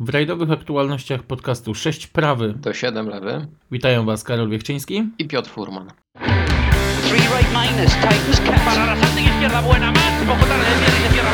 W 0.00 0.08
rajdowych 0.08 0.50
aktualnościach 0.50 1.22
podcastu 1.22 1.74
6 1.74 2.06
prawy 2.06 2.54
To 2.62 2.72
7 2.74 3.08
lewy 3.08 3.46
witają 3.70 4.04
Was 4.06 4.24
Karol 4.24 4.50
Wiechczyński. 4.50 5.04
i 5.18 5.24
Piotr 5.28 5.50
Furman. 5.50 5.88
Three 7.08 7.20
right 7.36 7.50
minus, 7.52 7.94
Titans 7.94 8.40
catch. 8.40 8.64
Para 8.64 8.86
la 8.86 8.96
salta 9.00 9.20
izquierda 9.20 9.62
buena 9.62 9.92
más, 9.92 10.12
poco 10.26 10.46
tarde 10.46 10.64
viene 10.80 10.98
y 10.98 11.08
se 11.08 11.12
cierra 11.14 11.30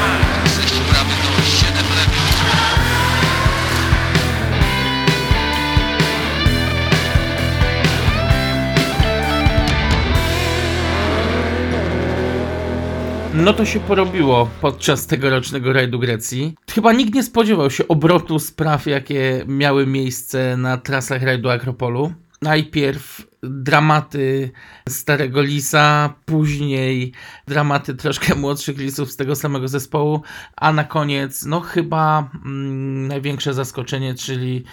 No 13.44 13.52
to 13.52 13.64
się 13.64 13.80
porobiło 13.80 14.48
podczas 14.60 15.06
tegorocznego 15.06 15.72
rajdu 15.72 15.98
Grecji. 15.98 16.54
Chyba 16.70 16.92
nikt 16.92 17.14
nie 17.14 17.22
spodziewał 17.22 17.70
się 17.70 17.88
obrotu 17.88 18.38
spraw, 18.38 18.86
jakie 18.86 19.44
miały 19.46 19.86
miejsce 19.86 20.56
na 20.56 20.76
trasach 20.76 21.22
rajdu 21.22 21.50
Akropolu. 21.50 22.12
Najpierw 22.42 23.26
dramaty 23.42 24.50
starego 24.88 25.42
lisa, 25.42 26.14
później 26.24 27.12
dramaty 27.46 27.94
troszkę 27.94 28.34
młodszych 28.34 28.78
lisów 28.78 29.10
z 29.10 29.16
tego 29.16 29.36
samego 29.36 29.68
zespołu, 29.68 30.22
a 30.56 30.72
na 30.72 30.84
koniec, 30.84 31.44
no 31.44 31.60
chyba 31.60 32.30
mm, 32.44 33.08
największe 33.08 33.54
zaskoczenie, 33.54 34.14
czyli 34.14 34.64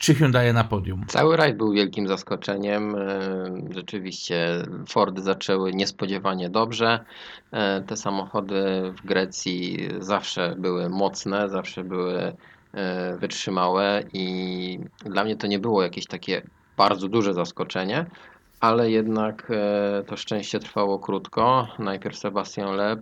czy 0.00 0.14
Hyundai 0.14 0.52
na 0.52 0.64
podium. 0.64 1.04
Cały 1.08 1.36
rajd 1.36 1.56
był 1.56 1.72
wielkim 1.72 2.08
zaskoczeniem. 2.08 2.94
E, 2.94 3.20
Rzeczywiście 3.74 4.62
Fordy 4.88 5.22
zaczęły 5.22 5.72
niespodziewanie 5.72 6.50
dobrze. 6.50 7.04
E, 7.52 7.80
Te 7.80 7.96
samochody 7.96 8.92
w 8.96 9.06
Grecji 9.06 9.88
zawsze 9.98 10.54
były 10.58 10.88
mocne, 10.88 11.48
zawsze 11.48 11.84
były 11.84 12.32
e, 12.74 13.16
wytrzymałe 13.16 14.02
i 14.12 14.78
dla 15.04 15.24
mnie 15.24 15.36
to 15.36 15.46
nie 15.46 15.58
było 15.58 15.82
jakieś 15.82 16.06
takie 16.06 16.42
bardzo 16.76 17.08
duże 17.08 17.34
zaskoczenie, 17.34 18.06
ale 18.60 18.90
jednak 18.90 19.52
to 20.06 20.16
szczęście 20.16 20.58
trwało 20.60 20.98
krótko. 20.98 21.68
Najpierw 21.78 22.18
Sebastian 22.18 22.80
e, 22.80 22.96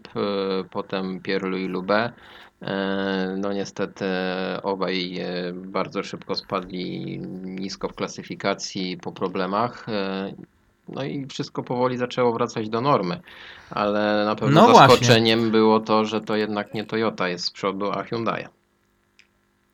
potem 0.70 1.20
Pierre-Louis 1.20 1.70
Loubet. 1.70 2.12
E, 2.62 3.34
No 3.38 3.52
niestety 3.52 4.04
obaj 4.62 5.18
e, 5.18 5.52
bardzo 5.52 6.02
szybko 6.02 6.34
spadli 6.34 7.18
nisko 7.44 7.88
w 7.88 7.94
klasyfikacji 7.94 8.96
po 8.96 9.12
problemach. 9.12 9.88
e, 9.88 10.32
No 10.88 11.04
i 11.04 11.26
wszystko 11.26 11.62
powoli 11.62 11.96
zaczęło 11.98 12.32
wracać 12.32 12.68
do 12.68 12.80
normy. 12.80 13.20
Ale 13.70 14.24
na 14.24 14.36
pewno 14.36 14.60
No 14.60 14.68
właśnie. 14.72 14.88
zaskoczeniem 14.88 15.50
było 15.50 15.80
to, 15.80 16.04
że 16.04 16.20
to 16.20 16.36
jednak 16.36 16.74
nie 16.74 16.84
Toyota 16.84 17.28
jest 17.28 17.44
z 17.44 17.50
przodu, 17.50 17.90
a 17.92 18.02
Hyundai. 18.02 18.46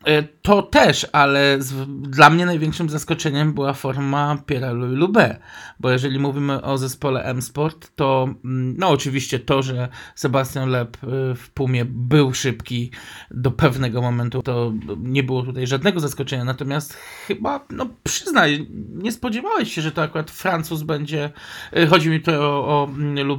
E, 0.05 0.23
To 0.23 0.63
też, 0.63 1.07
ale 1.13 1.63
z, 1.63 1.75
dla 2.11 2.31
mnie 2.31 2.47
największym 2.47 2.91
zaskoczeniem 2.91 3.55
była 3.55 3.73
forma 3.73 4.39
Pierre 4.47 4.73
Louis 4.73 5.37
bo 5.81 5.91
jeżeli 5.91 6.19
mówimy 6.19 6.63
o 6.63 6.79
zespole 6.79 7.23
M-Sport, 7.23 7.91
to 7.97 8.29
mm, 8.45 8.75
no 8.79 8.89
oczywiście 8.89 9.39
to, 9.39 9.63
że 9.63 9.89
Sebastian 10.15 10.71
Loeb 10.71 10.97
y, 11.05 11.35
w 11.35 11.51
Pumie 11.51 11.85
był 11.85 12.35
szybki 12.35 12.91
do 13.31 13.51
pewnego 13.51 14.03
momentu, 14.03 14.43
to 14.43 14.73
nie 14.99 15.23
było 15.23 15.43
tutaj 15.43 15.67
żadnego 15.67 16.01
zaskoczenia, 16.01 16.45
natomiast 16.45 16.95
chyba, 17.27 17.67
no 17.71 17.87
przyznaj, 18.03 18.67
nie 18.95 19.13
spodziewałeś 19.13 19.75
się, 19.75 19.83
że 19.83 19.93
to 19.93 20.03
akurat 20.03 20.31
Francuz 20.31 20.83
będzie, 20.83 21.31
y, 21.77 21.87
chodzi 21.87 22.11
mi 22.11 22.21
tutaj 22.21 22.37
o, 22.37 22.67
o 22.67 22.89
mm, 22.89 23.39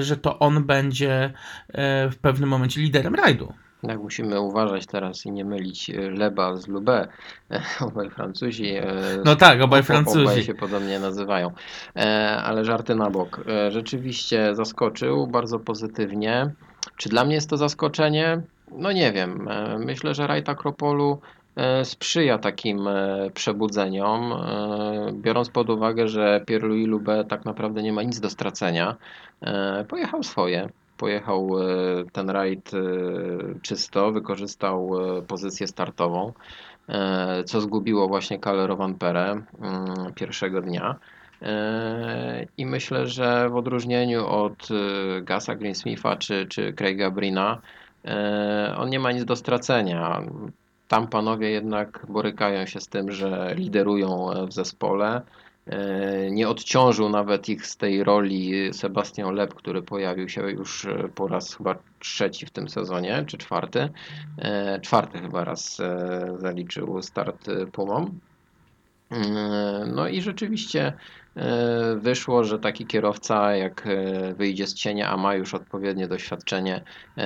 że 0.00 0.16
to 0.16 0.38
on 0.38 0.64
będzie 0.64 1.32
w 2.10 2.16
pewnym 2.20 2.48
momencie 2.48 2.80
liderem 2.80 3.14
rajdu. 3.14 3.52
Tak, 3.86 3.98
musimy 4.00 4.40
uważać 4.40 4.86
teraz 4.86 5.26
i 5.26 5.32
nie 5.32 5.44
mylić 5.44 5.90
e, 5.90 6.10
Leba 6.10 6.56
z 6.56 6.68
Lubę. 6.68 7.08
Obaj 7.80 8.10
Francuzi. 8.10 8.74
e, 8.76 8.84
No 9.24 9.36
tak, 9.36 9.60
obaj 9.62 9.80
ob- 9.80 9.86
Francuzi. 9.86 10.22
Obaj 10.22 10.42
się 10.42 10.54
podobnie 10.54 10.98
nazywają. 10.98 11.50
E, 11.96 12.36
Ale 12.44 12.64
żarty 12.64 12.94
na 12.94 13.10
bok. 13.10 13.40
E, 13.48 13.70
Rzeczywiście 13.70 14.54
zaskoczył 14.54 15.26
bardzo 15.26 15.58
pozytywnie. 15.58 16.50
Czy 16.96 17.08
dla 17.08 17.24
mnie 17.24 17.34
jest 17.34 17.50
to 17.50 17.56
zaskoczenie? 17.56 18.40
No 18.72 18.92
nie 18.92 19.12
wiem. 19.12 19.48
E, 19.48 19.78
Myślę, 19.78 20.14
że 20.14 20.26
rajd 20.26 20.48
Akropolu 20.48 21.18
e, 21.56 21.84
sprzyja 21.84 22.38
takim 22.38 22.88
e, 22.88 23.30
przebudzeniom, 23.34 24.32
e, 24.32 25.12
biorąc 25.12 25.50
pod 25.50 25.70
uwagę, 25.70 26.08
że 26.08 26.40
Pierre-Louis 26.46 26.88
Loubet 26.88 27.28
tak 27.28 27.44
naprawdę 27.44 27.82
nie 27.82 27.92
ma 27.92 28.02
nic 28.02 28.20
do 28.20 28.30
stracenia. 28.30 28.96
E, 29.42 29.84
Pojechał 29.88 30.22
swoje. 30.22 30.68
Pojechał 30.98 31.50
e, 31.58 31.64
ten 32.12 32.30
rajd 32.30 32.70
e, 32.74 32.80
czysto, 33.62 34.12
wykorzystał 34.12 34.90
e, 35.18 35.22
pozycję 35.22 35.66
startową, 35.66 36.32
co 37.46 37.60
zgubiło 37.60 38.08
właśnie 38.08 38.38
Kalle 38.38 38.66
Rovanperę 38.66 39.24
mm, 39.30 39.44
pierwszego 40.14 40.62
dnia. 40.62 40.96
I 42.58 42.66
myślę, 42.66 43.06
że 43.06 43.48
w 43.48 43.56
odróżnieniu 43.56 44.26
od 44.26 44.68
Gasa 45.22 45.54
Greensmitha 45.54 46.16
czy, 46.16 46.46
czy 46.46 46.72
Craiga 46.72 47.10
Brina, 47.10 47.60
on 48.76 48.90
nie 48.90 49.00
ma 49.00 49.12
nic 49.12 49.24
do 49.24 49.36
stracenia. 49.36 50.22
Tam 50.88 51.08
panowie 51.08 51.50
jednak 51.50 52.06
borykają 52.08 52.66
się 52.66 52.80
z 52.80 52.88
tym, 52.88 53.12
że 53.12 53.54
liderują 53.54 54.30
w 54.48 54.52
zespole. 54.52 55.22
E, 55.68 56.30
Nie 56.30 56.48
odciążył 56.48 57.08
nawet 57.08 57.48
ich 57.48 57.66
z 57.66 57.76
tej 57.76 58.04
roli 58.04 58.74
Sebastian 58.74 59.34
Loeb, 59.34 59.54
który 59.54 59.82
pojawił 59.82 60.28
się 60.28 60.50
już 60.50 60.84
e, 60.84 61.08
po 61.14 61.28
raz 61.28 61.56
chyba 61.56 61.74
trzeci 61.98 62.46
w 62.46 62.50
tym 62.50 62.68
sezonie, 62.68 63.24
czy 63.26 63.38
czwarty. 63.38 63.88
E, 64.38 64.80
Czwarty 64.80 65.18
chyba 65.18 65.44
raz 65.44 65.80
zaliczył 66.38 67.02
start 67.02 67.46
Pumą. 67.72 68.10
No 69.86 70.08
i 70.08 70.22
rzeczywiście 70.22 70.92
wyszło, 71.96 72.44
że 72.44 72.58
taki 72.58 72.86
kierowca 72.86 73.56
jak 73.56 73.88
wyjdzie 74.36 74.66
z 74.66 74.74
cienia, 74.74 75.10
a 75.10 75.16
ma 75.16 75.34
już 75.34 75.54
odpowiednie 75.54 76.08
doświadczenie, 76.08 76.84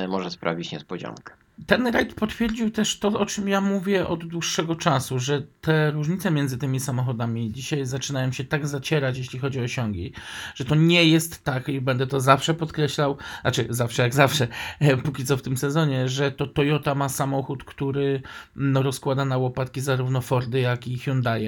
może 0.09 0.31
sprawić 0.31 0.73
niespodziankę. 0.73 1.35
Ten 1.67 1.87
rajd 1.87 2.15
potwierdził 2.15 2.71
też 2.71 2.99
to, 2.99 3.09
o 3.09 3.27
czym 3.27 3.49
ja 3.49 3.61
mówię 3.61 4.07
od 4.07 4.25
dłuższego 4.25 4.77
czasu, 4.77 5.19
że 5.19 5.43
te 5.61 5.91
różnice 5.91 6.31
między 6.31 6.59
tymi 6.59 6.81
samochodami 6.81 7.53
dzisiaj 7.53 7.87
zaczynają 7.87 8.33
się 8.33 8.45
tak 8.45 8.67
zacierać, 8.67 9.19
jeśli 9.19 9.39
chodzi 9.39 9.61
o 9.61 9.63
osiągi, 9.63 10.13
że 10.55 10.65
to 10.65 10.75
nie 10.75 11.05
jest 11.05 11.45
tak, 11.45 11.69
i 11.69 11.81
będę 11.81 12.07
to 12.07 12.21
zawsze 12.21 12.55
podkreślał, 12.55 13.17
znaczy 13.43 13.67
zawsze 13.71 14.03
jak 14.03 14.15
zawsze, 14.15 14.49
e, 14.81 14.97
póki 14.97 15.25
co 15.25 15.37
w 15.37 15.43
tym 15.43 15.57
sezonie, 15.57 16.09
że 16.09 16.33
to 16.33 16.47
Toyota 16.47 16.95
ma 16.95 17.09
samochód, 17.09 17.65
który 17.65 18.23
no, 18.57 18.83
rozkłada 18.83 19.25
na 19.25 19.39
łopatki 19.39 19.81
zarówno 19.81 20.21
Fordy, 20.21 20.61
jak 20.61 20.89
i 20.89 20.99
Hyundai. 20.99 21.43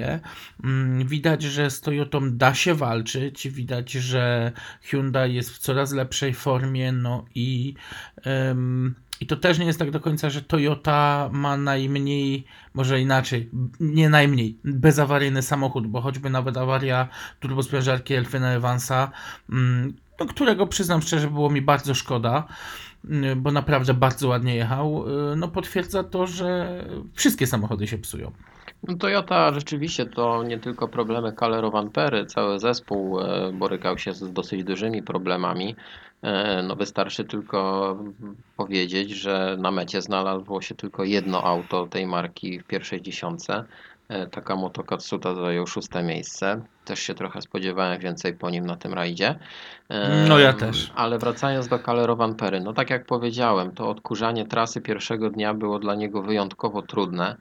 Mm, 0.63 1.07
Widać, 1.07 1.43
że 1.43 1.69
z 1.69 1.81
Toyotą 1.81 2.37
da 2.37 2.53
się 2.53 2.75
walczyć, 2.75 3.49
widać, 3.49 3.91
że 3.91 4.51
Hyundai 4.81 5.33
jest 5.33 5.49
w 5.49 5.57
coraz 5.57 5.93
lepszej 5.93 6.33
formie, 6.33 6.91
no 6.91 7.25
i 7.35 7.73
em, 8.23 8.95
i 9.21 9.27
to 9.27 9.35
też 9.35 9.59
nie 9.59 9.65
jest 9.65 9.79
tak 9.79 9.91
do 9.91 9.99
końca, 9.99 10.29
że 10.29 10.41
Toyota 10.41 11.29
ma 11.31 11.57
najmniej, 11.57 12.45
może 12.73 13.01
inaczej, 13.01 13.49
nie 13.79 14.09
najmniej, 14.09 14.59
bezawaryjny 14.63 15.41
samochód, 15.41 15.87
bo 15.87 16.01
choćby 16.01 16.29
nawet 16.29 16.57
awaria 16.57 17.07
turbosprężarki 17.39 18.13
Elfina 18.13 18.51
Evansa, 18.51 19.11
mm, 19.49 19.93
no, 20.19 20.25
którego 20.25 20.67
przyznam 20.67 21.01
szczerze 21.01 21.29
było 21.29 21.49
mi 21.49 21.61
bardzo 21.61 21.93
szkoda, 21.93 22.47
mm, 23.09 23.41
bo 23.41 23.51
naprawdę 23.51 23.93
bardzo 23.93 24.27
ładnie 24.27 24.55
jechał, 24.55 25.05
y, 25.31 25.35
no 25.35 25.47
potwierdza 25.47 26.03
to, 26.03 26.27
że 26.27 26.79
wszystkie 27.13 27.47
samochody 27.47 27.87
się 27.87 27.97
psują. 27.97 28.31
No 28.87 28.95
Toyota 28.95 29.53
rzeczywiście 29.53 30.05
to 30.05 30.43
nie 30.43 30.59
tylko 30.59 30.87
problemy 30.87 31.33
Kalle 31.33 31.61
Rovanpery, 31.61 32.25
cały 32.25 32.59
zespół 32.59 33.19
e, 33.19 33.51
borykał 33.53 33.97
się 33.97 34.13
z 34.13 34.33
dosyć 34.33 34.63
dużymi 34.63 35.03
problemami. 35.03 35.75
E, 36.25 36.63
No 36.63 36.75
wystarczy 36.75 37.25
tylko 37.25 37.97
powiedzieć, 38.57 39.09
że 39.11 39.57
na 39.59 39.71
mecie 39.71 40.01
znalazło 40.01 40.61
się 40.61 40.75
tylko 40.75 41.03
jedno 41.03 41.43
auto 41.43 41.87
tej 41.87 42.07
marki 42.07 42.59
w 42.59 42.63
pierwszej 42.63 43.01
dziesiątce. 43.01 43.63
E, 44.09 44.27
Takamoto 44.27 44.83
Katsuta 44.83 45.35
zajął 45.35 45.67
szóste 45.67 46.03
miejsce. 46.03 46.61
Też 46.85 46.99
się 46.99 47.13
trochę 47.13 47.41
spodziewałem 47.41 47.99
więcej 47.99 48.33
po 48.33 48.49
nim 48.49 48.65
na 48.65 48.75
tym 48.75 48.93
rajdzie. 48.93 49.35
E, 49.89 50.25
No 50.29 50.39
ja 50.39 50.53
też. 50.53 50.91
Ale 50.95 51.17
wracając 51.17 51.67
do 51.67 51.79
Kalle 51.79 52.07
Rovanpery, 52.07 52.59
no 52.59 52.73
tak 52.73 52.89
jak 52.89 53.05
powiedziałem, 53.05 53.71
to 53.71 53.89
odkurzanie 53.89 54.45
trasy 54.45 54.81
pierwszego 54.81 55.29
dnia 55.29 55.53
było 55.53 55.79
dla 55.79 55.95
niego 55.95 56.21
wyjątkowo 56.21 56.81
trudne. 56.81 57.35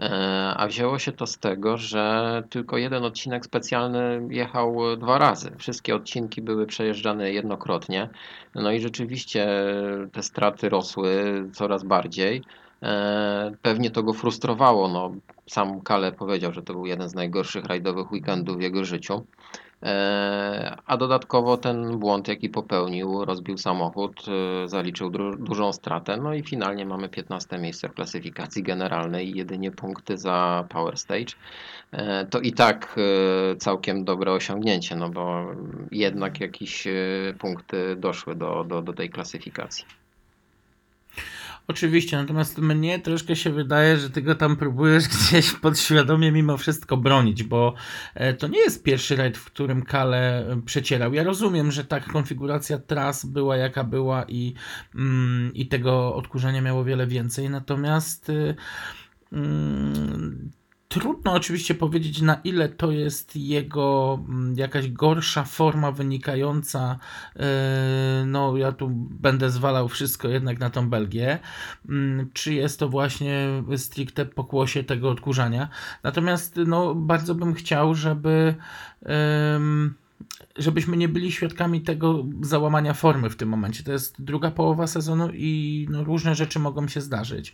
E, 0.00 0.54
A 0.56 0.66
wzięło 0.66 0.98
się 0.98 1.12
to 1.12 1.26
z 1.26 1.38
tego, 1.38 1.76
że 1.76 2.42
tylko 2.50 2.78
jeden 2.78 3.04
odcinek 3.04 3.44
specjalny 3.44 4.26
jechał 4.30 4.96
dwa 4.96 5.18
razy. 5.18 5.50
Wszystkie 5.58 5.94
odcinki 5.96 6.42
były 6.42 6.66
przejeżdżane 6.66 7.32
jednokrotnie. 7.32 8.08
No 8.54 8.72
i 8.72 8.80
rzeczywiście 8.80 9.46
te 10.12 10.22
straty 10.22 10.68
rosły 10.68 11.44
coraz 11.52 11.84
bardziej. 11.84 12.42
E, 12.82 13.52
Pewnie 13.62 13.90
to 13.90 14.02
go 14.02 14.12
frustrowało. 14.12 14.88
No, 14.88 15.12
sam 15.46 15.80
Kale 15.80 16.12
powiedział, 16.12 16.52
że 16.52 16.62
to 16.62 16.72
był 16.72 16.86
jeden 16.86 17.08
z 17.08 17.14
najgorszych 17.14 17.64
rajdowych 17.64 18.12
weekendów 18.12 18.56
w 18.58 18.62
jego 18.62 18.84
życiu. 18.84 19.26
E, 19.84 20.76
A 20.86 20.96
dodatkowo 20.96 21.56
ten 21.56 21.98
błąd, 21.98 22.28
jaki 22.28 22.48
popełnił, 22.48 23.24
rozbił 23.24 23.58
samochód, 23.58 24.22
e, 24.64 24.68
zaliczył 24.68 25.10
dru- 25.10 25.36
dużą 25.38 25.72
stratę. 25.72 26.16
No 26.16 26.34
i 26.34 26.42
finalnie 26.42 26.86
mamy 26.86 27.08
15 27.08 27.58
miejsce 27.58 27.88
w 27.88 27.94
klasyfikacji 27.94 28.62
generalnej 28.62 29.34
jedynie 29.36 29.70
punkty 29.70 30.18
za 30.18 30.64
Power 30.68 30.96
Stage. 30.96 31.34
E, 31.92 32.26
To 32.26 32.40
i 32.40 32.52
tak 32.52 32.96
całkiem 33.58 34.04
dobre 34.04 34.32
osiągnięcie, 34.32 34.96
no 34.96 35.08
bo 35.10 35.46
jednak 35.90 36.40
jakieś 36.40 36.88
punkty 37.38 37.96
doszły 37.96 38.34
do, 38.34 38.64
do, 38.64 38.82
do 38.82 38.92
tej 38.92 39.10
klasyfikacji. 39.10 39.84
Oczywiście, 41.68 42.16
natomiast 42.16 42.58
mnie 42.58 42.98
troszkę 42.98 43.36
się 43.36 43.50
wydaje, 43.50 43.96
że 43.96 44.10
ty 44.10 44.22
go 44.22 44.34
tam 44.34 44.56
próbujesz 44.56 45.08
gdzieś 45.28 45.52
podświadomie 45.52 46.32
mimo 46.32 46.56
wszystko 46.56 46.96
bronić, 46.96 47.42
bo 47.42 47.74
e, 48.14 48.34
to 48.34 48.48
nie 48.48 48.58
jest 48.58 48.82
pierwszy 48.82 49.16
rajd, 49.16 49.38
w 49.38 49.44
którym 49.44 49.82
Kale 49.82 50.46
e, 50.46 50.62
przecierał. 50.62 51.14
Ja 51.14 51.24
rozumiem, 51.24 51.72
że 51.72 51.84
tak 51.84 52.12
konfiguracja 52.12 52.78
tras 52.78 53.26
była 53.26 53.56
jaka 53.56 53.84
była 53.84 54.24
i, 54.28 54.54
mm, 54.94 55.54
i 55.54 55.66
tego 55.68 56.14
odkurzenia 56.14 56.60
miało 56.60 56.84
wiele 56.84 57.06
więcej, 57.06 57.50
natomiast 57.50 58.28
y, 58.28 58.54
mm, 59.32 60.50
Trudno 60.88 61.32
oczywiście 61.32 61.74
powiedzieć, 61.74 62.20
na 62.22 62.34
ile 62.44 62.68
to 62.68 62.90
jest 62.90 63.36
jego 63.36 64.18
mm, 64.28 64.54
jakaś 64.56 64.90
gorsza 64.90 65.44
forma 65.44 65.92
wynikająca. 65.92 66.98
yy, 67.36 67.42
No, 68.26 68.56
ja 68.56 68.72
tu 68.72 68.88
będę 69.10 69.50
zwalał 69.50 69.88
wszystko 69.88 70.28
jednak 70.28 70.58
na 70.60 70.70
tą 70.70 70.90
Belgię. 70.90 71.38
Mm, 71.88 72.30
Czy 72.32 72.54
jest 72.54 72.78
to 72.80 72.88
właśnie 72.88 73.62
stricte 73.76 74.26
pokłosie 74.26 74.84
tego 74.84 75.10
odkurzania? 75.10 75.68
Natomiast, 76.02 76.56
no, 76.66 76.94
bardzo 76.94 77.34
bym 77.34 77.54
chciał, 77.54 77.94
żeby. 77.94 78.54
Żebyśmy 80.56 80.96
nie 80.96 81.08
byli 81.08 81.32
świadkami 81.32 81.80
tego 81.80 82.24
załamania 82.40 82.94
formy 82.94 83.30
w 83.30 83.36
tym 83.36 83.48
momencie. 83.48 83.84
To 83.84 83.92
jest 83.92 84.22
druga 84.22 84.50
połowa 84.50 84.86
sezonu 84.86 85.28
i 85.32 85.86
no, 85.90 86.04
różne 86.04 86.34
rzeczy 86.34 86.58
mogą 86.58 86.88
się 86.88 87.00
zdarzyć. 87.00 87.52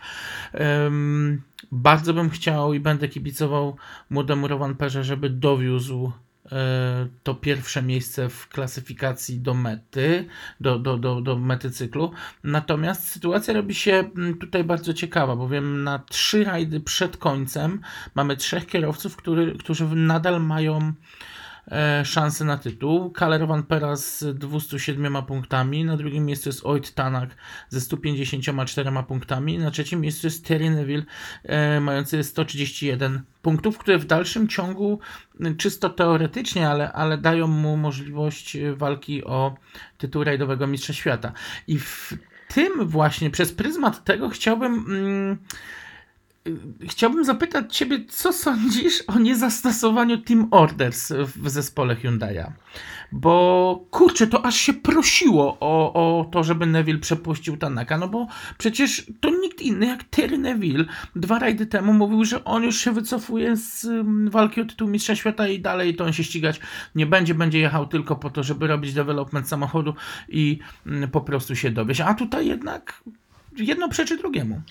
Ym, 0.87 1.43
bardzo 1.73 2.15
bym 2.15 2.31
chciał 2.31 2.75
i 2.75 2.81
będę 2.81 3.09
kibicował 3.09 3.77
młodemu 4.11 4.49
Rovanperze, 4.49 5.05
żeby 5.05 5.31
dowiózł 5.31 6.13
e, 6.53 7.09
to 7.23 7.35
pierwsze 7.35 7.83
miejsce 7.83 8.29
w 8.29 8.49
klasyfikacji 8.49 9.41
do 9.41 9.55
mety, 9.55 10.27
do, 10.61 10.79
do, 10.79 10.97
do, 10.97 11.21
do 11.21 11.39
mety 11.39 11.71
cyklu. 11.71 12.13
Natomiast 12.45 13.09
sytuacja 13.09 13.55
robi 13.55 13.75
się 13.75 14.11
tutaj 14.41 14.65
bardzo 14.65 14.95
ciekawa, 14.95 15.37
bowiem 15.37 15.85
na 15.85 15.99
trzy 15.99 16.45
rajdy 16.45 16.81
przed 16.81 17.17
końcem 17.17 17.81
mamy 18.15 18.37
trzech 18.37 18.67
kierowców, 18.67 19.17
który, 19.17 19.59
którzy 19.59 19.85
nadal 19.85 20.43
mają 20.43 20.93
szansę 22.05 22.45
na 22.45 22.59
tytuł. 22.59 23.11
Kaler 23.11 23.47
Van 23.47 23.63
Pera 23.63 23.97
z 23.97 24.25
207 24.39 25.23
punktami, 25.23 25.85
na 25.85 25.97
drugim 25.97 26.27
miejscu 26.27 26.49
jest 26.49 26.67
Oit 26.67 26.95
Tanak 26.95 27.31
ze 27.69 27.81
154 27.81 28.91
punktami, 29.09 29.59
na 29.59 29.71
trzecim 29.71 30.01
miejscu 30.01 30.27
jest 30.27 30.47
Terry 30.47 30.71
Neville 30.71 31.05
e, 31.45 31.81
mający 31.81 32.25
131 32.25 33.23
punktów, 33.43 33.79
które 33.79 33.99
w 33.99 34.05
dalszym 34.05 34.49
ciągu 34.49 35.01
czysto 35.59 35.91
teoretycznie, 35.91 36.69
ale, 36.69 36.93
ale 36.93 37.19
dają 37.19 37.47
mu 37.47 37.77
możliwość 37.77 38.57
y, 38.57 38.77
walki 38.77 39.25
o 39.25 39.55
tytuł 39.99 40.25
rajdowego 40.25 40.67
mistrza 40.67 40.93
świata. 40.93 41.33
I 41.67 41.79
w 41.79 42.13
tym 42.49 42.89
właśnie, 42.89 43.31
przez 43.31 43.53
pryzmat 43.53 44.05
tego 44.05 44.29
chciałbym... 44.29 44.73
Mm, 44.75 45.39
Chciałbym 46.89 47.25
zapytać 47.25 47.77
Ciebie, 47.77 48.05
co 48.09 48.33
sądzisz 48.33 49.03
o 49.07 49.19
niezastosowaniu 49.19 50.19
Team 50.19 50.49
Orders 50.51 51.13
w 51.13 51.51
zespole 51.51 51.95
Hyundai'a? 51.95 52.53
Bo 53.13 53.85
kurczę, 53.91 54.27
to 54.27 54.47
aż 54.47 54.57
się 54.57 54.73
prosiło 54.73 55.57
o, 55.61 55.93
o 55.93 56.25
to, 56.25 56.45
żeby 56.45 56.67
Neville 56.67 56.99
przepuścił 56.99 57.57
Tanaka, 57.57 57.99
no 57.99 58.09
bo 58.09 58.27
przecież 58.59 59.07
to 59.21 59.31
nikt 59.31 59.61
inny 59.61 59.87
jak 59.87 60.05
Terry 60.05 60.39
Neville 60.39 60.85
dwa 61.17 61.39
rajdy 61.39 61.67
temu 61.67 61.93
mówił, 61.93 62.25
że 62.25 62.45
on 62.45 62.63
już 62.63 62.77
się 62.77 62.93
wycofuje 62.93 63.57
z 63.57 63.85
ym, 63.85 64.31
walki 64.31 64.61
o 64.61 64.65
tytuł 64.65 64.89
Mistrza 64.89 65.17
Świata 65.17 65.49
i 65.49 65.61
dalej 65.61 65.95
to 65.95 66.05
on 66.05 66.13
się 66.13 66.25
ścigać 66.25 66.61
nie 66.95 67.07
będzie, 67.07 67.35
będzie 67.35 67.59
jechał 67.59 67.87
tylko 67.87 68.17
po 68.17 68.31
to, 68.31 68.43
żeby 68.43 68.67
robić 68.67 68.95
development 68.95 69.49
samochodu 69.49 69.95
i 70.29 70.59
mm, 70.87 71.11
po 71.11 71.21
prostu 71.21 71.57
się 71.57 71.71
dowieść. 71.71 72.01
A 72.01 72.15
tutaj 72.15 72.47
jednak 72.47 73.03
jedno 73.57 73.89
przeczy 73.89 74.17
drugiemu. 74.17 74.63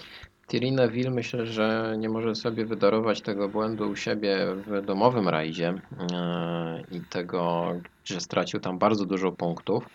Thierry 0.50 0.72
Neville 0.72 1.12
myślę, 1.12 1.46
że 1.46 1.96
nie 1.98 2.10
może 2.10 2.36
sobie 2.36 2.66
wydarować 2.66 3.22
tego 3.22 3.50
błędu 3.50 3.90
u 3.90 3.96
siebie 3.96 4.38
w 4.68 4.86
domowym 4.86 5.30
rajdzie 5.30 5.74
e, 6.14 6.84
i 6.92 7.02
tego, 7.02 7.74
że 8.06 8.20
stracił 8.20 8.60
tam 8.60 8.80
bardzo 8.80 9.06
dużo 9.06 9.32
punktów. 9.32 9.90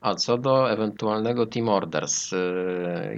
A 0.00 0.14
co 0.14 0.38
do 0.38 0.70
ewentualnego 0.70 1.46
Team 1.46 1.68
Orders, 1.68 2.32
e, 2.32 2.36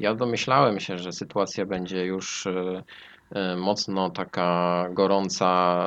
ja 0.01 0.15
domyślałem 0.15 0.81
się, 0.81 0.99
że 0.99 1.13
sytuacja 1.13 1.67
będzie 1.67 2.05
już 2.05 2.47
e, 2.47 3.57
mocno 3.57 4.11
taka 4.11 4.89
gorąca 4.91 5.79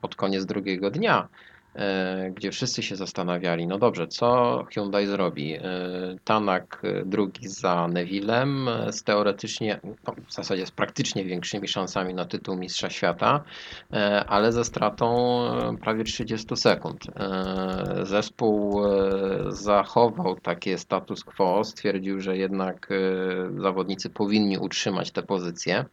pod 0.00 0.16
koniec 0.16 0.46
drugiego 0.46 0.90
dnia, 0.90 1.28
gdzie 2.34 2.50
wszyscy 2.50 2.82
się 2.82 2.96
zastanawiali, 2.96 3.66
no 3.66 3.78
dobrze, 3.78 4.08
co 4.08 4.64
Hyundai 4.74 5.06
zrobi? 5.06 5.54
E, 5.54 5.60
Tanak 6.24 6.82
e, 6.84 7.04
drugi 7.04 7.48
za 7.48 7.88
Nevillem, 7.88 8.68
e, 8.68 8.92
z 8.92 9.02
teoretycznie, 9.02 9.80
no, 10.06 10.14
w 10.28 10.32
zasadzie 10.32 10.66
z 10.66 10.70
praktycznie 10.70 11.24
większymi 11.24 11.68
szansami 11.68 12.14
na 12.14 12.24
tytuł 12.24 12.56
Mistrza 12.56 12.90
Świata, 12.90 13.44
e, 13.92 14.24
ale 14.24 14.52
ze 14.52 14.64
stratą 14.64 15.38
e, 15.46 15.76
prawie 15.76 16.04
30 16.04 16.56
sekund. 16.56 17.04
E, 17.16 18.06
Zespół 18.06 18.84
e, 18.84 18.98
zachował 19.48 20.40
takie 20.40 20.78
status 20.78 21.24
quo, 21.24 21.64
stwierdził, 21.64 22.20
że 22.20 22.36
jednak 22.36 22.88
e, 22.90 23.60
zawodnicy 23.60 24.10
powinni 24.10 24.58
utrzymać 24.58 25.10
te 25.10 25.22
pozycje, 25.22 25.84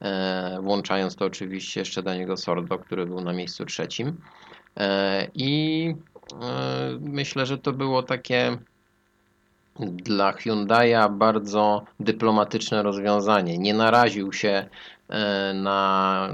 e, 0.00 0.58
włączając 0.62 1.16
to 1.16 1.24
oczywiście 1.24 1.80
jeszcze 1.80 2.02
Daniego 2.02 2.36
Sordo, 2.36 2.78
który 2.78 3.06
był 3.06 3.20
na 3.20 3.32
miejscu 3.32 3.64
trzecim. 3.64 4.16
E, 4.76 5.28
I 5.34 5.94
e, 6.42 6.98
myślę, 7.00 7.46
że 7.46 7.58
to 7.58 7.72
było 7.72 8.02
takie 8.02 8.58
dla 9.80 10.32
Hyundai'a 10.32 11.16
bardzo 11.18 11.84
dyplomatyczne 12.00 12.82
rozwiązanie. 12.82 13.58
Nie 13.58 13.74
naraził 13.74 14.32
się 14.32 14.68
e, 15.08 15.54
na 15.54 16.28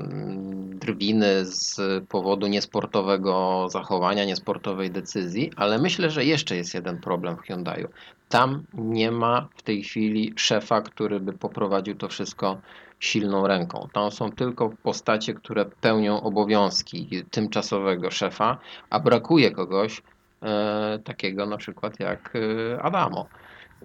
drwiny 0.81 1.45
z 1.45 1.81
powodu 2.09 2.47
niesportowego 2.47 3.67
zachowania, 3.71 4.25
niesportowej 4.25 4.91
decyzji, 4.91 5.51
ale 5.57 5.79
myślę, 5.79 6.11
że 6.11 6.25
jeszcze 6.25 6.57
jest 6.57 6.75
jeden 6.75 7.01
problem 7.01 7.37
w 7.37 7.41
Hyundai'u. 7.41 7.87
Tam 8.29 8.65
nie 8.75 9.11
ma 9.11 9.49
w 9.57 9.63
tej 9.63 9.83
chwili 9.83 10.33
szefa, 10.37 10.81
który 10.81 11.21
by 11.21 11.33
poprowadził 11.33 11.95
to 11.95 12.09
wszystko 12.09 12.61
silną 13.01 13.47
ręką. 13.47 13.89
Tam 13.93 14.11
są 14.11 14.33
tylko 14.33 14.71
postacie, 14.83 15.35
które 15.35 15.65
pełnią 15.65 16.23
obowiązki 16.23 17.25
tymczasowego 17.31 18.11
szefa, 18.11 18.59
a 18.91 19.01
brakuje 19.01 19.51
kogoś 19.51 20.03
e, 20.43 20.99
takiego 21.05 21.47
na 21.47 21.57
przykład 21.57 22.01
jak 22.01 22.33
e, 22.37 22.83
Adamo. 22.83 23.27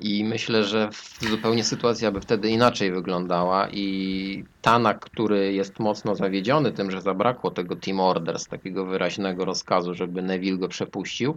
I 0.02 0.24
myślę, 0.24 0.64
że 0.64 0.90
zupełnie 1.30 1.64
sytuacja 1.64 2.12
by 2.12 2.22
wtedy 2.22 2.50
inaczej 2.50 2.92
wyglądała 2.92 3.70
i 3.70 4.44
Tanak, 4.62 5.00
który 5.00 5.54
jest 5.54 5.80
mocno 5.80 6.16
zawiedziony 6.16 6.72
tym, 6.72 6.92
że 6.92 7.02
zabrakło 7.02 7.52
tego 7.52 7.76
team 7.76 8.00
orders, 8.00 8.48
takiego 8.48 8.86
wyraźnego 8.86 9.46
rozkazu, 9.46 9.94
żeby 9.94 10.22
Neville 10.22 10.58
go 10.58 10.68
przepuścił, 10.68 11.36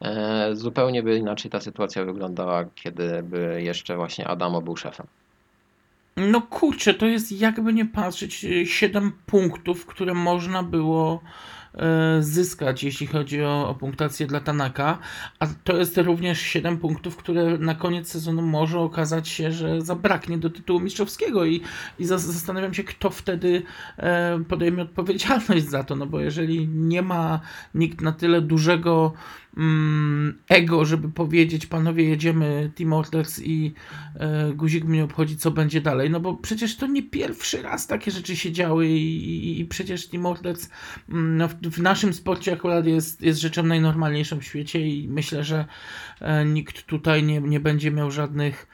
e, 0.00 0.50
zupełnie 0.52 1.02
by 1.02 1.16
inaczej 1.16 1.50
ta 1.50 1.60
sytuacja 1.60 2.04
wyglądała, 2.04 2.64
kiedy 2.74 3.22
by 3.22 3.62
jeszcze 3.62 3.96
właśnie 3.96 4.28
Adamo 4.28 4.62
był 4.62 4.76
szefem. 4.76 5.06
No 6.16 6.40
kurczę, 6.42 6.94
to 6.94 7.06
jest 7.06 7.32
jakby 7.32 7.72
nie 7.72 7.86
patrzeć 7.86 8.46
7 8.64 9.12
punktów, 9.26 9.86
które 9.86 10.14
można 10.14 10.62
było 10.62 11.22
e, 11.74 12.22
zyskać, 12.22 12.84
jeśli 12.84 13.06
chodzi 13.06 13.42
o, 13.42 13.68
o 13.68 13.74
punktację 13.74 14.26
dla 14.26 14.40
Tanaka, 14.40 14.98
a 15.38 15.46
to 15.64 15.76
jest 15.76 15.98
również 15.98 16.40
7 16.40 16.78
punktów, 16.78 17.16
które 17.16 17.58
na 17.58 17.74
koniec 17.74 18.08
sezonu 18.08 18.42
może 18.42 18.80
okazać 18.80 19.28
się, 19.28 19.52
że 19.52 19.82
zabraknie 19.82 20.38
do 20.38 20.50
tytułu 20.50 20.80
mistrzowskiego 20.80 21.44
i, 21.44 21.60
i 21.98 22.04
za- 22.04 22.18
zastanawiam 22.18 22.74
się, 22.74 22.84
kto 22.84 23.10
wtedy 23.10 23.62
e, 23.98 24.44
podejmie 24.48 24.82
odpowiedzialność 24.82 25.68
za 25.68 25.84
to, 25.84 25.96
no 25.96 26.06
bo 26.06 26.20
jeżeli 26.20 26.68
nie 26.68 27.02
ma 27.02 27.40
nikt 27.74 28.00
na 28.00 28.12
tyle 28.12 28.40
dużego 28.40 29.12
ego, 30.48 30.84
żeby 30.84 31.08
powiedzieć, 31.08 31.66
panowie 31.66 32.04
jedziemy 32.04 32.70
Team 32.74 32.92
Orders 32.92 33.40
i 33.42 33.74
e, 34.14 34.52
guzik 34.52 34.84
mnie 34.84 35.04
obchodzi, 35.04 35.36
co 35.36 35.50
będzie 35.50 35.80
dalej, 35.80 36.10
no 36.10 36.20
bo 36.20 36.34
przecież 36.34 36.76
to 36.76 36.86
nie 36.86 37.02
pierwszy 37.02 37.62
raz 37.62 37.86
takie 37.86 38.10
rzeczy 38.10 38.36
się 38.36 38.52
działy 38.52 38.88
i, 38.88 39.24
i, 39.24 39.60
i 39.60 39.64
przecież 39.64 40.08
Team 40.08 40.26
Orders 40.26 40.68
mm, 41.08 41.36
no, 41.36 41.48
w, 41.48 41.54
w 41.54 41.82
naszym 41.82 42.14
sporcie 42.14 42.52
akurat 42.52 42.86
jest, 42.86 43.22
jest 43.22 43.40
rzeczą 43.40 43.62
najnormalniejszą 43.62 44.40
w 44.40 44.44
świecie 44.44 44.88
i 44.88 45.08
myślę, 45.08 45.44
że 45.44 45.64
e, 46.20 46.44
nikt 46.44 46.82
tutaj 46.86 47.22
nie, 47.22 47.40
nie 47.40 47.60
będzie 47.60 47.90
miał 47.90 48.10
żadnych 48.10 48.66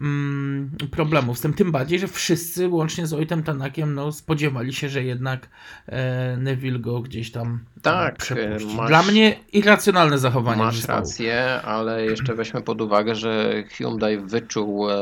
mm, 0.00 0.70
problemów 0.90 1.38
z 1.38 1.40
tym. 1.40 1.54
Tym 1.54 1.72
bardziej, 1.72 1.98
że 1.98 2.08
wszyscy, 2.08 2.68
łącznie 2.68 3.06
z 3.06 3.12
Ojtem 3.12 3.42
Tanakiem, 3.42 3.94
no, 3.94 4.12
spodziewali 4.12 4.72
się, 4.72 4.88
że 4.88 5.02
jednak 5.04 5.48
e, 5.86 6.36
Neville 6.36 6.78
go 6.78 7.00
gdzieś 7.00 7.30
tam 7.30 7.58
Tak, 7.82 8.16
przepuści. 8.16 8.76
masz- 8.76 8.88
Dla 8.88 9.02
mnie 9.02 9.36
irracjonalne 9.52 10.18
zachowanie 10.18 10.62
Masz 10.62 10.76
zespołu. 10.76 10.98
rację, 10.98 11.62
ale 11.62 12.04
jeszcze 12.04 12.34
weźmy 12.34 12.62
pod 12.62 12.80
uwagę, 12.80 13.14
że 13.14 13.62
Hyundai 13.70 14.18
wyczuł 14.18 14.90
e, 14.90 14.94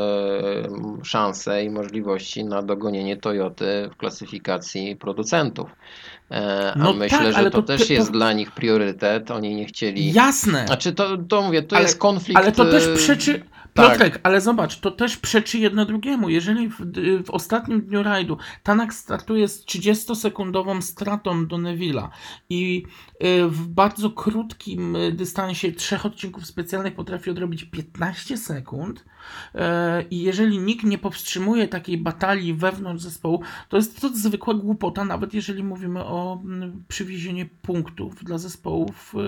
szanse 1.02 1.64
i 1.64 1.70
możliwości 1.70 2.44
na 2.44 2.62
dogonienie 2.62 3.16
Toyoty 3.16 3.88
w 3.92 3.96
klasyfikacji 3.96 4.96
producentów. 4.96 5.70
E, 6.30 6.72
a 6.74 6.78
No 6.78 6.92
myślę, 6.92 7.18
tak, 7.18 7.32
że 7.44 7.44
to, 7.44 7.50
to 7.50 7.62
też 7.62 7.86
ty- 7.86 7.94
jest 7.94 8.06
to- 8.06 8.12
dla 8.12 8.32
nich 8.32 8.50
priorytet. 8.52 9.30
Oni 9.30 9.54
nie 9.54 9.66
chcieli. 9.66 10.12
Jasne. 10.12 10.66
Znaczy, 10.66 10.92
to, 10.92 11.16
to 11.18 11.42
mówię, 11.42 11.62
to 11.62 11.76
Ale- 11.76 11.84
jest 11.84 11.98
konflikt. 11.98 12.40
Ale 12.40 12.52
to 12.52 12.64
też 12.64 12.86
e, 12.86 12.94
tak. 13.74 13.90
Piotrek, 13.90 14.20
ale 14.22 14.40
zobacz, 14.40 14.80
to 14.80 14.90
też 14.90 15.16
przeczy 15.16 15.58
jedno 15.58 15.84
drugiemu. 15.84 16.28
Jeżeli 16.28 16.68
w, 16.68 16.76
w 17.26 17.30
ostatnim 17.30 17.82
dniu 17.82 18.02
rajdu 18.02 18.38
Tanak 18.62 18.94
startuje 18.94 19.48
z 19.48 19.64
30-sekundową 19.64 20.82
stratą 20.82 21.46
do 21.46 21.56
Neville'a 21.56 22.08
i 22.50 22.84
y, 23.24 23.48
w 23.48 23.68
bardzo 23.68 24.10
krótkim 24.10 24.96
y, 24.96 25.12
dystansie 25.12 25.72
trzech 25.72 26.06
odcinków 26.06 26.46
specjalnych 26.46 26.94
potrafi 26.94 27.30
odrobić 27.30 27.64
15 27.64 28.36
sekund 28.36 29.04
i 30.10 30.22
jeżeli 30.22 30.58
nikt 30.58 30.84
nie 30.84 30.98
powstrzymuje 30.98 31.68
takiej 31.68 31.98
batalii 31.98 32.54
wewnątrz 32.54 33.02
zespołu, 33.02 33.40
to 33.68 33.76
jest 33.76 34.00
to 34.00 34.08
zwykła 34.08 34.54
głupota, 34.54 35.04
nawet 35.04 35.34
jeżeli 35.34 35.64
mówimy 35.64 36.04
o 36.04 36.42
przywiezieniu 36.88 37.46
punktów 37.62 38.24
dla 38.24 38.38
zespołów 38.38 39.14
y, 39.14 39.18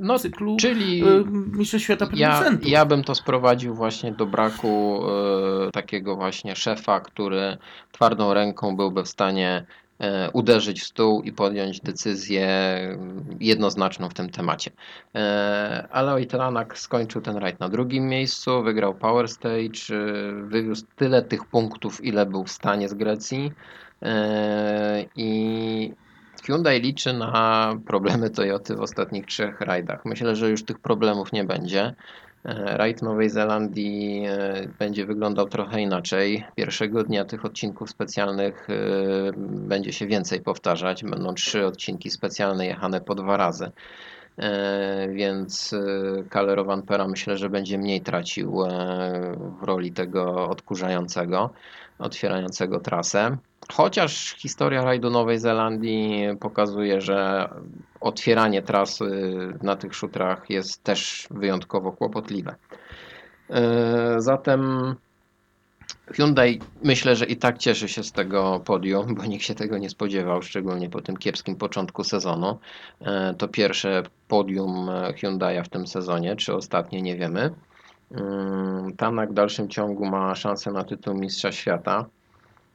No, 0.00 0.18
cyklu 0.18 0.56
Czyli 0.56 1.02
y, 1.08 1.24
Mistrzostw 1.30 1.84
Świata 1.84 2.08
ja, 2.14 2.30
Producentów. 2.30 2.68
ja 2.70 2.84
bym 2.84 3.04
to 3.04 3.14
sprowadził 3.14 3.74
właśnie 3.74 4.12
do 4.12 4.26
braku 4.26 5.00
e, 5.66 5.70
takiego 5.70 6.16
właśnie 6.16 6.56
szefa, 6.56 7.00
który 7.00 7.56
twardą 7.92 8.34
ręką 8.34 8.76
byłby 8.76 9.02
w 9.02 9.08
stanie 9.08 9.66
e, 9.66 9.89
uderzyć 10.32 10.80
w 10.80 10.86
stół 10.86 11.22
i 11.22 11.32
podjąć 11.32 11.80
decyzję 11.80 12.48
jednoznaczną 13.40 14.08
w 14.08 14.14
tym 14.14 14.30
temacie. 14.30 14.70
E, 15.14 15.88
ale 15.90 16.12
Ojtelanak 16.12 16.78
skończył 16.78 17.20
ten 17.20 17.36
rajd 17.36 17.60
na 17.60 17.68
drugim 17.68 18.08
miejscu, 18.08 18.62
wygrał 18.62 18.94
Power 18.94 19.28
Stage, 19.28 19.80
e, 19.90 20.32
wywiózł 20.32 20.86
tyle 20.96 21.22
tych 21.22 21.44
punktów, 21.44 22.04
ile 22.04 22.26
był 22.26 22.44
w 22.44 22.50
stanie 22.50 22.88
z 22.88 22.94
Grecji 22.94 23.52
e, 24.02 25.04
i 25.16 25.92
Hyundai 26.44 26.80
liczy 26.80 27.12
na 27.12 27.74
problemy 27.86 28.30
Toyoty 28.30 28.76
w 28.76 28.80
ostatnich 28.80 29.26
trzech 29.26 29.60
rajdach. 29.60 30.04
Myślę, 30.04 30.36
że 30.36 30.50
już 30.50 30.64
tych 30.64 30.78
problemów 30.78 31.32
nie 31.32 31.44
będzie. 31.44 31.94
E, 32.44 32.76
Rajd 32.76 33.02
Nowej 33.02 33.30
Zelandii 33.30 34.24
e, 34.26 34.68
będzie 34.78 35.06
wyglądał 35.06 35.48
trochę 35.48 35.80
inaczej. 35.80 36.44
Pierwszego 36.56 37.04
dnia 37.04 37.24
tych 37.24 37.44
odcinków 37.44 37.90
specjalnych 37.90 38.68
e, 38.70 38.74
będzie 39.42 39.92
się 39.92 40.06
więcej 40.06 40.40
powtarzać. 40.40 41.04
Będą 41.04 41.34
trzy 41.34 41.66
odcinki 41.66 42.10
specjalne 42.10 42.66
jechane 42.66 43.00
po 43.00 43.14
dwa 43.14 43.36
razy. 43.36 43.70
Więc 45.08 45.72
e, 45.72 46.22
Kalle 46.30 46.82
Pera 46.86 47.08
myślę, 47.08 47.36
że 47.36 47.50
będzie 47.50 47.78
mniej 47.78 48.00
tracił 48.00 48.52
w 49.60 49.62
roli 49.62 49.92
tego 49.92 50.48
odkurzającego, 50.48 51.50
otwierającego 52.00 52.80
trasę. 52.80 53.36
Chociaż 53.72 54.34
historia 54.38 54.84
rajdu 54.84 55.10
Nowej 55.10 55.38
Zelandii 55.38 56.24
pokazuje, 56.40 57.00
że 57.00 57.48
otwieranie 58.00 58.62
trasy 58.62 59.04
na 59.62 59.76
tych 59.76 59.94
szutrach 59.94 60.50
jest 60.50 60.84
też 60.84 61.28
wyjątkowo 61.30 61.92
kłopotliwe. 61.92 62.54
E, 63.50 64.14
Zatem 64.18 64.94
Hyundai 66.12 66.60
myślę, 66.82 67.16
że 67.16 67.24
i 67.24 67.36
tak 67.36 67.58
cieszy 67.58 67.88
się 67.88 68.02
z 68.04 68.12
tego 68.12 68.60
podium, 68.64 69.14
bo 69.14 69.24
nikt 69.26 69.44
się 69.44 69.54
tego 69.54 69.78
nie 69.78 69.90
spodziewał, 69.90 70.42
szczególnie 70.42 70.90
po 70.90 71.02
tym 71.02 71.16
kiepskim 71.16 71.56
początku 71.56 72.04
sezonu. 72.04 72.58
E, 73.00 73.34
To 73.38 73.48
pierwsze 73.48 74.02
podium 74.28 74.86
Hyundai'a 75.22 75.64
w 75.64 75.68
tym 75.68 75.86
sezonie, 75.86 76.36
czy 76.36 76.54
ostatnie, 76.54 77.02
nie 77.02 77.16
wiemy. 77.16 77.50
Mm, 78.10 78.96
Tanak 78.96 79.30
w 79.30 79.34
dalszym 79.34 79.68
ciągu 79.68 80.06
ma 80.06 80.34
szansę 80.34 80.72
na 80.72 80.84
tytuł 80.84 81.14
Mistrza 81.14 81.52
Świata. 81.52 82.06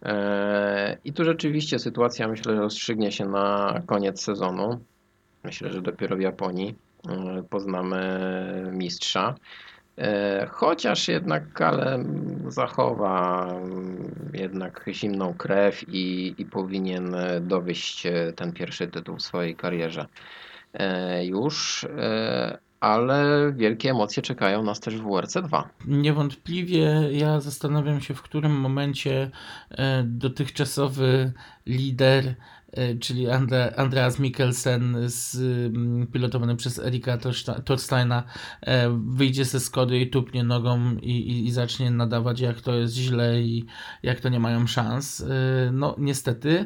E, 0.03 0.97
I 1.05 1.13
tu 1.13 1.23
rzeczywiście 1.23 1.79
sytuacja 1.79 2.27
myślę, 2.27 2.55
rozstrzygnie 2.55 3.11
się 3.11 3.25
na 3.25 3.81
koniec 3.85 4.21
sezonu. 4.21 4.79
Myślę, 5.43 5.73
że 5.73 5.81
dopiero 5.81 6.17
w 6.17 6.21
Japonii 6.21 6.75
e, 7.09 7.43
poznamy 7.49 7.99
mistrza. 8.71 9.35
E, 9.97 10.47
Chociaż 10.51 11.07
jednak 11.07 11.53
Kale 11.53 12.03
zachowa 12.47 13.47
mm, 13.47 14.31
jednak 14.33 14.85
zimną 14.89 15.33
krew 15.33 15.83
i, 15.87 16.35
i 16.37 16.45
powinien 16.45 17.15
dowieść 17.41 18.03
ten 18.35 18.51
pierwszy 18.53 18.87
tytuł 18.87 19.15
w 19.15 19.21
swojej 19.21 19.55
karierze 19.55 20.05
już. 21.21 21.85
Ale 22.79 23.53
wielkie 23.57 23.89
emocje 23.89 24.23
czekają 24.23 24.63
nas 24.63 24.79
też 24.79 24.95
w 24.95 25.03
WRC 25.03 25.33
2. 25.33 25.69
Niewątpliwie 25.87 27.09
ja 27.11 27.41
zastanawiam 27.41 28.01
się, 28.01 28.13
w 28.13 28.21
którym 28.21 28.59
momencie 28.59 29.31
e, 29.69 30.03
dotychczasowy 30.03 31.33
lider, 31.65 32.35
e, 32.71 32.95
czyli 32.95 33.29
Andre, 33.29 33.73
Andreas 33.77 34.19
Mikkelsen, 34.19 34.97
z, 35.05 35.35
mm, 35.75 36.07
pilotowany 36.07 36.55
przez 36.55 36.79
Erika 36.79 37.17
Torsteina, 37.65 38.23
e, 38.61 38.99
wyjdzie 39.07 39.45
ze 39.45 39.59
Skody 39.59 39.99
i 39.99 40.09
tupnie 40.09 40.43
nogą 40.43 40.95
i, 40.95 41.11
i, 41.11 41.45
i 41.45 41.51
zacznie 41.51 41.91
nadawać, 41.91 42.39
jak 42.39 42.61
to 42.61 42.75
jest 42.75 42.93
źle 42.93 43.41
i 43.41 43.65
jak 44.03 44.19
to 44.19 44.29
nie 44.29 44.39
mają 44.39 44.67
szans. 44.67 45.25
No, 45.71 45.95
niestety. 45.97 46.65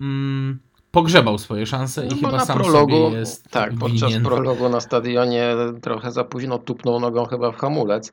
Mm, 0.00 0.67
Pogrzebał 0.90 1.38
swoje 1.38 1.66
szanse 1.66 2.06
i 2.06 2.08
No 2.08 2.16
chyba 2.16 2.32
na 2.32 2.44
sam 2.44 2.58
prologu, 2.58 2.92
sobie 3.04 3.18
jest 3.18 3.50
tak, 3.50 3.72
podczas 3.80 4.08
winien. 4.08 4.24
prologu 4.24 4.68
na 4.68 4.80
stadionie 4.80 5.54
trochę 5.82 6.12
za 6.12 6.24
późno 6.24 6.58
tupnął 6.58 7.00
nogą 7.00 7.24
chyba 7.24 7.52
w 7.52 7.56
hamulec. 7.56 8.12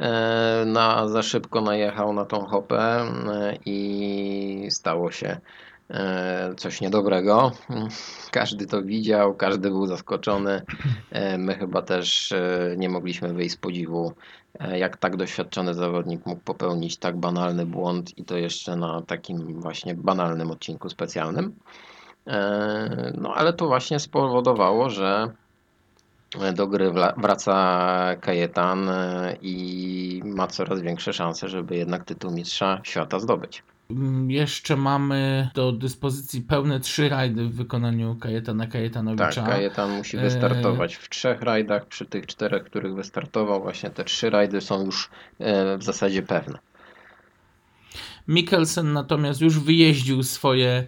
E, 0.00 0.64
Na, 0.66 1.08
za 1.08 1.22
szybko 1.22 1.60
najechał 1.60 2.12
na 2.12 2.24
tą 2.24 2.44
hopę 2.46 2.80
e, 2.80 3.56
i 3.66 4.66
stało 4.70 5.10
się 5.10 5.40
e, 5.90 6.54
coś 6.56 6.80
niedobrego. 6.80 7.52
Każdy 8.30 8.66
to 8.66 8.82
widział, 8.82 9.34
każdy 9.34 9.70
był 9.70 9.86
zaskoczony. 9.86 10.62
My 11.38 11.54
chyba 11.54 11.82
też 11.82 12.34
nie 12.76 12.88
mogliśmy 12.88 13.32
wyjść 13.34 13.54
z 13.54 13.56
podziwu, 13.58 14.12
jak 14.74 14.96
tak 14.96 15.16
doświadczony 15.16 15.74
zawodnik 15.74 16.26
mógł 16.26 16.40
popełnić 16.44 16.96
tak 16.96 17.16
banalny 17.16 17.66
błąd 17.66 18.18
i 18.18 18.24
to 18.24 18.36
jeszcze 18.36 18.76
na 18.76 19.02
takim 19.02 19.60
właśnie 19.60 19.94
banalnym 19.94 20.50
odcinku 20.50 20.88
specjalnym. 20.90 21.54
E, 22.26 23.12
No 23.18 23.34
ale 23.34 23.52
to 23.52 23.66
właśnie 23.66 24.00
spowodowało, 24.00 24.90
że 24.90 25.28
do 26.54 26.66
gry 26.66 26.92
wraca 27.16 28.16
Kajetan 28.20 28.88
e, 28.88 29.36
i 29.42 30.22
ma 30.24 30.46
coraz 30.46 30.80
większe 30.80 31.12
szanse, 31.12 31.48
żeby 31.48 31.76
jednak 31.76 32.04
tytuł 32.04 32.30
mistrza 32.30 32.80
świata 32.82 33.18
zdobyć. 33.18 33.62
Mm, 33.90 34.30
Jeszcze 34.30 34.76
mamy 34.76 35.50
do 35.54 35.72
dyspozycji 35.72 36.42
pełne 36.42 36.80
trzy 36.80 37.08
rajdy 37.08 37.44
w 37.44 37.54
wykonaniu 37.54 38.16
Kajetana 38.20 38.64
Tak, 38.64 38.72
Kajetanowicza. 38.72 39.42
Kajetan 39.42 39.90
musi 39.96 40.16
wystartować 40.16 40.94
w 40.94 41.08
trzech 41.08 41.42
rajdach. 41.42 41.86
Przy 41.86 42.06
tych 42.06 42.26
czterech, 42.26 42.64
których 42.64 42.94
wystartował, 42.94 43.62
właśnie 43.62 43.90
te 43.90 44.04
trzy 44.04 44.30
rajdy 44.30 44.60
są 44.60 44.84
już 44.84 45.10
e, 45.38 45.78
w 45.78 45.82
zasadzie 45.82 46.22
pewne. 46.22 46.58
Mikkelsen 48.28 48.92
natomiast 48.92 49.40
już 49.40 49.58
wyjeździł 49.58 50.22
swoje 50.22 50.84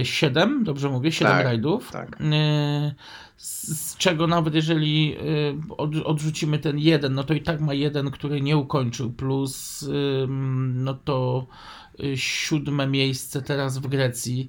e, 0.00 0.04
7, 0.04 0.64
dobrze 0.64 0.88
mówię, 0.88 1.12
7 1.12 1.32
Tak, 1.32 1.44
rajdów. 1.44 1.90
tak. 1.92 2.18
E, 2.20 2.94
z, 3.36 3.96
czego 3.96 4.26
nawet 4.26 4.54
jeżeli 4.54 5.16
e, 5.16 5.76
od, 5.76 5.96
odrzucimy 5.96 6.58
ten 6.58 6.78
jeden, 6.78 7.14
no 7.14 7.24
to 7.24 7.34
i 7.34 7.40
tak 7.40 7.60
ma 7.60 7.74
jeden, 7.74 8.10
który 8.10 8.40
nie 8.40 8.56
ukończył, 8.56 9.12
plus 9.12 9.84
no 10.74 10.94
to 10.94 11.46
y, 12.04 12.16
siódme 12.16 12.86
miejsce 12.86 13.42
teraz 13.42 13.78
w 13.78 13.86
Grecji. 13.86 14.48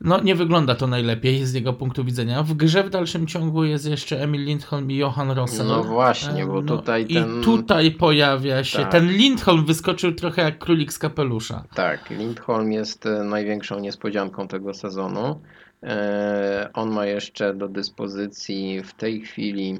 No, 0.00 0.20
nie 0.20 0.34
wygląda 0.34 0.74
to 0.74 0.86
najlepiej 0.86 1.46
z 1.46 1.54
jego 1.54 1.72
punktu 1.72 2.04
widzenia. 2.04 2.42
W 2.42 2.54
grze 2.54 2.82
w 2.84 2.90
dalszym 2.90 3.26
ciągu 3.26 3.64
jest 3.64 3.86
jeszcze 3.86 4.22
Emil 4.22 4.44
Lindholm 4.44 4.90
i 4.90 4.96
Johan 4.96 5.30
Rossel. 5.30 5.66
No 5.66 5.84
właśnie, 5.84 6.46
bo 6.46 6.58
E, 6.60 6.62
tutaj 6.62 7.04
I 7.08 7.14
ten- 7.14 7.42
tutaj 7.42 7.90
pojawia 7.90 8.64
się. 8.64 8.78
Tak. 8.78 8.90
Ten 8.92 9.08
Lindholm 9.12 9.64
wyskoczył 9.64 10.12
trochę 10.12 10.42
jak 10.42 10.58
królik 10.58 10.92
z 10.92 10.98
kapelusza. 10.98 11.64
Tak, 11.74 12.10
Lindholm 12.10 12.72
jest 12.72 13.06
e, 13.06 13.24
największą 13.24 13.80
niespodzianką 13.80 14.48
tego 14.48 14.74
sezonu. 14.74 15.40
E, 15.82 16.70
On 16.74 16.90
ma 16.90 17.06
jeszcze 17.06 17.54
do 17.54 17.68
dyspozycji 17.68 18.82
w 18.82 18.94
tej 18.94 19.20
chwili, 19.20 19.78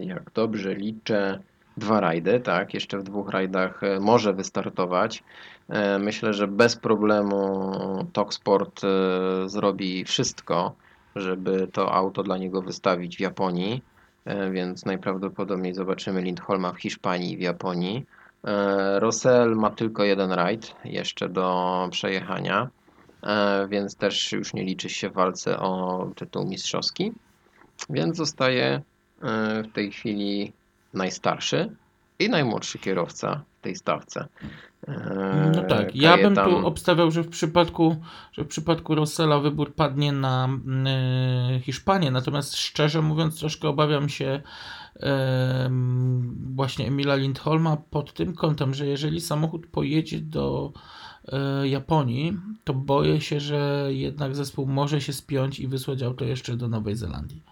jak 0.00 0.30
dobrze 0.34 0.74
liczę, 0.74 1.38
dwa 1.76 2.00
rajdy, 2.00 2.40
tak, 2.40 2.74
jeszcze 2.74 2.98
w 2.98 3.02
dwóch 3.02 3.30
rajdach 3.30 3.82
e, 3.82 4.00
może 4.00 4.32
wystartować. 4.32 5.24
E, 5.68 5.98
Myślę, 5.98 6.34
że 6.34 6.48
bez 6.48 6.76
problemu 6.76 7.72
Toksport 8.12 8.80
e, 8.84 8.88
zrobi 9.48 10.04
wszystko, 10.04 10.74
żeby 11.16 11.68
to 11.72 11.92
auto 11.92 12.22
dla 12.22 12.38
niego 12.38 12.62
wystawić 12.62 13.16
w 13.16 13.20
Japonii. 13.20 13.82
więc 14.52 14.84
najprawdopodobniej 14.84 15.74
zobaczymy 15.74 16.22
Lindholma 16.22 16.72
w 16.72 16.80
Hiszpanii 16.80 17.32
i 17.32 17.36
w 17.36 17.40
Japonii. 17.40 18.06
Rosell 18.98 19.56
ma 19.56 19.70
tylko 19.70 20.04
jeden 20.04 20.32
rajd 20.32 20.74
jeszcze 20.84 21.28
do 21.28 21.88
przejechania, 21.90 22.68
więc 23.68 23.96
też 23.96 24.32
już 24.32 24.54
nie 24.54 24.64
liczy 24.64 24.88
się 24.88 25.10
w 25.10 25.12
walce 25.12 25.58
o 25.58 26.06
tytuł 26.16 26.44
mistrzowski, 26.44 27.12
więc 27.90 28.16
zostaje 28.16 28.82
w 29.64 29.72
tej 29.72 29.90
chwili 29.92 30.52
najstarszy 30.94 31.76
i 32.18 32.28
najmłodszy 32.28 32.78
kierowca 32.78 33.42
w 33.58 33.62
tej 33.62 33.76
stawce. 33.76 34.28
No 35.54 35.62
tak, 35.62 35.96
ja 35.96 36.16
bym 36.16 36.34
tu 36.34 36.66
obstawiał, 36.66 37.10
że 37.10 37.22
w 37.22 37.28
przypadku, 37.28 37.96
że 38.32 38.44
w 38.44 38.48
przypadku 38.48 38.94
Rossella 38.94 39.38
wybór 39.38 39.74
padnie 39.74 40.12
na 40.12 40.48
y, 41.56 41.60
Hiszpanię, 41.60 42.10
natomiast 42.10 42.56
szczerze 42.56 43.02
mówiąc 43.02 43.38
troszkę 43.38 43.68
obawiam 43.68 44.08
się 44.08 44.42
em, 44.96 46.36
właśnie 46.54 46.86
Emila 46.86 47.14
Lindholma 47.14 47.76
pod 47.90 48.12
tym 48.12 48.34
kątem, 48.34 48.74
że 48.74 48.86
jeżeli 48.86 49.20
samochód 49.20 49.66
pojedzie 49.66 50.20
do 50.20 50.72
e, 51.28 51.68
Japonii, 51.68 52.38
to 52.64 52.74
boję 52.74 53.20
się, 53.20 53.40
że 53.40 53.88
jednak 53.88 54.36
zespół 54.36 54.66
może 54.66 55.00
się 55.00 55.12
spiąć 55.12 55.60
i 55.60 55.68
wysłać 55.68 56.02
auto 56.02 56.24
jeszcze 56.24 56.56
do 56.56 56.68
Nowej 56.68 56.96
Zelandii. 56.96 57.42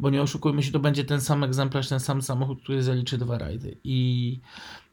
Bo 0.00 0.10
nie 0.10 0.22
oszukujmy 0.22 0.62
się, 0.62 0.72
to 0.72 0.78
będzie 0.78 1.04
ten 1.04 1.20
sam 1.20 1.44
egzemplarz, 1.44 1.88
ten 1.88 2.00
sam 2.00 2.22
samochód, 2.22 2.62
który 2.62 2.82
zaliczy 2.82 3.18
dwa 3.18 3.38
rajdy. 3.38 3.76
I, 3.84 4.40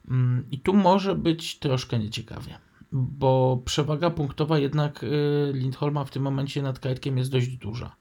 mm, 0.08 0.46
i 0.50 0.60
tu 0.60 0.74
może 0.74 1.14
być 1.14 1.58
troszkę 1.58 1.98
nieciekawie, 1.98 2.58
bo 2.92 3.62
przewaga 3.64 4.10
punktowa 4.10 4.58
jednak 4.58 5.02
y, 5.02 5.52
Lindholma 5.54 6.04
w 6.04 6.10
tym 6.10 6.22
momencie 6.22 6.62
nad 6.62 6.78
Kajtkiem 6.78 7.18
jest 7.18 7.30
dość 7.32 7.48
duża. 7.48 7.96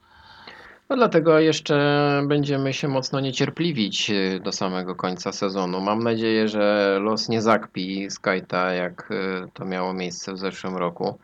No 0.90 0.96
dlatego 0.96 1.40
jeszcze 1.40 2.24
będziemy 2.28 2.74
się 2.74 2.88
mocno 2.88 3.20
niecierpliwić 3.20 4.10
y, 4.10 4.40
do 4.44 4.52
samego 4.52 4.96
końca 4.96 5.32
sezonu. 5.32 5.82
Mam 5.82 6.04
nadzieję, 6.04 6.48
że 6.48 6.98
los 7.02 7.30
nie 7.30 7.42
zakpi 7.42 8.12
Skyta, 8.12 8.74
jak 8.74 9.12
y, 9.12 9.50
to 9.54 9.66
miało 9.66 9.94
miejsce 9.94 10.34
w 10.34 10.38
zeszłym 10.38 10.78
roku, 10.78 11.20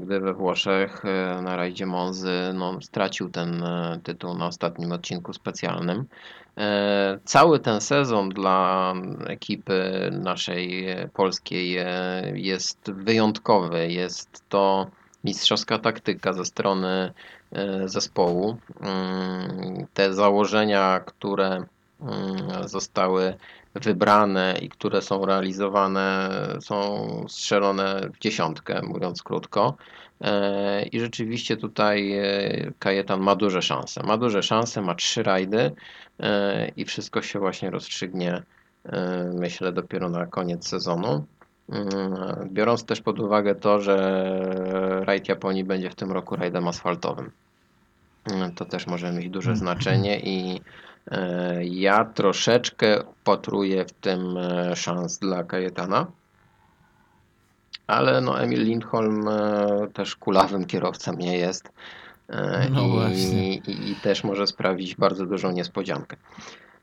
gdy 0.00 0.20
we 0.20 0.34
Włoszech 0.34 1.04
e, 1.04 1.42
na 1.42 1.56
rajdzie 1.56 1.86
Monzy 1.86 2.52
no, 2.54 2.80
stracił 2.82 3.30
ten 3.30 3.62
e, 3.62 4.00
tytuł 4.02 4.34
na 4.34 4.46
ostatnim 4.46 4.92
odcinku 4.92 5.32
specjalnym. 5.32 6.04
E, 6.58 7.18
Cały 7.24 7.60
ten 7.60 7.80
sezon 7.80 8.28
dla 8.28 8.94
ekipy 9.26 10.10
naszej 10.12 10.90
e, 10.90 11.08
polskiej 11.08 11.76
e, 11.78 11.86
jest 12.34 12.90
wyjątkowy. 12.92 13.92
Jest 13.92 14.44
to 14.48 14.86
mistrzowska 15.24 15.78
taktyka 15.78 16.32
ze 16.32 16.44
strony 16.44 17.12
e, 17.52 17.88
zespołu. 17.88 18.56
Mm, 18.80 19.86
Te 19.94 20.14
założenia, 20.14 21.00
które 21.06 21.64
mm, 22.00 22.68
zostały 22.68 23.34
wybrane 23.74 24.58
i 24.62 24.68
które 24.68 25.02
są 25.02 25.26
realizowane, 25.26 26.30
są 26.60 27.06
strzelone 27.28 28.10
w 28.14 28.18
dziesiątkę, 28.18 28.80
mówiąc 28.82 29.22
krótko. 29.22 29.76
E, 30.20 30.82
I 30.82 31.00
rzeczywiście 31.00 31.56
tutaj 31.56 32.12
e, 32.12 32.72
Kajetan 32.78 33.20
ma 33.20 33.36
duże 33.36 33.62
szanse. 33.62 34.02
Ma 34.02 34.16
duże 34.16 34.42
szanse, 34.42 34.82
ma 34.82 34.94
trzy 34.94 35.22
rajdy 35.22 35.72
e, 36.20 36.68
i 36.68 36.84
wszystko 36.84 37.22
się 37.22 37.38
właśnie 37.38 37.70
rozstrzygnie, 37.70 38.42
myślę, 39.34 39.72
dopiero 39.72 40.08
na 40.08 40.26
koniec 40.26 40.68
sezonu. 40.68 41.24
Biorąc 42.46 42.84
też 42.84 43.00
pod 43.00 43.20
uwagę 43.20 43.54
to, 43.54 43.80
że 43.80 44.30
rajd 45.04 45.28
Japonii 45.28 45.64
będzie 45.64 45.90
w 45.90 45.94
tym 45.94 46.12
roku 46.12 46.36
rajdem 46.36 46.68
asfaltowym. 46.68 47.30
To 48.56 48.64
też 48.64 48.86
może 48.86 49.12
mieć 49.12 49.28
duże 49.28 49.56
znaczenie 49.56 50.20
i 50.20 50.60
ja 51.62 52.04
troszeczkę 52.04 52.98
patruję 53.24 53.84
w 53.84 53.92
tym 53.92 54.36
e, 54.36 54.76
szans 54.76 55.18
dla 55.18 55.44
Kajetana. 55.44 56.06
Ale 57.86 58.20
no 58.20 58.40
Emil 58.40 58.64
Lindholm 58.64 59.28
e, 59.28 59.66
też 59.92 60.16
kulawym 60.16 60.64
kierowcą 60.64 61.12
nie 61.12 61.38
jest. 61.38 61.72
E, 62.28 62.68
No 62.70 62.86
i, 62.86 62.90
właśnie. 62.90 63.54
i, 63.54 63.90
I 63.90 63.94
też 63.94 64.24
może 64.24 64.46
sprawić 64.46 64.96
bardzo 64.96 65.26
dużą 65.26 65.52
niespodziankę. 65.52 66.16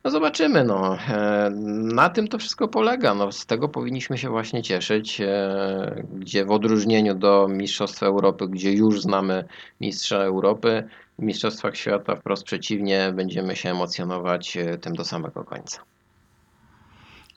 No 0.03 0.11
zobaczymy, 0.11 0.63
no. 0.63 0.97
E, 1.09 1.49
Na 1.93 2.09
tym 2.09 2.27
to 2.27 2.37
wszystko 2.37 2.67
polega. 2.67 3.13
No, 3.13 3.31
z 3.31 3.45
tego 3.45 3.69
powinniśmy 3.69 4.17
się 4.17 4.29
właśnie 4.29 4.63
cieszyć, 4.63 5.21
e, 5.21 6.03
gdzie 6.13 6.45
w 6.45 6.51
odróżnieniu 6.51 7.15
do 7.15 7.47
Mistrzostw 7.47 8.03
Europy, 8.03 8.47
gdzie 8.47 8.73
już 8.73 9.01
znamy 9.01 9.43
mistrza 9.81 10.17
Europy, 10.17 10.83
Mistrzostwach 11.21 11.77
Świata 11.77 12.15
wprost 12.15 12.43
przeciwnie, 12.43 13.13
będziemy 13.15 13.55
się 13.55 13.69
emocjonować 13.69 14.57
e, 14.57 14.77
tym 14.77 14.93
do 14.93 15.05
samego 15.05 15.43
końca. 15.43 15.81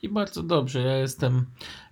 I 0.04 0.08
bardzo 0.08 0.42
dobrze, 0.42 0.80
ja 0.80 0.96
jestem 0.96 1.44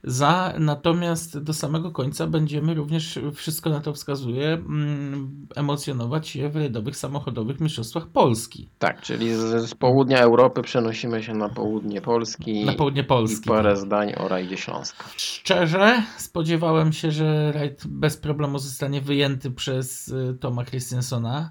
za, 0.05 0.55
natomiast 0.59 1.39
do 1.39 1.55
samego 1.55 1.91
końca 1.91 2.27
będziemy 2.27 2.75
również, 2.75 3.19
wszystko 3.35 3.71
na 3.71 3.81
to 3.81 3.93
wskazuje, 3.93 4.49
mm, 4.53 5.47
emocjonować 5.57 6.29
się 6.29 6.49
w 6.49 6.57
rajdowych 6.57 6.97
samochodowych 6.97 7.61
mistrzostwach 7.61 8.07
Polski. 8.07 8.69
Tak, 8.79 9.01
czyli 9.03 9.35
z, 9.35 9.71
z 9.71 9.75
południa 9.75 10.19
Europy 10.19 10.63
przenosimy 10.63 11.23
się 11.23 11.35
na 11.35 11.49
południe 11.49 12.01
Polski 12.01 12.65
Na 12.65 12.73
południe 12.73 13.03
i 13.03 13.05
Polski. 13.05 13.49
parę 13.49 13.71
tak. 13.75 13.79
zdań 13.79 14.13
o 14.17 14.29
rajdzie 14.29 14.57
Śląska. 14.57 15.05
Szczerze, 15.17 16.03
spodziewałem 16.17 16.93
się, 16.93 17.11
że 17.11 17.53
rajd 17.53 17.87
bez 17.87 18.17
problemu 18.17 18.59
zostanie 18.59 19.01
wyjęty 19.01 19.51
przez 19.51 20.09
y, 20.09 20.37
Toma 20.41 20.65
Christensona. 20.65 21.51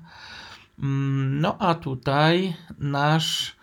Mm, 0.79 1.41
No 1.41 1.57
a 1.59 1.75
tutaj 1.75 2.53
nasz 2.79 3.60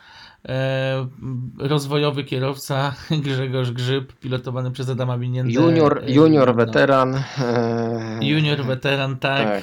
rozwojowy 1.58 2.24
kierowca 2.24 2.94
Grzegorz 3.24 3.70
Grzyb, 3.70 4.12
pilotowany 4.12 4.70
przez 4.70 4.88
Adama 4.88 5.18
Winiętę. 5.18 5.52
Junior, 5.52 6.02
e, 6.06 6.10
junior 6.12 6.48
no, 6.48 6.54
weteran. 6.54 7.14
e, 7.38 8.18
Junior 8.22 8.64
weteran, 8.64 9.16
tak. 9.16 9.46
Tak. 9.48 9.62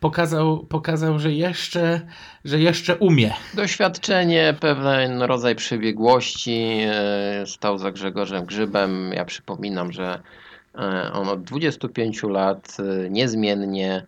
Pokazał, 0.00 0.58
pokazał 0.66 1.18
że, 1.18 1.32
jeszcze, 1.32 2.00
że 2.44 2.60
jeszcze 2.60 2.96
umie. 2.96 3.32
Doświadczenie, 3.54 4.54
pewien 4.60 5.22
rodzaj 5.22 5.54
przebiegłości. 5.54 6.78
e, 6.86 7.46
Stał 7.46 7.78
za 7.78 7.92
Grzegorzem 7.92 8.46
Grzybem. 8.46 9.12
Ja 9.12 9.24
przypominam, 9.24 9.92
że 9.92 10.20
e, 10.78 11.12
on 11.12 11.28
od 11.28 11.42
25 11.42 12.22
lat 12.22 12.76
e, 12.78 13.10
niezmiennie 13.10 13.94
e, 13.94 14.06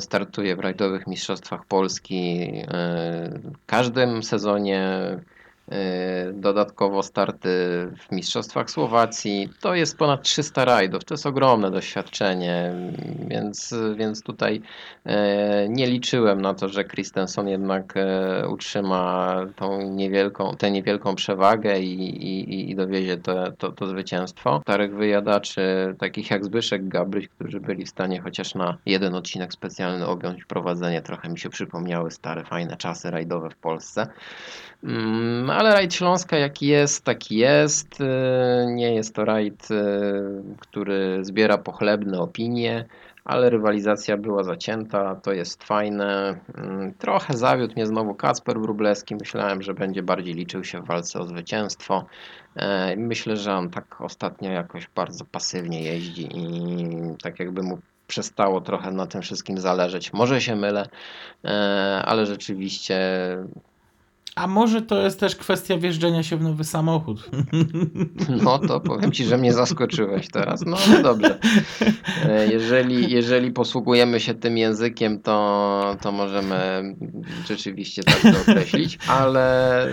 startuje 0.00 0.56
w 0.56 0.60
rajdowych 0.60 1.06
mistrzostwach 1.06 1.64
Polski. 1.66 2.40
e, 2.68 3.40
W 3.44 3.66
każdym 3.66 4.22
sezonie 4.22 4.78
e, 4.78 5.20
dodatkowo 6.32 7.02
starty 7.02 7.48
w 7.98 8.12
mistrzostwach 8.12 8.70
Słowacji. 8.70 9.48
To 9.60 9.74
jest 9.74 9.98
ponad 9.98 10.22
300 10.22 10.64
rajdów. 10.64 11.04
To 11.04 11.14
jest 11.14 11.26
ogromne 11.26 11.70
doświadczenie, 11.70 12.72
więc, 13.28 13.74
więc 13.96 14.22
tutaj 14.22 14.62
E, 15.04 15.68
Nie 15.68 15.86
liczyłem 15.86 16.40
na 16.40 16.54
to, 16.54 16.68
że 16.68 16.84
Christensen 16.84 17.48
jednak 17.48 17.94
e, 17.96 18.48
utrzyma 18.48 19.36
tą 19.56 19.82
niewielką, 19.82 20.56
tę 20.56 20.70
niewielką 20.70 21.14
przewagę 21.14 21.80
i, 21.80 22.02
i, 22.26 22.70
i 22.70 22.74
dowiezie 22.74 23.16
to, 23.16 23.52
to, 23.52 23.72
to 23.72 23.86
zwycięstwo. 23.86 24.60
Starych 24.62 24.94
wyjadaczy, 24.94 25.94
takich 25.98 26.30
jak 26.30 26.44
Zbyszek 26.44 26.88
Gabryś, 26.88 27.28
którzy 27.28 27.60
byli 27.60 27.84
w 27.84 27.88
stanie 27.88 28.20
chociaż 28.20 28.54
na 28.54 28.76
jeden 28.86 29.14
odcinek 29.14 29.52
specjalny 29.52 30.06
objąć 30.06 30.44
prowadzenie, 30.44 31.02
trochę 31.02 31.28
mi 31.28 31.38
się 31.38 31.48
przypomniały 31.48 32.10
stare, 32.10 32.44
fajne 32.44 32.76
czasy 32.76 33.10
rajdowe 33.10 33.50
w 33.50 33.56
Polsce. 33.56 34.06
Mm, 34.84 35.50
Ale 35.50 35.72
rajd 35.74 35.94
Śląska 35.94 36.36
jaki 36.36 36.66
jest, 36.66 37.04
taki 37.04 37.36
jest. 37.36 38.00
E, 38.00 38.66
Nie 38.74 38.94
jest 38.94 39.14
to 39.14 39.24
rajd, 39.24 39.68
e, 39.70 39.82
który 40.58 41.24
zbiera 41.24 41.58
pochlebne 41.58 42.18
opinie 42.20 42.84
ale 43.24 43.50
rywalizacja 43.50 44.16
była 44.16 44.44
zacięta, 44.44 45.14
to 45.14 45.32
jest 45.32 45.64
fajne. 45.64 46.40
Mm, 46.54 46.94
Trochę 46.94 47.36
zawiódł 47.36 47.74
mnie 47.74 47.86
znowu 47.86 48.14
Kacper 48.14 48.60
Wróblewski. 48.60 49.16
Myślałem, 49.16 49.62
że 49.62 49.74
będzie 49.74 50.02
bardziej 50.02 50.34
liczył 50.34 50.64
się 50.64 50.82
w 50.82 50.86
walce 50.86 51.20
o 51.20 51.26
zwycięstwo. 51.26 52.04
E, 52.56 52.96
Myślę, 52.96 53.36
że 53.36 53.54
on 53.54 53.70
tak 53.70 54.00
ostatnio 54.00 54.50
jakoś 54.50 54.88
bardzo 54.94 55.24
pasywnie 55.24 55.82
jeździ 55.82 56.28
i 56.38 56.88
tak 57.22 57.40
jakby 57.40 57.62
mu 57.62 57.78
przestało 58.06 58.60
trochę 58.60 58.90
na 58.92 59.06
tym 59.06 59.22
wszystkim 59.22 59.58
zależeć. 59.58 60.12
Może 60.12 60.40
się 60.40 60.56
mylę, 60.56 60.88
e, 61.44 62.02
ale 62.04 62.26
rzeczywiście 62.26 62.98
A 64.40 64.46
może 64.46 64.82
to 64.82 65.02
jest 65.02 65.20
też 65.20 65.36
kwestia 65.36 65.78
wjeżdżenia 65.78 66.22
się 66.22 66.36
w 66.36 66.42
nowy 66.42 66.64
samochód. 66.64 67.30
No 68.44 68.58
to 68.58 68.80
powiem 68.80 69.12
Ci, 69.12 69.24
że 69.24 69.38
mnie 69.38 69.52
zaskoczyłeś 69.52 70.28
teraz. 70.28 70.66
No, 70.66 70.76
no 70.92 71.02
dobrze. 71.02 71.38
E, 72.24 72.46
Jeżeli, 72.46 73.12
jeżeli 73.12 73.52
posługujemy 73.52 74.20
się 74.20 74.34
tym 74.34 74.58
językiem, 74.58 75.20
to, 75.20 75.96
to 76.02 76.12
możemy 76.12 76.82
rzeczywiście 77.46 78.02
tak 78.02 78.20
to 78.20 78.40
określić, 78.40 78.98
ale 79.08 79.86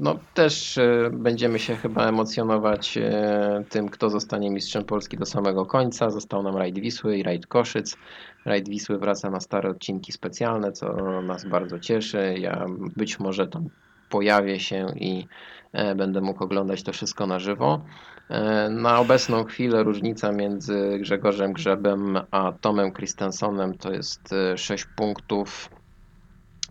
no, 0.00 0.18
też 0.34 0.78
e, 0.78 1.10
będziemy 1.12 1.58
się 1.58 1.76
chyba 1.76 2.08
emocjonować 2.08 2.98
e, 2.98 3.64
tym, 3.68 3.88
kto 3.88 4.10
zostanie 4.10 4.50
mistrzem 4.50 4.84
Polski 4.84 5.16
do 5.16 5.26
samego 5.26 5.66
końca. 5.66 6.10
Został 6.10 6.42
nam 6.42 6.56
rajd 6.56 6.78
Wisły 6.78 7.18
i 7.18 7.22
rajd 7.22 7.46
Koszyc. 7.46 7.96
Rajd 8.44 8.68
Wisły 8.68 8.98
wraca 8.98 9.30
na 9.30 9.40
stare 9.40 9.70
odcinki 9.70 10.12
specjalne, 10.12 10.72
co 10.72 10.96
nas 11.22 11.44
bardzo 11.44 11.78
cieszy. 11.78 12.34
Ja 12.38 12.66
być 12.96 13.20
może 13.20 13.48
tam 13.48 13.68
pojawię 14.10 14.60
się 14.60 14.86
i 14.96 15.26
e, 15.72 15.94
będę 15.94 16.20
mógł 16.20 16.44
oglądać 16.44 16.82
to 16.82 16.92
wszystko 16.92 17.26
na 17.26 17.38
żywo. 17.38 17.84
E, 18.28 18.68
Na 18.70 18.98
obecną 18.98 19.44
chwilę 19.44 19.82
różnica 19.82 20.32
między 20.32 20.98
Grzegorzem 21.00 21.52
Grzebem 21.52 22.20
a 22.30 22.52
Tomem 22.52 22.92
Christensenem 22.92 23.78
to 23.78 23.92
jest 23.92 24.34
6 24.56 24.84
punktów 24.96 25.70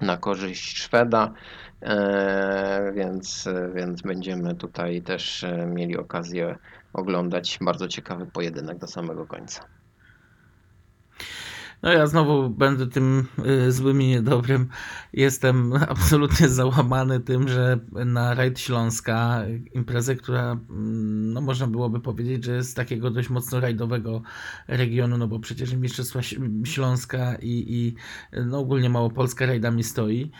na 0.02 0.18
korzyść 0.18 0.78
Szweda, 0.78 1.34
e, 1.82 2.92
więc, 2.96 3.50
więc 3.76 4.02
będziemy 4.02 4.56
tutaj 4.56 5.02
też 5.02 5.44
e, 5.44 5.66
mieli 5.66 5.98
okazję 5.98 6.56
oglądać 6.94 7.60
bardzo 7.62 7.88
ciekawy 7.88 8.26
pojedynek 8.26 8.78
do 8.78 8.88
samego 8.88 9.28
końca. 9.28 9.79
No 11.82 11.92
ja 11.94 12.08
znowu 12.08 12.50
będę 12.50 12.88
tym 12.88 13.26
y, 13.68 13.72
złym 13.72 14.02
i 14.02 14.08
niedobrym. 14.08 14.68
Jestem 15.14 15.74
absolutnie 15.90 16.50
załamany 16.50 17.20
tym, 17.20 17.48
że 17.48 17.80
na 17.92 18.34
Rajd 18.34 18.60
Śląska, 18.60 19.42
imprezę, 19.74 20.16
która 20.16 20.52
mm, 20.52 21.34
no 21.34 21.42
można 21.42 21.68
byłoby 21.68 22.00
powiedzieć, 22.00 22.46
że 22.46 22.64
z 22.64 22.74
takiego 22.74 23.12
dość 23.12 23.30
mocno 23.30 23.60
rajdowego 23.60 24.22
regionu, 24.68 25.18
no 25.18 25.28
bo 25.28 25.40
przecież 25.40 25.74
Mistrzostwa 25.74 26.20
Śląska 26.64 27.36
i, 27.36 27.66
i 27.68 27.96
no 28.46 28.60
ogólnie 28.60 28.90
Małopolska 28.90 29.46
rajdami 29.46 29.84
stoi. 29.84 30.32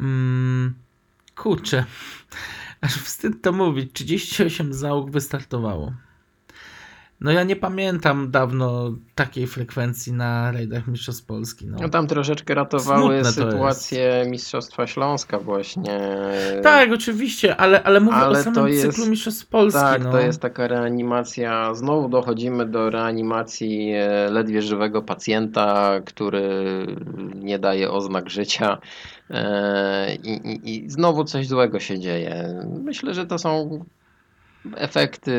Mm, 0.00 0.74
kurczę, 1.36 1.84
aż 2.80 2.94
wstyd 2.94 3.42
to 3.42 3.52
mówić. 3.52 3.92
38 3.92 4.74
załóg 4.74 5.10
wystartowało. 5.10 5.92
No 7.20 7.30
ja 7.32 7.42
nie 7.44 7.56
pamiętam 7.56 8.30
dawno 8.30 8.92
takiej 9.14 9.46
frekwencji 9.46 10.12
na 10.12 10.52
rajdach 10.52 10.86
Mistrzostw 10.88 11.26
Polski. 11.26 11.66
No. 11.66 11.78
No 11.82 11.88
tam 11.88 12.06
troszeczkę 12.06 12.54
ratowały 12.54 13.24
sytuację 13.24 14.24
Mistrzostwa 14.30 14.86
Śląska 14.86 15.38
właśnie. 15.38 16.00
Tak, 16.62 16.92
oczywiście, 16.92 17.56
ale, 17.56 17.82
ale 17.82 18.00
mówię 18.00 18.16
Ale 18.16 18.38
o 18.38 18.42
samym 18.42 18.54
to 18.54 18.68
jest- 18.68 18.82
cyklu 18.82 19.06
Mistrzostw 19.06 19.46
Polski. 19.46 19.80
Tak, 19.80 20.04
no. 20.04 20.10
to 20.12 20.18
jest 20.20 20.40
taka 20.40 20.68
reanimacja. 20.68 21.74
Znowu 21.74 22.08
dochodzimy 22.08 22.66
do 22.66 22.90
reanimacji 22.90 23.92
e, 23.94 24.30
ledwie 24.30 24.62
żywego 24.62 25.02
pacjenta, 25.02 25.90
który 26.06 26.48
nie 27.34 27.58
daje 27.58 27.90
oznak 27.90 28.30
życia. 28.30 28.78
e, 29.30 30.14
I, 30.14 30.30
i, 30.52 30.84
I 30.84 30.90
znowu 30.90 31.24
coś 31.24 31.46
złego 31.48 31.80
się 31.80 31.98
dzieje. 31.98 32.54
Myślę, 32.84 33.14
że 33.14 33.26
to 33.26 33.38
są 33.38 33.84
efekty 34.76 35.32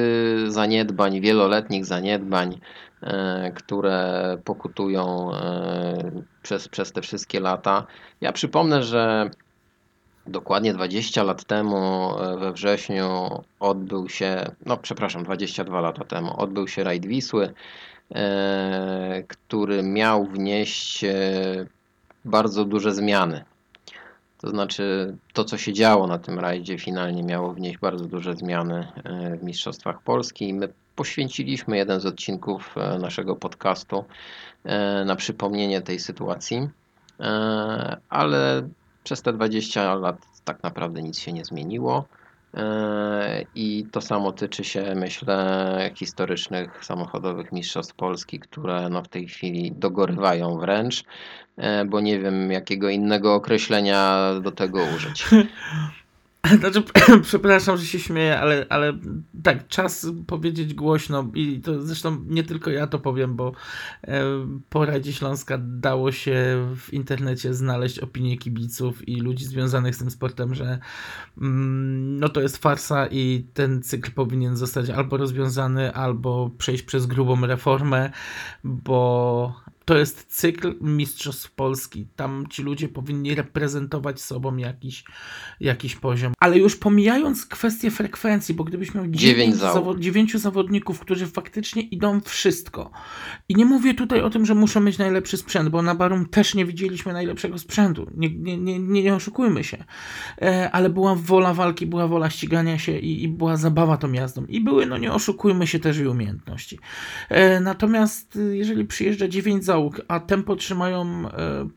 zaniedbań, 0.52 1.22
wieloletnich 1.22 1.86
zaniedbań, 1.86 2.60
e, 3.02 3.52
które 3.56 4.38
pokutują 4.46 5.36
e, 5.36 6.12
przez, 6.44 6.68
przez 6.68 6.92
te 6.92 7.02
wszystkie 7.02 7.40
lata. 7.40 7.88
Ja 8.22 8.32
przypomnę, 8.32 8.84
że 8.84 9.30
Dokładnie 10.28 10.74
20 10.74 11.24
lat 11.24 11.44
temu, 11.44 12.12
e, 12.20 12.38
we 12.38 12.54
wrześniu, 12.54 13.30
odbył 13.60 14.10
się, 14.10 14.52
no 14.66 14.78
przepraszam, 14.78 15.24
22 15.24 15.82
lata 15.82 16.06
temu, 16.06 16.42
odbył 16.42 16.68
się 16.68 16.84
rajd 16.84 17.06
Wisły, 17.06 17.54
który 19.28 19.84
miał 19.84 20.26
wnieść 20.26 21.06
bardzo 22.26 22.66
duże 22.66 22.92
zmiany. 22.94 23.44
To 24.42 24.50
znaczy, 24.50 25.16
to 25.34 25.44
co 25.44 25.58
się 25.58 25.74
działo 25.74 26.08
na 26.08 26.20
tym 26.20 26.40
rajdzie, 26.40 26.78
finalnie 26.78 27.24
miało 27.24 27.54
wnieść 27.54 27.78
bardzo 27.78 28.06
duże 28.06 28.36
zmiany 28.36 28.88
e, 29.04 29.38
w 29.38 29.44
Mistrzostwach 29.44 30.02
Polski. 30.02 30.50
I 30.50 30.54
my 30.54 30.74
poświęciliśmy 30.96 31.78
jeden 31.78 32.00
z 32.00 32.06
odcinków 32.06 32.76
e, 32.78 33.00
naszego 33.00 33.36
podcastu 33.36 34.06
e, 34.64 35.06
na 35.06 35.16
przypomnienie 35.16 35.82
tej 35.82 36.00
sytuacji, 36.00 36.70
ale 38.10 38.70
przez 39.04 39.22
te 39.22 39.34
20 39.34 39.96
lat 39.96 40.18
tak 40.46 40.64
naprawdę 40.64 41.02
nic 41.02 41.20
się 41.20 41.34
nie 41.34 41.46
zmieniło. 41.46 42.06
E, 42.54 43.46
I 43.56 43.86
to 43.92 44.02
samo 44.02 44.32
tyczy 44.32 44.64
się, 44.64 44.96
myślę, 44.96 45.92
historycznych 45.96 46.86
samochodowych 46.86 47.52
mistrzostw 47.52 47.96
Polski, 47.96 48.40
które 48.40 48.90
no 48.90 49.04
w 49.04 49.08
tej 49.08 49.28
chwili 49.28 49.72
dogorywają 49.72 50.60
wręcz, 50.60 51.04
e, 51.58 51.86
bo 51.86 52.00
nie 52.00 52.20
wiem 52.20 52.52
jakiego 52.52 52.90
innego 52.90 53.34
określenia 53.36 54.34
do 54.42 54.52
tego 54.52 54.80
użyć. 54.96 55.26
Znaczy, 56.60 56.84
przepraszam, 57.22 57.78
że 57.78 57.86
się 57.86 58.00
śmieję, 58.00 58.40
ale, 58.40 58.66
ale 58.70 58.94
tak, 59.44 59.68
czas 59.68 60.08
powiedzieć 60.28 60.74
głośno 60.74 61.32
i 61.34 61.62
to 61.62 61.82
zresztą 61.82 62.24
nie 62.28 62.44
tylko 62.44 62.72
ja 62.72 62.88
to 62.88 63.00
powiem, 63.00 63.36
bo 63.36 63.52
e, 64.04 64.24
po 64.70 64.86
Rajdzie 64.86 65.14
Śląska 65.14 65.58
dało 65.62 66.12
się 66.12 66.68
w 66.76 66.94
internecie 66.94 67.54
znaleźć 67.54 68.00
opinie 68.00 68.38
kibiców 68.38 69.08
i 69.08 69.16
ludzi 69.16 69.46
związanych 69.46 69.96
z 69.96 70.00
tym 70.00 70.12
sportem, 70.12 70.56
że 70.56 70.80
mm, 71.42 72.20
no 72.20 72.30
to 72.30 72.42
jest 72.42 72.58
farsa 72.58 73.08
i 73.08 73.46
ten 73.54 73.84
cykl 73.84 74.12
powinien 74.12 74.58
zostać 74.58 74.90
albo 74.90 75.18
rozwiązany, 75.18 75.94
albo 75.94 76.52
przejść 76.58 76.84
przez 76.84 77.06
grubą 77.06 77.48
reformę, 77.48 78.12
bo 78.64 79.54
to 79.90 79.98
jest 79.98 80.26
cykl 80.30 80.76
Mistrzostw 80.82 81.52
Polski. 81.52 82.08
Tam 82.16 82.46
ci 82.50 82.64
ludzie 82.64 82.90
powinni 82.90 83.36
reprezentować 83.36 84.22
sobą 84.22 84.58
jakiś, 84.58 85.04
jakiś 85.60 85.96
poziom. 85.96 86.34
Ale 86.40 86.58
już 86.58 86.76
pomijając 86.76 87.46
kwestię 87.46 87.92
frekwencji, 87.92 88.56
bo 88.56 88.64
gdybyś 88.64 88.94
miał 88.94 89.08
Dziewięć 89.08 89.56
dziewięć 89.56 90.00
dziewięciu 90.00 90.40
zawodników, 90.40 91.00
którzy 91.00 91.28
faktycznie 91.28 91.82
idą 91.82 92.22
wszystko. 92.22 92.92
I 93.50 93.56
nie 93.56 93.66
mówię 93.66 93.94
tutaj 93.94 94.22
o 94.22 94.30
tym, 94.30 94.46
że 94.46 94.56
muszą 94.56 94.80
mieć 94.80 94.98
najlepszy 94.98 95.38
sprzęt, 95.38 95.70
bo 95.70 95.82
na 95.82 95.96
Barum 95.96 96.26
też 96.26 96.56
nie 96.56 96.66
widzieliśmy 96.66 97.14
najlepszego 97.14 97.58
sprzętu. 97.58 98.12
Nie, 98.18 98.30
nie, 98.30 98.58
nie, 98.58 98.80
nie, 98.80 99.16
oszukujmy 99.16 99.64
się. 99.64 99.84
E, 100.42 100.72
ale 100.72 100.90
była 100.90 101.16
wola 101.16 101.54
walki, 101.54 101.86
była 101.86 102.08
wola 102.08 102.30
ścigania 102.30 102.78
się 102.78 103.00
i, 103.00 103.24
i 103.24 103.28
była 103.28 103.58
zabawa 103.58 103.98
tą 103.98 104.12
jazdą. 104.12 104.46
I 104.46 104.62
były, 104.62 104.86
no 104.86 104.98
nie 104.98 105.14
oszukujmy 105.14 105.68
się, 105.68 105.80
też 105.80 105.98
i 105.98 106.08
umiejętności. 106.08 106.80
E, 107.30 107.60
natomiast 107.60 108.36
y, 108.36 108.58
jeżeli 108.58 108.86
przyjeżdża 108.86 109.28
9 109.28 109.66
załóg, 109.80 110.02
a 110.08 110.20
tempo 110.20 110.56
trzymają 110.56 111.06
e, 111.06 111.68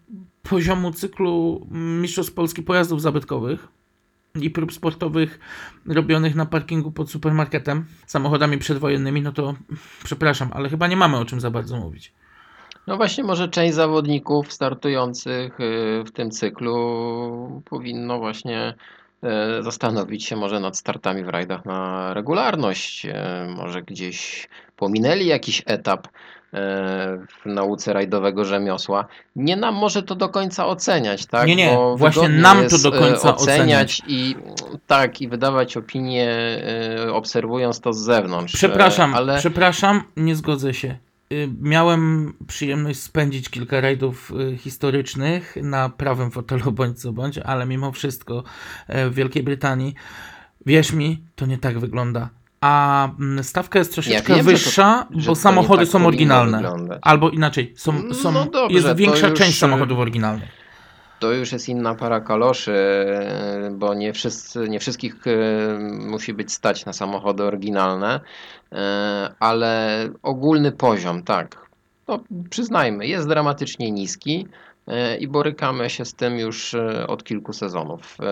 poziomu 0.42 0.92
cyklu 0.92 1.66
Mistrzostw 1.70 2.34
Polski 2.34 2.62
pojazdów 2.62 3.02
zabytkowych 3.02 3.68
i 4.40 4.50
prób 4.50 4.72
sportowych 4.72 5.38
robionych 5.86 6.34
na 6.34 6.46
parkingu 6.46 6.92
pod 6.92 7.10
supermarketem 7.10 7.84
samochodami 8.06 8.58
przedwojennymi, 8.58 9.22
no 9.22 9.32
to 9.32 9.54
przepraszam, 10.04 10.50
ale 10.52 10.68
chyba 10.68 10.86
nie 10.86 10.96
mamy 10.96 11.18
o 11.18 11.24
czym 11.24 11.40
za 11.40 11.50
bardzo 11.50 11.76
mówić. 11.76 12.12
No 12.86 12.96
właśnie, 12.96 13.24
może 13.24 13.48
część 13.48 13.74
zawodników 13.74 14.52
startujących 14.52 15.60
y, 15.60 16.04
w 16.06 16.10
tym 16.12 16.30
cyklu 16.30 17.62
powinno 17.64 18.18
właśnie 18.18 18.74
e, 19.22 19.62
zastanowić 19.62 20.24
się 20.24 20.36
może 20.36 20.60
nad 20.60 20.78
startami 20.78 21.24
w 21.24 21.28
rajdach 21.28 21.64
na 21.64 22.14
regularność. 22.14 23.06
E, 23.06 23.54
Może 23.56 23.82
gdzieś 23.82 24.48
pominęli 24.76 25.26
jakiś 25.26 25.62
etap 25.66 26.08
w 26.52 27.46
nauce 27.46 27.92
rajdowego 27.92 28.44
rzemiosła. 28.44 29.06
Nie 29.36 29.56
nam 29.56 29.74
może 29.74 30.02
to 30.02 30.14
do 30.14 30.28
końca 30.28 30.66
oceniać, 30.66 31.26
tak? 31.26 31.46
Nie, 31.46 31.56
nie, 31.56 31.74
Bo 31.74 31.96
właśnie 31.96 32.28
nam 32.28 32.68
to 32.68 32.78
do 32.78 32.96
e, 32.96 32.98
końca 32.98 33.36
oceniać 33.36 34.02
i 34.06 34.36
tak, 34.86 35.20
i 35.20 35.28
wydawać 35.28 35.76
opinie 35.76 36.30
e, 37.06 37.12
obserwując 37.12 37.80
to 37.80 37.92
z 37.92 37.98
zewnątrz. 37.98 38.54
E, 38.54 38.56
Przepraszam, 38.56 39.14
ale 39.14 39.38
przepraszam, 39.38 40.02
nie 40.16 40.36
zgodzę 40.36 40.74
się. 40.74 40.98
Y, 41.32 41.48
Miałem 41.60 42.32
przyjemność 42.46 43.00
spędzić 43.00 43.48
kilka 43.48 43.80
rajdów 43.80 44.32
y, 44.52 44.56
historycznych 44.56 45.56
na 45.62 45.88
prawym 45.88 46.30
fotelu 46.30 46.72
bądź 46.78 47.00
co 47.00 47.12
bądź, 47.12 47.38
ale 47.38 47.66
mimo 47.66 47.92
wszystko 47.92 48.44
e, 48.88 49.10
w 49.10 49.14
Wielkiej 49.14 49.42
Brytanii, 49.42 49.94
wierz 50.66 50.92
mi, 50.92 51.24
to 51.34 51.46
nie 51.46 51.58
tak 51.58 51.78
wygląda. 51.78 52.30
A 52.62 53.09
mm, 53.20 53.44
stawka 53.44 53.79
jest 53.79 53.92
troszeczkę 53.92 54.35
wiem, 54.35 54.37
że 54.37 54.44
to- 54.44 54.51
wyższa, 54.51 55.07
że 55.11 55.27
bo 55.27 55.35
to 55.35 55.40
samochody 55.40 55.83
tak 55.83 55.92
są 55.92 56.07
oryginalne. 56.07 56.59
wyglądać. 56.59 56.98
Albo 57.03 57.31
inaczej, 57.31 57.72
są, 57.77 58.14
są, 58.14 58.33
No 58.33 58.44
dobrze, 58.44 58.77
jest 58.77 58.96
większa 58.96 59.29
już, 59.29 59.38
część 59.38 59.57
y, 59.57 59.61
samochodów 59.61 59.98
oryginalnych. 59.98 60.48
To 61.18 61.33
już 61.33 61.53
jest 61.53 61.68
inna 61.68 61.94
para 61.94 62.20
kaloszy, 62.20 62.72
e, 62.72 63.70
bo 63.75 63.94
nie, 63.94 64.12
wszyscy, 64.12 64.68
nie 64.68 64.81
wszystkich 64.81 65.14
e, 65.27 65.79
musi 66.01 66.35
być 66.35 66.53
stać 66.53 66.85
na 66.87 66.92
samochody 66.92 67.42
oryginalne, 67.42 68.20
ale 69.38 70.09
ogólny 70.22 70.72
poziom, 70.72 71.22
tak, 71.22 71.66
no, 72.09 72.20
przyznajmy, 72.51 73.07
jest 73.07 73.29
dramatycznie 73.29 73.90
niski. 73.90 74.46
E, 74.86 75.16
i 75.16 75.28
borykamy 75.28 75.90
się 75.90 76.04
z 76.04 76.14
tym 76.14 76.38
już 76.38 76.74
e, 76.74 77.06
od 77.06 77.24
kilku 77.24 77.52
sezonów. 77.52 78.16
E, 78.20 78.24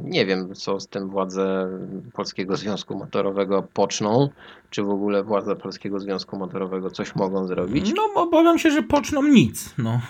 Nie 0.00 0.26
wiem, 0.26 0.54
co 0.54 0.80
z 0.80 0.88
tym 0.88 1.08
władze 1.08 1.68
Polskiego 2.12 2.56
Związku 2.56 2.98
Motorowego 2.98 3.62
poczną, 3.74 4.28
czy 4.70 4.82
w 4.82 4.90
ogóle 4.90 5.22
władze 5.22 5.56
Polskiego 5.56 6.00
Związku 6.00 6.38
Motorowego 6.38 6.90
coś 6.90 7.14
mogą 7.14 7.46
zrobić. 7.46 7.92
No, 7.96 8.22
obawiam 8.22 8.58
się, 8.58 8.70
że 8.70 8.82
poczną 8.82 9.22
nic. 9.22 9.74
No. 9.78 10.00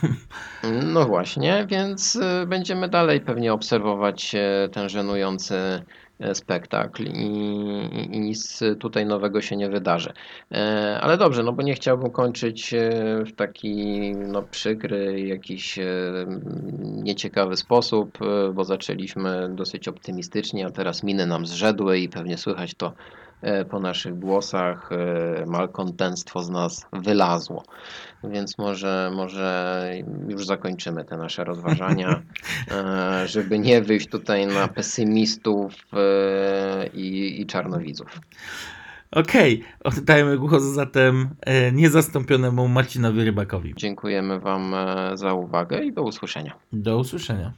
No 0.85 1.05
właśnie, 1.07 1.67
więc 1.71 2.19
będziemy 2.47 2.89
dalej 2.89 3.21
pewnie 3.21 3.53
obserwować 3.53 4.37
ten 4.73 4.89
żenujący 4.89 5.55
spektakl 6.35 7.03
i, 7.03 7.29
nic 8.21 8.61
tutaj 8.81 9.07
nowego 9.07 9.41
się 9.41 9.57
nie 9.57 9.69
wydarzy. 9.69 10.13
E, 10.53 10.99
Ale 11.01 11.19
dobrze, 11.19 11.43
no 11.43 11.53
bo 11.53 11.63
nie 11.63 11.75
chciałbym 11.75 12.11
kończyć 12.11 12.75
e, 12.75 12.91
w 13.25 13.33
taki 13.33 14.13
no, 14.17 14.43
przykry, 14.43 15.21
jakiś 15.21 15.79
e, 15.79 15.85
nieciekawy 16.83 17.57
sposób, 17.57 18.19
bo 18.55 18.65
zaczęliśmy 18.65 19.49
dosyć 19.55 19.89
optymistycznie, 19.89 20.67
a 20.67 20.71
teraz 20.71 21.03
miny 21.03 21.27
nam 21.27 21.47
zrzedły 21.47 21.99
i 21.99 22.09
pewnie 22.09 22.39
słychać 22.39 22.75
to 22.75 22.93
po 23.71 23.81
naszych 23.81 24.19
głosach. 24.19 24.91
Malkontentstwo 25.47 26.43
z 26.43 26.51
nas 26.51 26.87
wylazło. 26.93 27.65
Więc 28.25 28.59
może, 28.59 29.11
może 29.15 29.93
już 30.29 30.47
zakończymy 30.47 31.05
te 31.05 31.17
nasze 31.17 31.45
rozważania, 31.45 32.23
e, 32.71 33.29
żeby 33.29 33.59
nie 33.59 33.83
wyjść 33.83 34.09
tutaj 34.09 34.47
na 34.47 34.69
pesymistów 34.69 35.75
e, 35.93 36.87
i, 36.95 37.41
i 37.41 37.47
czarnowidzów. 37.47 38.21
Okej, 39.11 39.63
oddajmy 39.85 40.39
głos 40.39 40.63
zatem 40.63 41.29
e, 41.41 41.73
niezastąpionemu 41.73 42.69
Marcinowi 42.69 43.25
Rybakowi. 43.25 43.75
Dziękujemy 43.77 44.41
Wam 44.41 44.75
za 45.15 45.35
uwagę 45.35 45.85
i 45.85 45.93
do 45.93 46.03
usłyszenia. 46.03 46.53
Do 46.73 46.99
usłyszenia. 46.99 47.53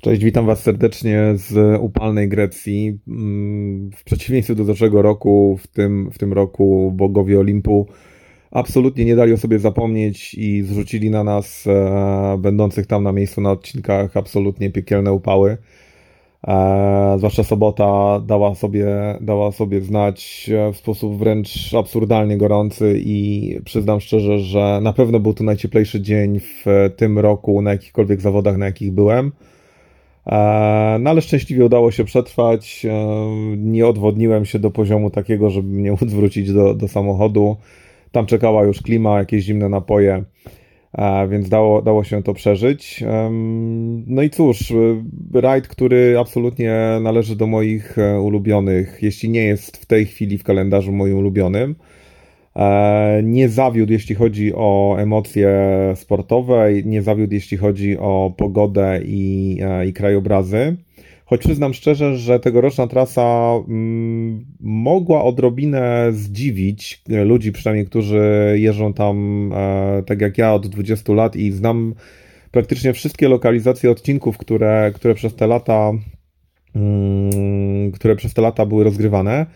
Cześć, 0.00 0.24
witam 0.24 0.46
Was 0.46 0.62
serdecznie 0.62 1.32
z 1.34 1.80
upalnej 1.80 2.28
Grecji. 2.28 2.98
Mm, 3.08 3.90
W 3.90 4.04
przeciwieństwie 4.04 4.54
do 4.54 4.64
zeszłego 4.64 5.02
roku, 5.02 5.58
w 5.62 5.66
tym, 5.66 6.10
w 6.10 6.18
tym 6.18 6.32
roku 6.32 6.92
bogowie 6.96 7.40
Olimpu 7.40 7.88
absolutnie 8.54 9.04
nie 9.04 9.16
dali 9.16 9.32
o 9.32 9.36
sobie 9.36 9.58
zapomnieć 9.58 10.34
i 10.34 10.62
zrzucili 10.62 11.10
na 11.10 11.24
nas, 11.24 11.66
e, 11.66 12.36
będących 12.38 12.86
tam 12.86 13.02
na 13.02 13.12
miejscu 13.12 13.40
na 13.40 13.50
odcinkach, 13.50 14.16
absolutnie 14.16 14.70
piekielne 14.70 15.12
upały. 15.12 15.56
E, 16.48 17.14
zwłaszcza 17.18 17.44
sobota 17.44 18.20
dała 18.26 18.54
sobie, 18.54 18.86
dała 19.20 19.52
sobie 19.52 19.80
znać 19.80 20.50
e, 20.54 20.72
w 20.72 20.76
sposób 20.76 21.18
wręcz 21.18 21.74
absurdalnie 21.74 22.38
gorący 22.38 23.00
i 23.04 23.58
przyznam 23.64 24.00
szczerze, 24.00 24.38
że 24.38 24.80
na 24.82 24.92
pewno 24.92 25.20
był 25.20 25.34
to 25.34 25.44
najcieplejszy 25.44 26.00
dzień 26.00 26.40
w 26.40 26.64
tym 26.96 27.18
roku 27.18 27.62
na 27.62 27.72
jakichkolwiek 27.72 28.20
zawodach, 28.20 28.56
na 28.56 28.66
jakich 28.66 28.92
byłem. 28.92 29.32
E, 30.26 30.96
No 31.00 31.10
ale 31.10 31.20
szczęśliwie 31.20 31.64
udało 31.64 31.90
się 31.90 32.04
przetrwać. 32.04 32.86
E, 32.86 33.16
Nie 33.56 33.86
odwodniłem 33.86 34.44
się 34.44 34.58
do 34.58 34.70
poziomu 34.70 35.10
takiego, 35.10 35.50
żeby 35.50 35.68
mnie 35.68 35.90
móc 36.00 36.04
wrócić 36.04 36.52
do, 36.52 36.74
do 36.74 36.88
samochodu. 36.88 37.56
Tam 38.14 38.26
czekała 38.26 38.64
już 38.64 38.82
klima, 38.82 39.18
jakieś 39.18 39.44
zimne 39.44 39.68
napoje, 39.68 40.24
e, 40.92 41.28
więc 41.28 41.48
dało, 41.48 41.82
dało 41.82 42.04
się 42.04 42.22
to 42.22 42.34
przeżyć. 42.34 43.04
No 44.06 44.22
i 44.22 44.30
cóż, 44.30 44.70
e, 44.70 45.40
rajd, 45.40 45.68
który 45.68 46.18
absolutnie 46.18 46.98
należy 47.02 47.36
do 47.36 47.46
moich 47.46 47.98
e, 47.98 48.20
ulubionych, 48.20 48.98
jeśli 49.02 49.28
nie 49.28 49.44
jest 49.44 49.76
w 49.76 49.86
tej 49.86 50.06
chwili 50.06 50.38
w 50.38 50.44
kalendarzu 50.44 50.92
moim 50.92 51.18
ulubionym. 51.18 51.74
Nie 53.22 53.48
zawiódł, 53.48 53.92
jeśli 53.92 54.14
chodzi 54.14 54.52
o 54.54 54.96
emocje 54.98 55.50
sportowe, 55.94 56.68
nie 56.84 57.02
zawiódł, 57.02 57.34
jeśli 57.34 57.56
chodzi 57.56 57.98
o 57.98 58.34
pogodę 58.36 59.00
i, 59.04 59.58
i 59.88 59.92
krajobrazy. 59.92 60.76
Choć 61.26 61.40
przyznam 61.40 61.74
szczerze, 61.74 62.16
że 62.16 62.40
tegoroczna 62.40 62.86
trasa 62.86 63.52
mm, 63.68 64.44
mogła 64.60 65.24
odrobinę 65.24 66.08
zdziwić 66.12 67.02
e, 67.10 67.24
ludzi, 67.24 67.52
przynajmniej 67.52 67.86
którzy 67.86 68.54
jeżdżą 68.58 68.92
tam 68.92 69.50
e, 69.54 70.02
tak 70.06 70.20
jak 70.20 70.38
ja 70.38 70.54
od 70.54 70.66
20 70.66 71.12
lat 71.12 71.36
i 71.36 71.52
znam 71.52 71.94
praktycznie 72.50 72.92
wszystkie 72.92 73.28
lokalizacje 73.28 73.90
odcinków, 73.90 74.38
które, 74.38 74.92
które 74.94 75.14
przez 75.14 75.34
te 75.34 75.46
lata 75.46 75.92
mm, 76.74 77.92
które 77.92 78.16
przez 78.16 78.34
te 78.34 78.42
lata 78.42 78.66
były 78.66 78.84
rozgrywane. 78.84 79.46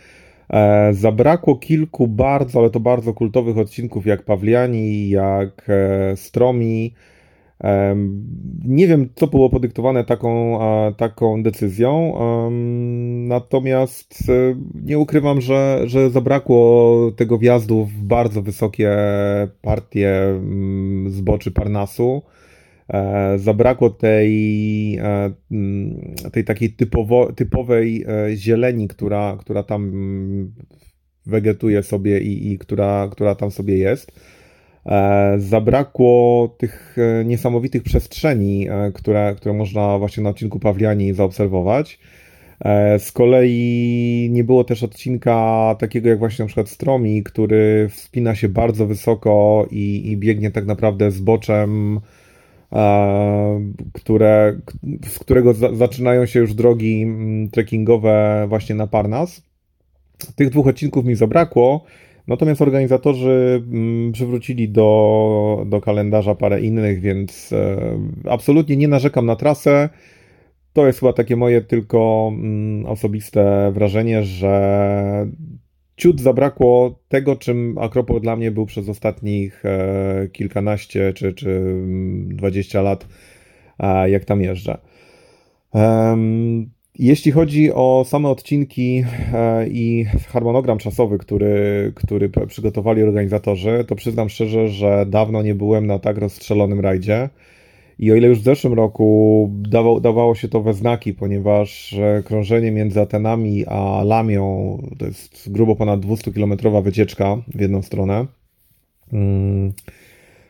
E, 0.50 0.94
Zabrakło 0.94 1.57
kilku 1.57 2.07
bardzo, 2.07 2.59
ale 2.59 2.70
to 2.70 2.81
bardzo 2.81 3.14
kultowych 3.14 3.59
odcinków, 3.59 4.07
jak 4.07 4.22
Pawliani, 4.22 5.09
jak 5.09 5.66
Stromi. 6.16 6.94
Nie 8.64 8.88
wiem, 8.88 9.09
co 9.14 9.27
było 9.27 9.51
podyktowane 9.51 10.05
taką, 10.05 10.59
taką 10.97 11.42
decyzją, 11.42 12.14
natomiast 13.29 14.25
e, 14.29 14.55
nie 14.85 14.99
ukrywam, 14.99 15.40
że, 15.40 15.83
że 15.85 16.11
zabrakło 16.11 17.12
tego 17.16 17.38
wjazdu 17.38 17.85
w 17.85 18.03
bardzo 18.03 18.42
wysokie 18.42 18.97
partie 19.62 20.11
mm, 20.25 21.11
zboczy 21.11 21.51
Parnasu. 21.51 22.23
E, 22.88 23.38
Zabrakło 23.38 23.90
tej, 23.90 24.97
e, 24.99 25.33
mm, 25.51 26.14
tej 26.33 26.44
takiej 26.44 26.73
typowo, 26.73 27.33
typowej 27.33 28.07
zieleni, 28.35 28.88
która, 28.88 29.37
która 29.40 29.62
tam 29.62 29.85
mm, 29.85 30.53
wegetuje 31.27 31.83
sobie 31.83 32.21
i, 32.21 32.53
i 32.53 32.59
która, 32.59 33.09
która 33.12 33.35
tam 33.35 33.51
sobie 33.51 33.79
jest. 33.79 34.12
E, 34.88 35.35
Zabrakło 35.38 36.48
tych 36.59 36.96
e, 36.98 37.24
niesamowitych 37.24 37.83
przestrzeni, 37.83 38.68
e, 38.70 38.92
które, 38.92 39.35
które 39.37 39.55
można 39.55 39.98
właśnie 39.98 40.22
na 40.22 40.31
odcinku 40.31 40.59
Pawliani 40.59 41.12
zaobserwować. 41.12 41.98
Z 42.98 43.12
kolei 43.12 44.29
nie 44.31 44.44
było 44.44 44.64
też 44.64 44.83
odcinka 44.83 45.77
takiego 45.79 46.09
jak 46.09 46.18
właśnie 46.18 46.42
na 46.42 46.46
przykład 46.46 46.68
Stromi, 46.68 47.22
który 47.22 47.88
wspina 47.90 48.35
się 48.35 48.48
bardzo 48.48 48.87
wysoko 48.87 49.66
i, 49.70 50.11
i 50.11 50.16
biegnie 50.16 50.51
tak 50.51 50.66
naprawdę 50.66 51.11
zboczem, 51.11 52.01
e, 52.72 53.72
które, 53.92 54.61
z 55.07 55.18
którego 55.18 55.55
za, 55.55 55.74
zaczynają 55.74 56.27
się 56.27 56.40
już 56.40 56.55
drogi 56.55 57.03
mm, 57.03 57.51
trekkingowe 57.51 58.46
właśnie 58.48 58.74
na 58.74 58.87
Parnas. 58.87 59.42
Tych 60.37 60.51
dwóch 60.51 60.66
odcinków 60.66 61.05
mi 61.05 61.14
zabrakło, 61.14 61.85
natomiast 62.29 62.62
organizatorzy 62.62 63.62
mm, 63.73 64.12
przywrócili 64.12 64.69
do, 64.69 65.64
do 65.67 65.81
kalendarza 65.81 66.35
parę 66.35 66.61
innych, 66.61 67.01
więc 67.01 67.53
e, 67.53 67.79
absolutnie 68.31 68.77
nie 68.77 68.88
narzekam 68.88 69.27
na 69.27 69.37
trasę. 69.37 69.88
To 70.73 70.87
jest 70.87 71.01
chyba 71.01 71.12
takie 71.12 71.37
moje 71.37 71.61
tylko 71.61 72.31
mm, 72.35 72.87
osobiste 72.87 73.73
wrażenie, 73.73 74.23
że 74.23 75.27
ciut 75.97 76.21
zabrakło 76.21 76.99
tego, 77.09 77.37
czym 77.37 77.79
Akropol 77.79 78.21
dla 78.21 78.37
mnie 78.37 78.51
był 78.51 78.67
przez 78.67 78.88
ostatnich 78.88 79.64
e, 79.64 80.29
kilkanaście 80.33 81.12
czy, 81.12 81.33
czy 81.33 81.51
mm, 81.51 82.37
20 82.37 82.83
lat, 82.83 83.09
e, 83.79 84.11
jak 84.11 84.25
tam 84.25 84.43
jeżdżę. 84.43 84.79
Jeśli 86.98 87.32
chodzi 87.32 87.72
o 87.72 88.04
same 88.06 88.28
odcinki 88.28 89.04
e, 89.34 89.68
i 89.68 90.04
harmonogram 90.04 90.78
czasowy, 90.78 91.18
który, 91.18 91.92
który 91.94 92.30
przygotowali 92.46 93.02
organizatorzy, 93.02 93.84
to 93.88 93.94
przyznam 93.94 94.28
szczerze, 94.28 94.68
że 94.68 95.06
dawno 95.06 95.42
nie 95.42 95.54
byłem 95.54 95.87
na 95.87 95.98
tak 95.98 96.18
rozstrzelonym 96.18 96.80
rajdzie. 96.80 97.28
I 97.98 98.12
o 98.12 98.14
ile 98.14 98.28
już 98.28 98.38
w 98.38 98.44
zeszłym 98.44 98.74
roku 98.74 99.50
dawało, 99.52 100.00
dawało 100.00 100.34
się 100.34 100.48
to 100.48 100.62
we 100.62 100.74
znaki, 100.74 101.14
ponieważ 101.14 101.92
e, 101.92 102.22
krążenie 102.22 102.70
między 102.70 103.00
Atenami 103.00 103.66
a 103.66 104.02
Lamią 104.04 104.78
to 104.98 105.06
jest 105.06 105.52
grubo 105.52 105.76
ponad 105.76 106.00
200-kilometrowa 106.00 106.82
wycieczka 106.82 107.37
w 107.54 107.61
jedną 107.61 107.82
stronę. 107.82 108.26
Mm. 109.12 109.72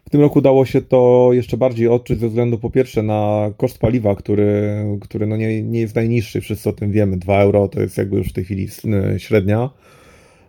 W 0.08 0.10
tym 0.10 0.20
roku 0.20 0.40
dało 0.40 0.64
się 0.64 0.82
to 0.82 1.30
jeszcze 1.32 1.56
bardziej 1.56 1.88
odczuć 1.88 2.18
ze 2.18 2.28
względu 2.28 2.58
po 2.58 2.70
pierwsze 2.70 3.02
na 3.02 3.50
koszt 3.56 3.78
paliwa, 3.78 4.14
który, 4.14 4.76
który 5.00 5.26
no 5.26 5.36
nie, 5.36 5.62
nie 5.62 5.80
jest 5.80 5.94
najniższy, 5.94 6.40
wszyscy 6.40 6.68
o 6.68 6.72
tym 6.72 6.92
wiemy. 6.92 7.16
2 7.16 7.40
euro 7.40 7.68
to 7.68 7.80
jest 7.80 7.98
jakby 7.98 8.16
już 8.16 8.28
w 8.28 8.32
tej 8.32 8.44
chwili 8.44 8.68
e, 9.14 9.18
średnia. 9.20 9.70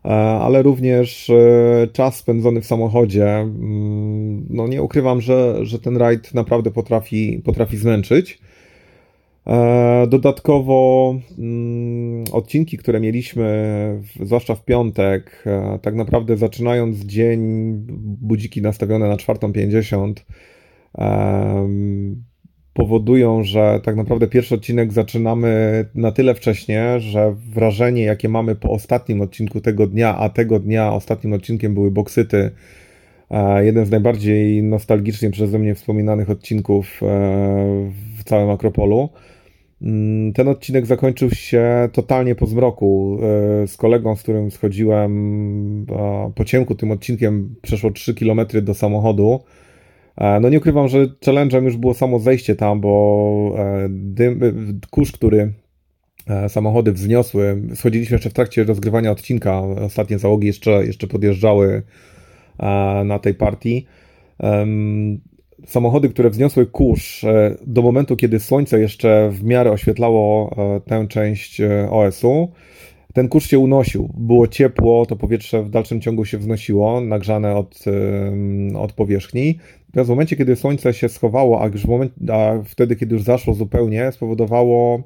E, 0.06 0.10
ale 0.16 0.62
również 0.62 1.30
e, 1.30 1.88
czas 1.94 2.16
spędzony 2.16 2.62
w 2.62 2.66
samochodzie. 2.66 3.28
mm, 3.28 4.46
No 4.50 4.68
nie 4.68 4.82
ukrywam, 4.84 5.22
że, 5.22 5.66
że 5.66 5.80
ten 5.80 5.98
rajd 5.98 6.34
naprawdę 6.34 6.72
potrafi, 6.72 7.42
potrafi 7.46 7.78
zmęczyć. 7.78 8.40
E, 9.48 10.08
Dodatkowo 10.08 11.16
mm, 11.38 12.24
odcinki, 12.32 12.78
które 12.78 13.00
mieliśmy, 13.00 14.02
zwłaszcza 14.22 14.56
w 14.56 14.66
piątek, 14.66 15.44
e, 15.46 15.80
tak 15.82 15.96
naprawdę 15.96 16.38
zaczynając 16.38 16.98
dzień, 16.98 17.40
budziki 18.22 18.62
nastawione 18.62 19.10
na 19.10 19.16
4.50, 19.16 20.14
em, 20.98 22.24
powodują, 22.74 23.44
że 23.44 23.80
tak 23.84 23.96
naprawdę 23.96 24.28
pierwszy 24.28 24.56
odcinek 24.56 24.94
zaczynamy 24.94 25.86
na 25.96 26.12
tyle 26.12 26.36
wcześnie, 26.36 27.00
że 27.00 27.36
wrażenie, 27.54 28.04
jakie 28.04 28.30
mamy 28.30 28.56
po 28.56 28.70
ostatnim 28.70 29.22
odcinku 29.22 29.62
tego 29.62 29.88
dnia, 29.88 30.18
a 30.18 30.30
tego 30.30 30.60
dnia 30.60 30.94
ostatnim 30.94 31.34
odcinkiem 31.34 31.74
były 31.74 31.92
boksyty, 31.92 32.52
E, 33.32 33.66
jeden 33.66 33.86
z 33.86 33.90
najbardziej 33.90 34.64
nostalgicznie 34.64 35.30
przeze 35.32 35.60
mnie 35.60 35.76
wspominanych 35.76 36.30
odcinków 36.30 37.02
całym 38.30 38.50
Akropolu. 38.50 39.10
Mm, 39.82 40.34
Ten 40.34 40.48
odcinek 40.48 40.86
zakończył 40.86 41.30
się 41.32 41.90
totalnie 41.94 42.36
po 42.36 42.46
zmroku. 42.46 43.20
E, 43.64 43.68
Z 43.68 43.78
kolegą, 43.78 44.16
z 44.16 44.24
którym 44.24 44.52
schodziłem 44.52 45.86
po 46.36 46.46
ciemku 46.46 46.76
tym 46.76 46.92
odcinkiem, 46.92 47.56
przeszło 47.62 47.92
3 47.92 48.14
km 48.16 48.40
do 48.62 48.74
samochodu. 48.74 49.40
E, 50.18 50.40
No 50.40 50.50
nie 50.50 50.58
ukrywam, 50.58 50.88
że 50.88 51.06
challenge'em 51.06 51.64
już 51.64 51.78
było 51.78 51.94
samo 51.94 52.20
zejście 52.20 52.56
tam, 52.56 52.82
bo 52.82 53.56
e, 53.58 53.88
dym, 53.90 54.40
kurz, 54.90 55.12
który 55.12 55.54
samochody 56.48 56.92
wzniosły, 56.92 57.62
schodziliśmy 57.76 58.16
jeszcze 58.16 58.30
w 58.30 58.34
trakcie 58.34 58.64
rozgrywania 58.64 59.12
odcinka, 59.12 59.62
ostatnie 59.62 60.20
załogi 60.20 60.48
jeszcze, 60.48 60.86
jeszcze 60.86 61.08
podjeżdżały 61.08 61.84
na 63.06 63.20
tej 63.20 63.34
partii. 63.34 63.86
Samochody, 65.66 66.10
które 66.10 66.30
wzniosły 66.30 66.66
kurz 66.66 67.24
e, 67.24 67.56
do 67.68 67.82
momentu, 67.82 68.16
kiedy 68.16 68.40
słońce 68.40 68.80
jeszcze 68.80 69.30
w 69.32 69.44
miarę 69.44 69.72
oświetlało 69.72 70.56
e, 70.58 70.82
tę 70.90 71.08
część 71.08 71.62
e, 71.62 71.90
OS-u, 71.92 72.52
ten 73.14 73.28
kurz 73.30 73.48
się 73.48 73.60
unosił. 73.60 74.10
Było 74.18 74.48
ciepło, 74.48 75.06
to 75.06 75.16
powietrze 75.16 75.64
w 75.64 75.70
dalszym 75.70 76.02
ciągu 76.02 76.26
się 76.26 76.38
wznosiło, 76.38 77.02
nagrzane 77.02 77.56
od, 77.56 77.86
od 78.78 78.94
powierzchni. 78.94 79.58
Natomiast 79.88 80.08
w 80.08 80.10
momencie, 80.10 80.36
kiedy 80.36 80.56
słońce 80.56 80.94
się 80.94 81.10
schowało, 81.10 81.62
a, 81.62 81.68
już 81.68 81.82
w 81.82 81.88
moment, 81.88 82.14
a 82.32 82.54
wtedy, 82.66 82.96
kiedy 82.96 83.16
już 83.16 83.24
zaszło 83.24 83.54
zupełnie, 83.54 84.12
spowodowało 84.12 85.04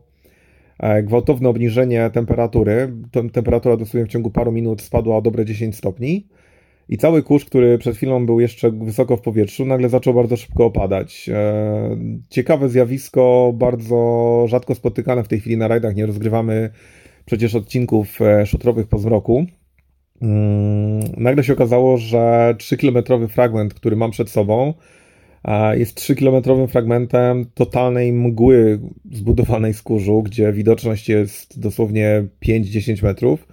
gwałtowne 1.03 1.49
obniżenie 1.49 2.09
temperatury. 2.13 2.93
Tem- 3.11 3.29
Temperatura 3.29 3.77
dosłownie 3.77 4.05
w 4.05 4.11
ciągu 4.11 4.31
paru 4.31 4.51
minut 4.51 4.81
spadła 4.81 5.17
o 5.17 5.21
dobre 5.21 5.45
10 5.45 5.75
stopni. 5.75 6.27
I 6.89 6.97
cały 6.97 7.23
kurz, 7.23 7.45
który 7.45 7.77
przed 7.77 7.95
chwilą 7.95 8.25
był 8.25 8.39
jeszcze 8.39 8.71
wysoko 8.71 9.17
w 9.17 9.21
powietrzu, 9.21 9.65
nagle 9.65 9.89
zaczął 9.89 10.13
bardzo 10.13 10.37
szybko 10.37 10.65
opadać. 10.65 11.29
E, 11.33 11.97
Ciekawe 12.29 12.69
zjawisko, 12.69 13.53
bardzo 13.55 14.45
rzadko 14.47 14.75
spotykane 14.75 15.23
w 15.23 15.27
tej 15.27 15.39
chwili 15.39 15.57
na 15.57 15.67
rajdach. 15.67 15.95
Nie 15.95 16.05
rozgrywamy 16.05 16.69
przecież 17.25 17.55
odcinków 17.55 18.21
e, 18.21 18.45
szutrowych 18.45 18.87
po 18.87 18.97
zmroku. 18.97 19.45
Mm, 20.21 20.99
Nagle 21.17 21.43
się 21.43 21.53
okazało, 21.53 21.97
że 21.97 22.55
3-kilometrowy 22.57 23.27
fragment, 23.27 23.73
który 23.73 23.95
mam 23.95 24.11
przed 24.11 24.29
sobą, 24.29 24.73
e, 25.45 25.77
jest 25.79 25.99
3-kilometrowym 25.99 26.67
fragmentem 26.67 27.45
totalnej 27.53 28.13
mgły 28.13 28.79
zbudowanej 29.11 29.73
z 29.73 29.81
kurzu, 29.81 30.23
gdzie 30.23 30.53
widoczność 30.53 31.09
jest 31.09 31.59
dosłownie 31.59 32.27
5-10 32.39 33.03
metrów. 33.03 33.47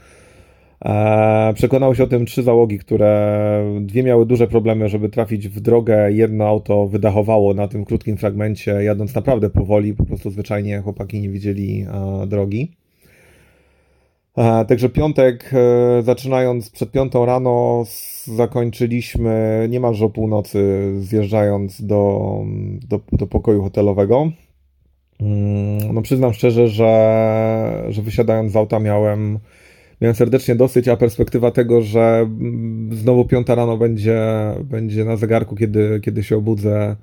E, 0.85 1.53
Przekonały 1.55 1.97
się 1.97 2.05
o 2.05 2.07
tym 2.07 2.27
trzy 2.27 2.43
załogi, 2.43 2.79
które 2.79 3.65
dwie 3.81 4.03
miały 4.03 4.27
duże 4.27 4.49
problemy, 4.49 4.89
żeby 4.89 5.09
trafić 5.09 5.49
w 5.49 5.61
drogę. 5.61 6.13
Jedno 6.13 6.47
auto 6.49 6.87
wydachowało 6.87 7.55
na 7.55 7.69
tym 7.69 7.85
krótkim 7.85 8.17
fragmencie, 8.17 8.71
jadąc 8.71 9.15
naprawdę 9.15 9.51
powoli, 9.51 9.95
po 9.95 10.05
prostu 10.05 10.31
zwyczajnie 10.31 10.81
chłopaki 10.81 11.21
nie 11.21 11.29
widzieli 11.29 11.87
e, 12.23 12.27
drogi. 12.27 12.73
E, 14.37 14.65
Także 14.65 14.89
piątek, 14.89 15.51
zaczynając 16.03 16.71
przed 16.71 16.91
piątą 16.91 17.27
rano, 17.27 17.85
zakończyliśmy 18.25 19.67
niemalże 19.71 20.05
o 20.05 20.11
północy, 20.11 20.93
zjeżdżając 21.01 21.83
do, 21.87 22.21
do, 22.89 23.01
do 23.13 23.27
pokoju 23.27 23.63
hotelowego. 23.63 24.31
Mm, 25.21 25.95
No 25.95 26.03
przyznam 26.03 26.33
szczerze, 26.33 26.69
że, 26.69 27.85
że 27.89 28.03
wysiadając 28.03 28.53
z 28.53 28.57
auta 28.57 28.79
miałem, 28.79 29.39
miałem 30.01 30.15
serdecznie 30.15 30.55
dosyć, 30.55 30.89
a 30.89 30.97
perspektywa 30.97 31.51
tego, 31.51 31.83
że 31.83 32.01
mm, 32.01 32.97
znowu 32.97 33.25
piąta 33.25 33.55
rano 33.55 33.77
będzie, 33.77 34.21
będzie 34.65 35.05
na 35.05 35.17
zegarku, 35.17 35.57
kiedy, 35.57 36.01
kiedy 36.05 36.23
się 36.23 36.37
obudzę, 36.37 36.97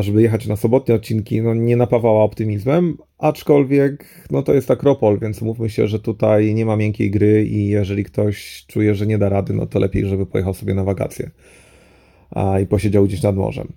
żeby 0.00 0.22
jechać 0.22 0.46
na 0.46 0.56
sobotnie 0.56 0.94
odcinki, 0.94 1.42
no 1.42 1.54
nie 1.54 1.76
napawała 1.76 2.24
optymizmem, 2.24 2.96
aczkolwiek 3.18 4.04
no 4.30 4.42
to 4.42 4.54
jest 4.54 4.70
Akropol, 4.70 5.18
więc 5.18 5.42
mówmy 5.42 5.70
się, 5.70 5.86
że 5.86 5.98
tutaj 5.98 6.54
nie 6.54 6.66
ma 6.66 6.76
miękkiej 6.76 7.10
gry 7.10 7.44
i 7.44 7.68
jeżeli 7.68 8.04
ktoś 8.04 8.64
czuje, 8.66 8.94
że 8.94 9.06
nie 9.06 9.18
da 9.18 9.28
rady, 9.28 9.52
no 9.52 9.66
to 9.66 9.78
lepiej, 9.78 10.06
żeby 10.06 10.26
pojechał 10.26 10.54
sobie 10.54 10.74
na 10.74 10.84
wakacje 10.84 11.30
i 12.62 12.66
posiedział 12.66 13.04
gdzieś 13.04 13.22
nad 13.22 13.36
morzem. 13.36 13.68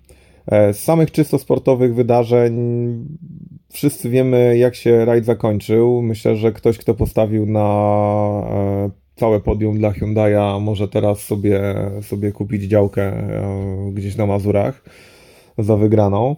E, 0.46 0.72
Z 0.72 0.80
samych 0.80 1.10
czysto 1.10 1.38
sportowych 1.38 1.94
wydarzeń 1.94 2.54
wszyscy 3.72 4.10
wiemy, 4.10 4.58
jak 4.58 4.74
się 4.74 5.04
rajd 5.04 5.24
zakończył. 5.24 6.02
Myślę, 6.02 6.36
że 6.36 6.52
ktoś, 6.52 6.78
kto 6.78 6.94
postawił 6.94 7.46
na 7.46 7.68
e, 8.50 8.90
całe 9.16 9.40
podium 9.40 9.78
dla 9.78 9.90
Hyundai'a, 9.90 10.60
może 10.60 10.88
teraz 10.88 11.20
sobie, 11.20 11.74
sobie 12.02 12.32
kupić 12.32 12.62
działkę 12.62 13.02
e, 13.02 13.92
gdzieś 13.92 14.16
na 14.16 14.26
Mazurach 14.26 14.84
za 15.58 15.76
wygraną. 15.76 16.36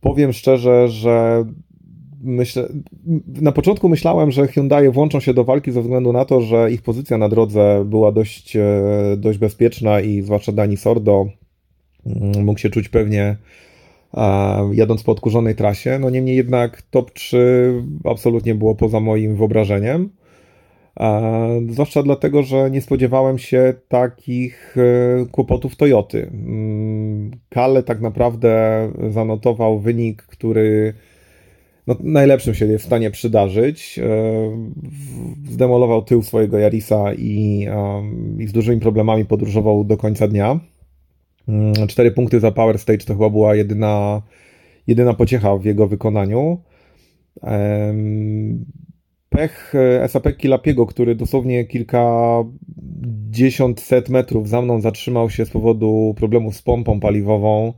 Powiem 0.00 0.32
szczerze, 0.32 0.88
że 0.88 1.44
myślę, 2.26 2.68
na 3.26 3.52
początku 3.52 3.88
myślałem, 3.88 4.30
że 4.30 4.46
Hyundai 4.48 4.90
włączą 4.90 5.20
się 5.20 5.34
do 5.34 5.44
walki 5.44 5.72
ze 5.72 5.82
względu 5.82 6.12
na 6.12 6.24
to, 6.24 6.40
że 6.40 6.70
ich 6.70 6.82
pozycja 6.82 7.18
na 7.18 7.28
drodze 7.28 7.84
była 7.84 8.12
dość, 8.12 8.56
e, 8.56 8.62
dość 9.16 9.38
bezpieczna 9.38 10.00
i 10.00 10.22
zwłaszcza 10.22 10.52
Dani 10.52 10.76
Sordo 10.76 11.26
mm, 12.06 12.44
mógł 12.44 12.58
się 12.58 12.70
czuć 12.70 12.88
pewnie 12.88 13.36
jadąc 14.72 15.02
po 15.02 15.12
odkurzonej 15.12 15.54
trasie. 15.54 15.98
No 15.98 16.10
niemniej 16.10 16.36
jednak 16.36 16.82
top 16.82 17.10
3 17.10 17.82
absolutnie 18.04 18.54
było 18.54 18.74
poza 18.74 19.00
moim 19.00 19.36
wyobrażeniem. 19.36 20.10
Zwłaszcza 21.70 22.02
dlatego, 22.02 22.42
że 22.42 22.70
nie 22.70 22.80
spodziewałem 22.80 23.38
się 23.38 23.74
takich 23.88 24.76
e, 24.78 25.26
kłopotów 25.26 25.76
Toyoty. 25.76 26.30
Mm, 26.32 27.30
Kale 27.48 27.82
tak 27.82 28.00
naprawdę 28.00 28.80
zanotował 29.10 29.78
wynik, 29.78 30.22
który 30.22 30.94
no, 31.86 31.96
najlepszym 32.00 32.54
się 32.54 32.66
jest 32.66 32.84
w 32.84 32.86
stanie 32.86 33.10
przydarzyć. 33.10 33.98
E, 33.98 34.06
Zdemolował 35.50 36.02
tył 36.02 36.22
swojego 36.22 36.58
Yarisa 36.58 37.14
i, 37.14 37.66
i 38.38 38.46
z 38.46 38.52
dużymi 38.52 38.80
problemami 38.80 39.24
podróżował 39.24 39.84
do 39.84 39.96
końca 39.96 40.28
dnia. 40.28 40.60
Mm, 41.48 41.74
Cztery 41.88 42.10
punkty 42.10 42.40
za 42.40 42.52
Power 42.52 42.78
Stage 42.78 43.04
to 43.04 43.14
chyba 43.14 43.30
była 43.30 43.54
jedyna, 43.54 44.22
jedyna 44.86 45.14
pociecha 45.14 45.56
w 45.56 45.64
jego 45.64 45.88
wykonaniu. 45.88 46.60
Pech 49.28 49.74
e, 49.74 50.08
SAP 50.08 50.36
Kilapiego, 50.36 50.86
który 50.86 51.14
dosłownie 51.14 51.64
kilkadziesiąt 51.64 53.80
set 53.80 54.08
metrów 54.08 54.48
za 54.48 54.62
mną 54.62 54.80
zatrzymał 54.80 55.30
się 55.30 55.44
z 55.44 55.50
powodu 55.50 56.14
problemów 56.16 56.56
z 56.56 56.62
pompą 56.62 57.00
paliwową. 57.00 57.72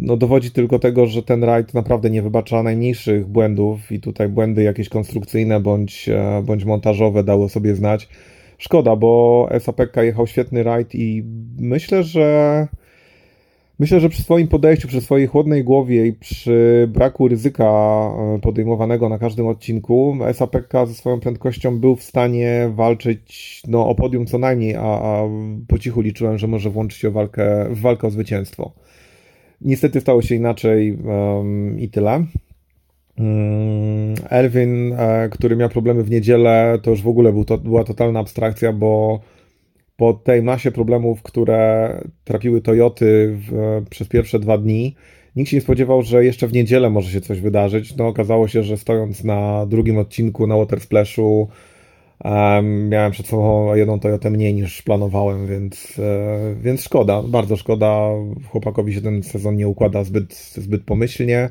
No, 0.00 0.16
dowodzi 0.16 0.50
tylko 0.50 0.78
tego, 0.78 1.06
że 1.06 1.22
ten 1.22 1.44
rajd 1.44 1.74
naprawdę 1.74 2.10
nie 2.10 2.22
wybacza 2.22 2.62
najmniejszych 2.62 3.26
błędów 3.26 3.92
i 3.92 4.00
tutaj 4.00 4.28
błędy 4.28 4.62
jakieś 4.62 4.88
konstrukcyjne 4.88 5.60
bądź, 5.60 6.08
e, 6.08 6.42
bądź 6.44 6.64
montażowe 6.64 7.24
dało 7.24 7.48
sobie 7.48 7.74
znać. 7.74 8.08
Szkoda, 8.58 8.96
bo 8.96 9.48
SAPK 9.58 9.96
jechał 9.96 10.26
świetny 10.26 10.62
rajd 10.62 10.94
i 10.94 11.24
myślę, 11.58 12.02
że 12.02 12.68
myślę, 13.78 14.00
że 14.00 14.08
przy 14.08 14.22
swoim 14.22 14.48
podejściu, 14.48 14.88
przy 14.88 15.00
swojej 15.00 15.26
chłodnej 15.26 15.64
głowie 15.64 16.06
i 16.06 16.12
przy 16.12 16.88
braku 16.92 17.28
ryzyka 17.28 17.64
e, 17.64 18.38
podejmowanego 18.42 19.08
na 19.08 19.18
każdym 19.18 19.46
odcinku, 19.46 20.16
SAPK 20.32 20.72
ze 20.86 20.94
swoją 20.94 21.20
prędkością 21.20 21.78
był 21.78 21.96
w 21.96 22.02
stanie 22.02 22.70
walczyć 22.74 23.62
no, 23.68 23.88
o 23.88 23.94
podium 23.94 24.26
co 24.26 24.38
najmniej, 24.38 24.76
a, 24.76 24.80
a 24.82 25.22
po 25.68 25.78
cichu 25.78 26.00
liczyłem, 26.00 26.38
że 26.38 26.46
może 26.46 26.70
włączyć 26.70 27.00
się 27.00 27.08
o 27.08 27.12
walkę, 27.12 27.66
w 27.70 27.80
walkę 27.80 28.06
o 28.06 28.10
zwycięstwo. 28.10 28.85
Niestety 29.60 30.00
stało 30.00 30.22
się 30.22 30.34
inaczej 30.34 30.98
em, 31.08 31.80
i 31.80 31.88
tyle. 31.88 32.24
Mm, 33.18 34.14
Elvin, 34.28 34.92
e, 34.92 35.28
który 35.28 35.56
miał 35.56 35.68
problemy 35.68 36.02
w 36.02 36.10
niedzielę, 36.10 36.78
to 36.82 36.90
już 36.90 37.02
w 37.02 37.08
ogóle 37.08 37.32
był 37.32 37.44
to, 37.44 37.58
była 37.58 37.84
totalna 37.84 38.20
abstrakcja, 38.20 38.72
bo 38.72 39.20
po 39.96 40.12
tej 40.12 40.42
masie 40.42 40.72
problemów, 40.72 41.22
które 41.22 41.90
trapiły 42.24 42.60
Toyoty 42.60 43.36
w, 43.36 43.82
przez 43.90 44.08
pierwsze 44.08 44.38
dwa 44.38 44.58
dni, 44.58 44.94
nikt 45.36 45.50
się 45.50 45.56
nie 45.56 45.60
spodziewał, 45.60 46.02
że 46.02 46.24
jeszcze 46.24 46.48
w 46.48 46.52
niedzielę 46.52 46.90
może 46.90 47.10
się 47.10 47.20
coś 47.20 47.40
wydarzyć. 47.40 47.96
No 47.96 48.08
okazało 48.08 48.48
się, 48.48 48.62
że 48.62 48.76
stojąc 48.76 49.24
na 49.24 49.66
drugim 49.66 49.98
odcinku 49.98 50.46
na 50.46 50.56
Water 50.56 50.80
Splashu 50.80 51.48
miałem 52.88 53.12
przed 53.12 53.26
sobą 53.26 53.74
jedną 53.74 54.00
Toyotę 54.00 54.30
mniej 54.30 54.54
niż 54.54 54.82
planowałem, 54.82 55.46
więc, 55.46 55.98
e, 55.98 56.54
więc 56.60 56.82
szkoda, 56.82 57.22
bardzo 57.22 57.56
szkoda. 57.56 58.08
Chłopakowi 58.50 58.94
się 58.94 59.00
ten 59.00 59.22
sezon 59.22 59.56
nie 59.56 59.68
układa 59.68 60.04
zbyt, 60.04 60.34
zbyt 60.34 60.84
pomyślnie, 60.84 61.50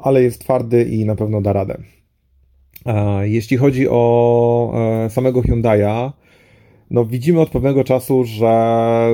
ale 0.00 0.22
jest 0.22 0.40
twardy 0.40 0.84
i 0.84 1.04
na 1.04 1.16
pewno 1.16 1.40
da 1.40 1.52
radę. 1.52 1.78
E, 2.86 3.28
Jeśli 3.28 3.56
chodzi 3.56 3.88
o 3.90 4.74
e, 5.04 5.10
samego 5.10 5.40
Hyundai'a, 5.40 6.10
no 6.90 7.04
widzimy 7.04 7.40
od 7.40 7.50
pewnego 7.50 7.84
czasu, 7.84 8.24
że 8.24 9.08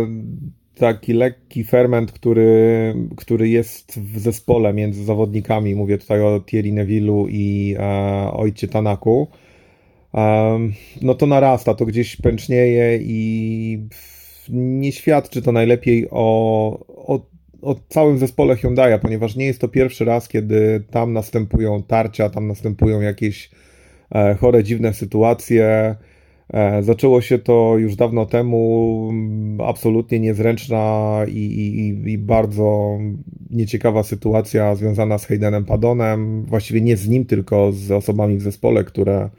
taki 0.75 1.13
lekki 1.13 1.65
ferment, 1.65 2.13
który, 2.13 2.95
który 3.17 3.49
jest 3.49 4.01
w 4.01 4.19
zespole 4.19 4.73
między 4.73 5.05
zawodnikami, 5.05 5.75
mówię 5.75 5.99
tutaj 5.99 6.23
o 6.23 6.41
Thierry 6.41 6.73
Neville'u 6.73 7.27
i 7.31 7.77
e, 7.79 8.33
ojcie 8.33 8.69
Tanaku, 8.69 9.29
no 11.03 11.15
to 11.15 11.27
narasta, 11.27 11.75
to 11.75 11.87
gdzieś 11.87 12.17
pęcznieje 12.17 12.99
i 13.03 13.89
nie 14.49 14.93
świadczy 14.93 15.43
to 15.43 15.53
najlepiej 15.53 16.09
o, 16.11 16.87
o, 16.89 17.27
o 17.63 17.77
całym 17.89 18.19
zespole 18.19 18.55
Hyundai'a, 18.55 18.99
ponieważ 18.99 19.37
nie 19.37 19.47
jest 19.47 19.61
to 19.61 19.69
pierwszy 19.69 20.05
raz, 20.05 20.29
kiedy 20.29 20.85
tam 20.91 21.13
następują 21.13 21.83
tarcia, 21.83 22.31
tam 22.31 22.47
następują 22.47 23.01
jakieś 23.01 23.51
e, 24.15 24.35
chore, 24.35 24.65
dziwne 24.65 24.95
sytuacje. 24.95 25.97
E, 26.53 26.83
Zaczęło 26.83 27.21
się 27.21 27.39
to 27.39 27.79
już 27.79 27.97
dawno 27.97 28.27
temu, 28.27 29.13
absolutnie 29.67 30.21
niezręczna 30.21 31.17
i, 31.29 31.39
i, 31.39 32.11
i 32.11 32.19
bardzo 32.19 32.99
nieciekawa 33.51 34.03
sytuacja 34.03 34.75
związana 34.75 35.19
z 35.19 35.27
Haydenem 35.27 35.65
Padonem. 35.65 36.45
Właściwie 36.45 36.81
nie 36.81 36.97
z 36.97 37.09
nim, 37.09 37.25
tylko 37.25 37.73
z 37.73 37.91
osobami 37.91 38.37
w 38.37 38.43
zespole, 38.43 38.85
które, 38.85 39.31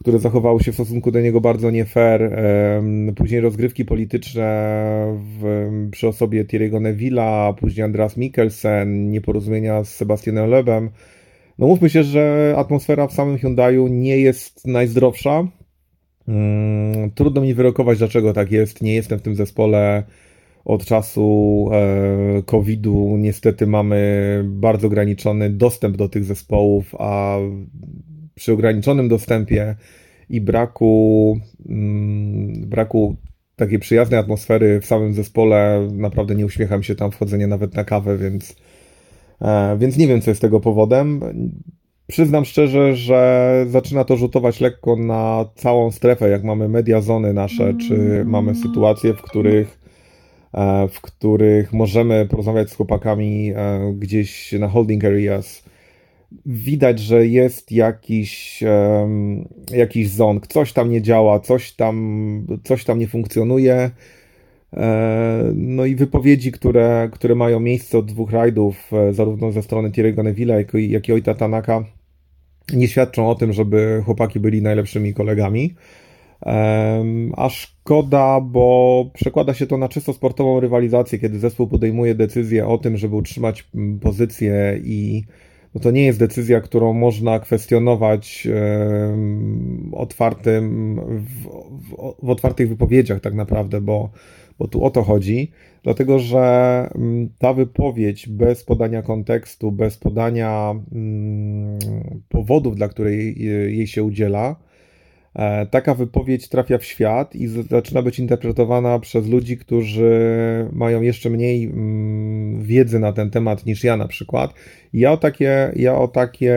które 0.00 0.18
zachowały 0.18 0.62
się 0.62 0.72
w 0.72 0.74
stosunku 0.74 1.10
do 1.10 1.20
niego 1.20 1.40
bardzo 1.40 1.70
nie 1.70 1.84
fair. 1.84 2.36
Później 3.16 3.40
rozgrywki 3.40 3.84
polityczne 3.84 4.44
w, 5.40 5.68
przy 5.90 6.08
osobie 6.08 6.44
Thierry'ego 6.44 6.80
Neville'a, 6.80 7.54
później 7.54 7.84
Andreas 7.84 8.16
Mikkelsen, 8.16 9.10
nieporozumienia 9.10 9.84
z 9.84 9.94
Sebastianem 9.94 10.50
Loebem. 10.50 10.90
No 11.58 11.66
mówmy 11.66 11.90
się, 11.90 12.02
że 12.02 12.54
atmosfera 12.56 13.06
w 13.06 13.12
samym 13.12 13.38
Hyundaiu 13.38 13.88
nie 13.88 14.18
jest 14.18 14.66
najzdrowsza. 14.66 15.48
Mm, 16.28 17.10
Trudno 17.10 17.40
mi 17.40 17.54
wyrokować, 17.54 17.98
dlaczego 17.98 18.32
tak 18.32 18.52
jest. 18.52 18.82
Nie 18.82 18.94
jestem 18.94 19.18
w 19.18 19.22
tym 19.22 19.34
zespole 19.34 20.02
od 20.64 20.84
czasu 20.84 21.68
e, 21.72 22.42
COVID-u. 22.42 23.16
Niestety 23.16 23.66
mamy 23.66 24.42
bardzo 24.44 24.86
ograniczony 24.86 25.50
dostęp 25.50 25.96
do 25.96 26.08
tych 26.08 26.24
zespołów, 26.24 26.94
a 26.98 27.38
przy 28.36 28.52
ograniczonym 28.52 29.08
dostępie 29.08 29.76
i 30.30 30.40
braku, 30.40 31.40
mm, 31.68 32.68
braku 32.68 33.16
takiej 33.56 33.78
przyjaznej 33.78 34.20
atmosfery 34.20 34.80
w 34.80 34.86
samym 34.86 35.14
zespole, 35.14 35.88
naprawdę 35.92 36.34
nie 36.34 36.46
uśmiecham 36.46 36.82
się 36.82 36.94
tam 36.94 37.10
wchodzenie 37.10 37.46
nawet 37.46 37.74
na 37.74 37.84
kawę, 37.84 38.18
więc, 38.18 38.56
e, 39.42 39.76
więc 39.78 39.96
nie 39.96 40.06
wiem, 40.06 40.20
co 40.20 40.30
jest 40.30 40.40
tego 40.40 40.60
powodem. 40.60 41.20
Przyznam 42.06 42.44
szczerze, 42.44 42.96
że 42.96 43.64
zaczyna 43.68 44.04
to 44.04 44.16
rzutować 44.16 44.60
lekko 44.60 44.96
na 44.96 45.44
całą 45.54 45.90
strefę, 45.90 46.28
jak 46.28 46.44
mamy 46.44 46.68
mediazony 46.68 47.32
nasze, 47.32 47.74
czy 47.88 48.24
mamy 48.26 48.54
sytuacje, 48.54 49.14
w 49.14 49.22
których, 49.22 49.78
e, 50.54 50.88
w 50.88 51.00
których 51.00 51.72
możemy 51.72 52.26
porozmawiać 52.30 52.70
z 52.70 52.74
chłopakami 52.74 53.52
e, 53.56 53.92
gdzieś 53.98 54.52
na 54.52 54.68
holding 54.68 55.04
areas. 55.04 55.65
Widać, 56.46 57.00
że 57.00 57.26
jest 57.26 57.72
jakiś, 57.72 58.62
em, 58.62 59.48
jakiś 59.70 60.10
ząg, 60.10 60.46
coś 60.46 60.72
tam 60.72 60.90
nie 60.90 61.02
działa, 61.02 61.40
coś 61.40 61.72
tam, 61.72 62.46
coś 62.64 62.84
tam 62.84 62.98
nie 62.98 63.06
funkcjonuje. 63.08 63.90
E, 64.76 65.52
No 65.54 65.84
i 65.84 65.94
wypowiedzi, 65.94 66.52
które, 66.52 67.08
które 67.12 67.34
mają 67.34 67.60
miejsce 67.60 67.98
od 67.98 68.06
dwóch 68.06 68.30
rajdów, 68.32 68.90
e, 68.92 69.12
zarówno 69.12 69.52
ze 69.52 69.62
strony 69.62 69.90
Thierry'ego 69.90 70.22
Neville'a, 70.22 70.56
jak 70.56 70.74
jak 70.74 71.08
i 71.08 71.12
Ojta 71.12 71.34
Tanaka, 71.34 71.84
nie 72.72 72.88
świadczą 72.88 73.30
o 73.30 73.34
tym, 73.34 73.52
żeby 73.52 74.02
chłopaki 74.04 74.40
byli 74.40 74.62
najlepszymi 74.62 75.14
kolegami. 75.14 75.74
A 77.36 77.48
szkoda, 77.48 78.40
bo 78.40 79.06
przekłada 79.14 79.54
się 79.54 79.66
to 79.66 79.78
na 79.78 79.88
czysto 79.88 80.12
sportową 80.12 80.60
rywalizację, 80.60 81.18
kiedy 81.18 81.38
zespół 81.38 81.66
podejmuje 81.66 82.14
decyzję 82.14 82.66
o 82.66 82.78
tym, 82.78 82.96
żeby 82.96 83.16
utrzymać 83.16 83.68
pozycję 84.00 84.80
i 84.84 85.24
no 85.76 85.80
to 85.80 85.90
nie 85.90 86.04
jest 86.04 86.18
decyzja, 86.18 86.60
którą 86.60 86.92
można 86.92 87.40
kwestionować 87.40 88.48
otwartym, 89.92 90.96
w, 91.18 91.42
w, 91.88 92.16
w 92.22 92.30
otwartych 92.30 92.68
wypowiedziach 92.68 93.20
tak 93.20 93.34
naprawdę, 93.34 93.80
bo, 93.80 94.10
bo 94.58 94.68
tu 94.68 94.84
o 94.84 94.90
to 94.90 95.02
chodzi. 95.02 95.50
Dlatego, 95.82 96.18
że 96.18 96.40
mm, 96.94 97.28
ta 97.38 97.52
wypowiedź 97.52 98.28
bez 98.28 98.64
podania 98.64 99.02
kontekstu, 99.02 99.72
bez 99.72 99.98
podania 99.98 100.74
mm, 100.92 101.78
powodów, 102.28 102.76
dla 102.76 102.88
której 102.88 103.42
jej 103.42 103.76
jej 103.76 103.86
się 103.86 104.04
udziela, 104.04 104.50
e, 104.50 104.65
taka 105.70 105.94
wypowiedź 105.94 106.48
trafia 106.48 106.78
w 106.78 106.84
świat 106.84 107.34
i 107.34 107.48
zaczyna 107.48 108.02
być 108.02 108.18
interpretowana 108.18 108.98
przez 108.98 109.28
ludzi, 109.28 109.58
którzy 109.58 110.10
mają 110.72 111.02
jeszcze 111.02 111.30
mniej 111.30 111.64
mm, 111.64 112.62
wiedzy 112.62 112.98
na 112.98 113.12
ten 113.12 113.30
temat 113.30 113.66
niż 113.66 113.84
ja 113.84 113.96
na 113.96 114.08
przykład. 114.08 114.54
Ja 114.92 115.12
o 115.12 115.16
takie, 115.16 115.72
ja 115.76 115.98
o 115.98 116.08
takie, 116.08 116.54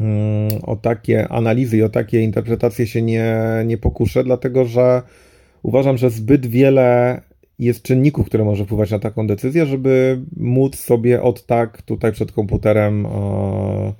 mm, 0.00 0.48
o 0.62 0.76
takie 0.76 1.28
analizy 1.28 1.76
i 1.76 1.82
o 1.82 1.88
takie 1.88 2.20
interpretacje 2.20 2.86
się 2.86 3.02
nie, 3.02 3.36
nie 3.66 3.78
pokuszę, 3.78 4.24
dlatego 4.24 4.64
że 4.64 5.02
uważam, 5.62 5.98
że 5.98 6.10
zbyt 6.10 6.46
wiele 6.46 7.20
jest 7.58 7.82
czynników, 7.82 8.26
które 8.26 8.44
może 8.44 8.64
wpływać 8.64 8.90
na 8.90 8.98
taką 8.98 9.26
decyzję, 9.26 9.66
żeby 9.66 10.20
móc 10.36 10.76
sobie 10.76 11.22
od 11.22 11.46
tak 11.46 11.82
tutaj 11.82 12.12
przed 12.12 12.32
komputerem, 12.32 13.06
e, 13.06 13.92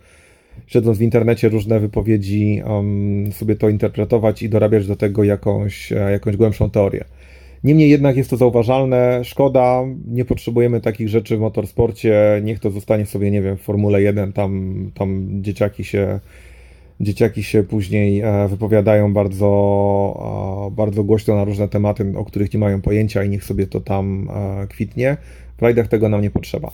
siedząc 0.66 0.98
w 0.98 1.02
internecie, 1.02 1.48
różne 1.48 1.80
wypowiedzi, 1.80 2.62
em, 2.64 3.32
sobie 3.32 3.56
to 3.56 3.68
interpretować 3.68 4.42
i 4.42 4.48
dorabiać 4.48 4.86
do 4.86 4.96
tego 4.96 5.24
jakąś, 5.24 5.92
e, 5.92 5.96
jakąś 5.96 6.36
głębszą 6.36 6.70
teorię. 6.70 7.04
Niemniej 7.64 7.90
jednak 7.90 8.16
jest 8.16 8.30
to 8.30 8.36
zauważalne, 8.36 9.20
szkoda, 9.24 9.84
nie 10.08 10.24
potrzebujemy 10.24 10.80
takich 10.80 11.08
rzeczy 11.08 11.36
w 11.36 11.40
motorsporcie, 11.40 12.40
niech 12.44 12.58
to 12.58 12.70
zostanie 12.70 13.06
sobie, 13.06 13.30
nie 13.30 13.42
wiem, 13.42 13.56
w 13.56 13.60
Formule 13.60 14.02
1, 14.02 14.32
tam, 14.32 14.90
tam 14.94 15.28
dzieciaki 15.42 15.84
się 15.84 16.20
dzieciaki 17.00 17.42
się 17.42 17.62
później 17.62 18.20
e, 18.20 18.48
wypowiadają 18.48 19.12
bardzo, 19.12 20.68
e, 20.68 20.76
bardzo 20.76 21.04
głośno 21.04 21.34
na 21.34 21.44
różne 21.44 21.68
tematy, 21.68 22.12
o 22.16 22.24
których 22.24 22.54
nie 22.54 22.60
mają 22.60 22.82
pojęcia 22.82 23.24
i 23.24 23.28
niech 23.28 23.44
sobie 23.44 23.66
to 23.66 23.80
tam 23.80 24.30
kwitnie. 24.68 25.16
W 25.58 25.62
rajdach 25.62 25.88
tego 25.88 26.08
nam 26.08 26.22
nie 26.22 26.30
potrzeba. 26.30 26.70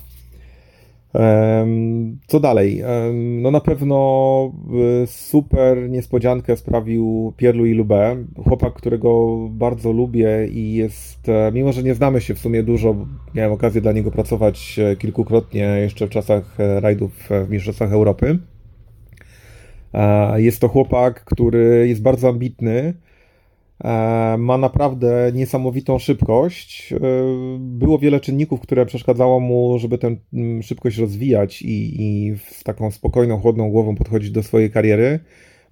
Co 2.27 2.39
dalej? 2.39 2.83
No 3.13 3.51
na 3.51 3.59
pewno 3.59 4.51
y, 5.03 5.07
super 5.07 5.89
niespodziankę 5.89 6.57
sprawił 6.57 7.33
Pierre-Louis 7.37 7.77
Lubé, 7.77 8.25
chłopak, 8.43 8.73
którego 8.73 9.37
bardzo 9.51 9.91
lubię 9.91 10.47
i 10.47 10.73
jest, 10.73 11.29
e, 11.29 11.51
mimo 11.53 11.73
że 11.73 11.83
nie 11.83 11.95
znamy 11.95 12.21
się 12.21 12.33
w 12.33 12.39
sumie 12.39 12.63
dużo, 12.63 12.95
miałem 13.35 13.51
okazję 13.51 13.81
dla 13.81 13.91
niego 13.91 14.11
pracować 14.11 14.79
e, 14.79 14.95
kilkukrotnie 14.95 15.63
jeszcze 15.63 16.07
w 16.07 16.09
czasach 16.09 16.59
e, 16.59 16.79
rajdów 16.79 17.29
w 17.47 17.49
Mistrzostwach 17.49 17.93
Europy. 17.93 18.39
Jest 20.35 20.61
to 20.61 20.67
chłopak, 20.67 21.23
który 21.23 21.85
jest 21.87 22.01
bardzo 22.01 22.29
ambitny, 22.29 22.93
ma 24.37 24.57
naprawdę 24.57 25.31
niesamowitą 25.33 25.99
szybkość. 25.99 26.93
E, 26.93 26.99
Było 27.59 27.99
wiele 27.99 28.19
czynników, 28.19 28.59
które 28.61 28.85
przeszkadzało 28.85 29.39
mu, 29.39 29.79
żeby 29.79 29.97
tę 29.97 30.15
mm, 30.33 30.63
szybkość 30.63 30.97
rozwijać 30.97 31.61
i, 31.61 32.01
i 32.03 32.35
z 32.37 32.63
taką 32.63 32.91
spokojną, 32.91 33.39
chłodną 33.39 33.69
głową 33.69 33.95
podchodzić 33.95 34.31
do 34.31 34.43
swojej 34.43 34.71
kariery. 34.71 35.19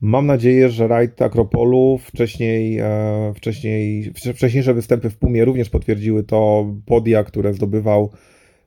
Mam 0.02 0.26
nadzieję, 0.26 0.70
że 0.70 0.88
rajd 0.88 1.22
Akropolu, 1.22 2.00
wcześniej, 2.04 2.80
e, 2.80 3.34
wcześniej, 3.36 4.12
wcze- 4.14 4.34
wcześniejsze 4.34 4.74
występy 4.74 5.10
w 5.10 5.18
Pumie 5.18 5.46
również 5.46 5.70
potwierdziły 5.70 6.24
to, 6.24 6.66
podia, 6.86 7.24
które 7.24 7.54
zdobywał, 7.54 8.12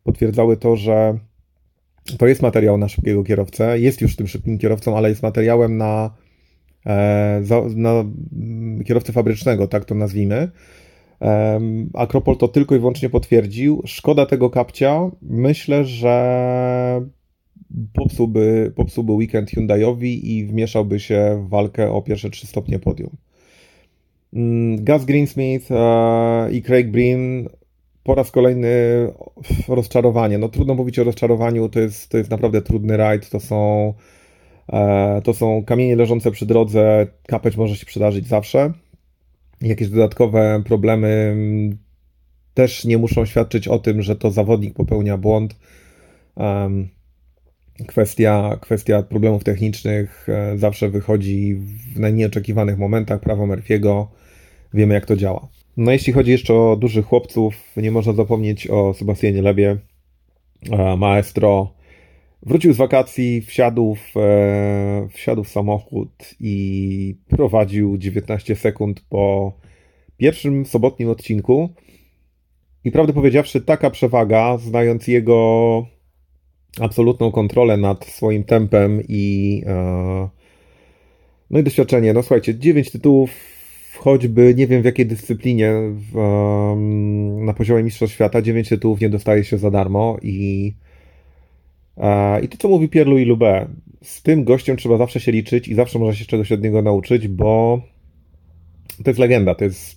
potwierdzały 0.05 0.57
to, 0.57 0.76
że 0.76 1.18
to 2.18 2.26
jest 2.26 2.43
materiał 2.43 2.78
na 2.78 2.89
szybkiego 2.89 3.24
kierowcę. 3.24 3.80
Jest 3.80 4.01
już 4.01 4.16
tym 4.16 4.26
szybkim 4.26 4.59
kierowcą, 4.59 4.97
ale 4.97 5.09
jest 5.09 5.22
materiałem 5.22 5.76
na, 5.76 6.05
e, 6.07 6.26
na 7.76 7.91
mm, 7.91 8.84
kierowcę 8.84 9.12
fabrycznego, 9.12 9.68
tak 9.68 9.84
to 9.84 9.95
nazwijmy. 9.95 10.51
Em, 11.20 11.91
Akropol 11.95 12.37
to 12.37 12.49
tylko 12.49 12.74
i 12.74 12.78
wyłącznie 12.78 13.11
potwierdził. 13.11 13.82
Szkoda 13.84 14.26
tego 14.26 14.51
kapcia. 14.51 15.11
Myślę, 15.22 15.84
że 15.84 17.07
popsułby, 17.93 18.72
popsułby 18.76 19.12
weekend 19.12 19.51
Hyundaiowi 19.51 20.37
i 20.37 20.45
wmieszałby 20.47 21.01
się 21.01 21.45
w 21.47 21.49
walkę 21.49 21.93
o 21.93 22.03
pierwsze 22.03 22.30
trzy 22.30 22.47
stopnie 22.47 22.78
podium. 22.78 23.16
Mm, 24.32 24.84
Gus 24.84 25.05
Greensmith 25.05 25.70
e, 25.70 26.53
i 26.53 26.62
Craig 26.62 26.91
Breen 26.91 27.49
po 28.03 28.14
raz 28.14 28.30
kolejny 28.30 28.68
rozczarowanie. 29.68 30.39
No 30.39 30.49
trudno 30.49 30.74
mówić 30.74 30.99
o 30.99 31.05
rozczarowaniu, 31.05 31.68
to 31.68 31.80
jest, 31.80 32.09
to 32.09 32.18
jest 32.18 32.30
naprawdę 32.30 32.62
trudny 32.62 32.97
rajd, 32.97 33.30
to 33.30 33.41
są, 33.41 33.89
e, 33.89 34.16
to 35.25 35.35
są 35.35 35.64
kamienie 35.64 35.97
leżące 35.97 36.31
przy 36.31 36.47
drodze, 36.47 37.07
kapeć 37.27 37.57
może 37.57 37.77
się 37.77 37.87
przydarzyć 37.87 38.27
zawsze. 38.27 38.73
Jakieś 39.61 39.89
dodatkowe 39.89 40.62
problemy 40.64 41.09
mm, 41.09 41.79
też 42.55 42.85
nie 42.85 42.99
muszą 42.99 43.25
świadczyć 43.25 43.69
o 43.69 43.79
tym, 43.79 44.03
że 44.03 44.17
to 44.17 44.31
zawodnik 44.31 44.75
popełnia 44.75 45.19
błąd. 45.19 45.57
Kwestia, 47.87 48.59
kwestia 48.61 49.03
problemów 49.03 49.45
technicznych 49.45 50.29
e, 50.29 50.59
zawsze 50.59 50.89
wychodzi 50.89 51.55
w 51.95 52.01
najmniej 52.01 52.27
oczekiwanych 52.27 52.79
momentach. 52.79 53.21
Prawo 53.21 53.47
Murphy'ego, 53.47 54.07
wiemy 54.75 54.95
jak 54.95 55.07
to 55.07 55.17
działa. 55.17 55.49
No 55.77 55.93
jeśli 55.93 56.12
chodzi 56.12 56.31
jeszcze 56.31 56.55
o 56.55 56.77
dużych 56.77 57.07
chłopców, 57.07 57.55
nie 57.77 57.91
można 57.91 58.12
zapomnieć 58.12 58.67
o 58.71 58.95
Sebastianie 58.95 59.43
Lebie, 59.43 59.77
e, 60.71 60.97
maestro, 60.97 61.73
Wrócił 62.43 62.72
z 62.72 62.76
wakacji, 62.76 63.43
wsiadł 63.43 63.95
w, 63.95 64.16
e, 64.16 65.09
wsiadł 65.11 65.45
w 65.45 65.49
samochód 65.49 66.34
i 66.41 67.16
prowadził 67.28 67.99
19 67.99 68.57
sekund 68.57 69.01
po 69.09 69.53
pierwszym 70.16 70.66
sobotnim 70.66 71.09
odcinku. 71.09 71.68
I 72.84 72.91
prawdę 72.91 73.12
powiedziawszy, 73.12 73.61
taka 73.61 73.91
przewaga, 73.91 74.59
znając 74.59 75.09
jego 75.09 75.87
absolutną 76.80 77.32
kontrolę 77.32 77.76
nad 77.76 78.05
swoim 78.05 78.45
tempem 78.45 79.03
i, 79.09 79.62
e, 79.66 80.28
no 81.51 81.59
i 81.59 81.62
doświadczenie. 81.62 82.12
No 82.12 82.22
słuchajcie, 82.22 82.59
9 82.59 82.91
tytułów, 82.91 83.30
choćby 83.99 84.55
nie 84.55 84.66
wiem 84.66 84.82
w 84.82 84.84
jakiej 84.84 85.07
dyscyplinie 85.07 85.72
w, 86.12 86.14
na 87.41 87.55
poziomie 87.55 87.82
Mistrzostw 87.82 88.14
Świata, 88.14 88.43
9 88.43 88.68
tytułów 88.68 89.01
nie 89.01 89.09
dostaje 89.09 89.45
się 89.45 89.59
za 89.59 89.70
darmo 89.70 90.16
i 90.22 90.74
I 92.42 92.49
to, 92.49 92.57
co 92.59 92.68
mówi 92.68 92.88
Pierre-Louis 92.88 93.28
Lubé, 93.28 93.66
z 94.03 94.22
tym 94.22 94.44
gościem 94.44 94.76
trzeba 94.76 94.97
zawsze 94.97 95.20
się 95.20 95.32
liczyć 95.32 95.68
i 95.68 95.74
zawsze 95.74 95.99
można 95.99 96.14
się 96.14 96.24
czegoś 96.24 96.53
od 96.53 96.62
niego 96.62 96.82
nauczyć, 96.82 97.28
bo 97.28 97.80
to 99.05 99.11
jest 99.11 99.20
legenda, 99.20 99.55
to 99.55 99.64
jest, 99.64 99.97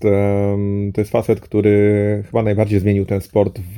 to 0.93 1.01
jest 1.01 1.11
facet, 1.11 1.39
który 1.39 2.23
chyba 2.25 2.43
najbardziej 2.43 2.79
zmienił 2.79 3.05
ten 3.05 3.21
sport 3.21 3.59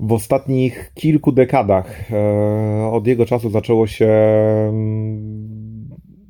w 0.00 0.12
ostatnich 0.12 0.92
kilku 0.94 1.32
dekadach. 1.32 2.12
E, 2.12 2.90
Od 2.92 3.06
jego 3.06 3.26
czasu 3.26 3.50
zaczęło 3.50 3.86
się 3.86 4.08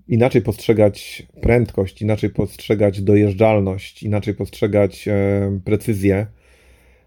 inaczej 0.09 0.43
postrzegać 0.43 1.27
prędkość, 1.41 2.03
inaczej 2.03 2.31
postrzegać 2.31 3.03
dojeżdżalność, 3.03 4.03
inaczej 4.03 4.35
postrzegać 4.35 5.09
e, 5.09 5.61
precyzję. 5.65 6.27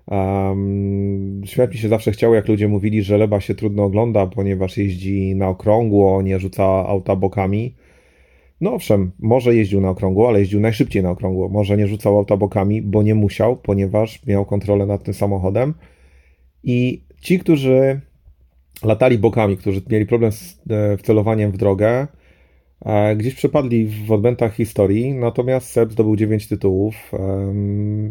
Um, 0.07 1.41
śmiać 1.45 1.71
mi 1.71 1.77
się 1.77 1.89
zawsze 1.89 2.11
chciało, 2.11 2.35
jak 2.35 2.47
ludzie 2.47 2.67
mówili, 2.67 3.03
że 3.03 3.17
Leba 3.17 3.41
się 3.41 3.55
trudno 3.55 3.83
ogląda, 3.83 4.27
ponieważ 4.27 4.77
jeździ 4.77 5.35
na 5.35 5.47
okrągło, 5.47 6.21
nie 6.21 6.39
rzuca 6.39 6.63
auta 6.65 7.15
bokami. 7.15 7.75
No 8.61 8.73
owszem, 8.73 9.11
może 9.19 9.55
jeździł 9.55 9.81
na 9.81 9.89
okrągło, 9.89 10.27
ale 10.27 10.39
jeździł 10.39 10.59
najszybciej 10.59 11.03
na 11.03 11.09
okrągło. 11.09 11.49
Może 11.49 11.77
nie 11.77 11.87
rzucał 11.87 12.17
auta 12.17 12.37
bokami, 12.37 12.81
bo 12.81 13.03
nie 13.03 13.15
musiał, 13.15 13.57
ponieważ 13.57 14.25
miał 14.25 14.45
kontrolę 14.45 14.85
nad 14.85 15.03
tym 15.03 15.13
samochodem. 15.13 15.73
I 16.63 17.03
ci, 17.21 17.39
którzy 17.39 18.01
latali 18.83 19.17
bokami, 19.17 19.57
którzy 19.57 19.81
mieli 19.89 20.05
problem 20.05 20.31
z 20.31 20.59
e, 20.69 20.97
wcelowaniem 20.97 21.51
w 21.51 21.57
drogę, 21.57 22.07
gdzieś 23.15 23.35
przepadli 23.35 23.87
w 23.87 24.11
odbętach 24.11 24.55
historii, 24.55 25.13
natomiast 25.13 25.69
Seb 25.69 25.91
zdobył 25.91 26.15
9 26.15 26.47
tytułów 26.47 27.11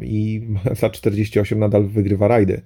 i 0.03 0.49
za 0.81 0.91
48 0.91 1.59
nadal 1.59 1.87
wygrywa 1.87 2.29
rajdy. 2.29 2.62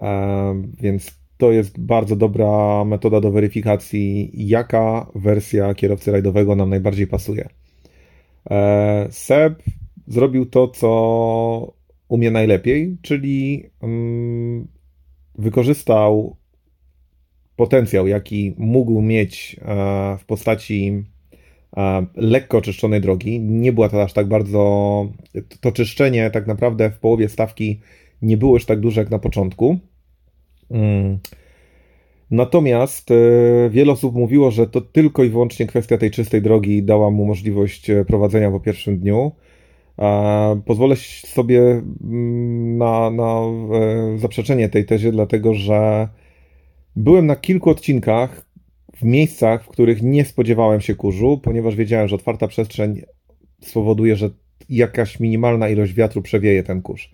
Em, 0.00 0.72
Więc 0.80 1.20
to 1.36 1.52
jest 1.52 1.80
bardzo 1.80 2.16
dobra 2.16 2.84
metoda 2.84 3.20
do 3.20 3.30
weryfikacji, 3.30 4.30
jaka 4.34 5.06
wersja 5.14 5.74
kierowcy 5.74 6.12
rajdowego 6.12 6.56
nam 6.56 6.70
najbardziej 6.70 7.06
pasuje. 7.06 7.48
E, 8.50 9.06
Seb 9.10 9.62
zrobił 10.06 10.46
to, 10.46 10.68
co 10.68 11.72
umie 12.08 12.30
najlepiej, 12.30 12.96
czyli 13.02 13.70
wykorzystał 15.38 16.36
potencjał, 17.56 18.06
jaki 18.06 18.54
mógł 18.58 19.02
mieć 19.02 19.56
e, 19.62 20.18
w 20.18 20.24
postaci 20.24 20.88
e, 20.88 21.09
lekko 22.16 22.58
oczyszczonej 22.58 23.00
drogi. 23.00 23.40
Nie 23.40 23.72
była 23.72 23.88
to 23.88 24.02
aż 24.02 24.12
tak 24.12 24.28
bardzo. 24.28 25.08
To 25.60 25.72
czyszczenie 25.72 26.30
tak 26.30 26.46
naprawdę 26.46 26.90
w 26.90 26.98
połowie 26.98 27.28
stawki 27.28 27.80
nie 28.22 28.36
było 28.36 28.54
już 28.54 28.64
tak 28.64 28.80
duże 28.80 29.00
jak 29.00 29.10
na 29.10 29.18
początku. 29.18 29.78
Mm. 30.70 31.18
Natomiast 32.30 33.10
e, 33.10 33.14
wiele 33.70 33.92
osób 33.92 34.14
mówiło, 34.14 34.50
że 34.50 34.66
to 34.66 34.80
tylko 34.80 35.24
i 35.24 35.30
wyłącznie 35.30 35.66
kwestia 35.66 35.98
tej 35.98 36.10
czystej 36.10 36.42
drogi 36.42 36.82
dała 36.82 37.10
mu 37.10 37.26
możliwość 37.26 37.90
e, 37.90 38.04
prowadzenia 38.04 38.50
po 38.50 38.60
pierwszym 38.60 38.98
dniu. 38.98 39.32
Pozwolę 40.64 40.96
sobie 41.26 41.60
mm, 41.60 42.78
na, 42.78 43.10
na 43.10 43.40
e, 43.74 44.18
zaprzeczenie 44.18 44.68
tej 44.68 44.84
tezie, 44.84 45.12
dlatego 45.12 45.54
że 45.54 46.08
byłem 46.96 47.26
na 47.26 47.36
kilku 47.36 47.70
odcinkach 47.70 48.49
w 49.00 49.04
miejscach, 49.04 49.64
w 49.64 49.68
których 49.68 50.02
nie 50.02 50.24
spodziewałem 50.24 50.80
się 50.80 50.94
kurzu, 50.94 51.40
ponieważ 51.42 51.76
wiedziałem, 51.76 52.08
że 52.08 52.16
otwarta 52.16 52.48
przestrzeń 52.48 53.02
spowoduje, 53.60 54.16
że 54.16 54.30
jakaś 54.68 55.20
minimalna 55.20 55.68
ilość 55.68 55.94
wiatru 55.94 56.22
przewieje 56.22 56.62
ten 56.62 56.82
kurz. 56.82 57.10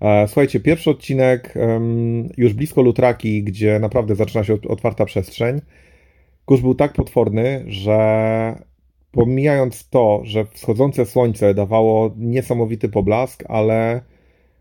E, 0.00 0.28
Słuchajcie, 0.28 0.60
pierwszy 0.60 0.90
odcinek 0.90 1.54
już 2.36 2.52
blisko 2.54 2.82
Lutraki, 2.82 3.42
gdzie 3.42 3.78
naprawdę 3.78 4.14
zaczyna 4.14 4.44
się 4.44 4.54
ot- 4.54 4.66
otwarta 4.66 5.04
przestrzeń. 5.04 5.60
Kurz 6.44 6.60
był 6.60 6.74
tak 6.74 6.92
potworny, 6.92 7.64
że 7.66 7.98
pomijając 9.12 9.88
to, 9.88 10.20
że 10.24 10.44
wschodzące 10.44 11.06
słońce 11.06 11.54
dawało 11.54 12.14
niesamowity 12.18 12.88
poblask, 12.88 13.44
ale 13.48 14.00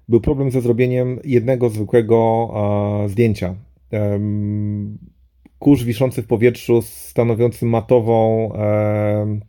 był 0.10 0.22
problem 0.22 0.52
ze 0.52 0.62
zrobieniem 0.62 1.20
jednego 1.24 1.70
zwykłego 1.70 2.50
e, 3.06 3.10
zdjęcia. 3.10 3.56
Kurz 5.64 5.84
wiszący 5.84 6.22
w 6.22 6.28
powietrzu, 6.28 6.82
stanowiący 6.82 7.66
matową, 7.66 8.50
em, 8.54 9.42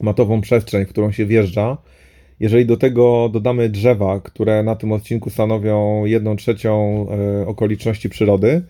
matową 0.00 0.40
przestrzeń, 0.40 0.84
w 0.84 0.88
którą 0.88 1.12
się 1.12 1.26
wjeżdża. 1.26 1.78
Jeżeli 2.40 2.66
do 2.66 2.76
tego 2.76 3.28
dodamy 3.32 3.68
drzewa, 3.68 4.20
które 4.20 4.62
na 4.62 4.76
tym 4.76 4.92
odcinku 4.92 5.30
stanowią 5.30 6.04
jedną 6.04 6.36
trzecią 6.36 7.06
e, 7.10 7.46
okoliczności 7.46 8.08
przyrody, 8.08 8.62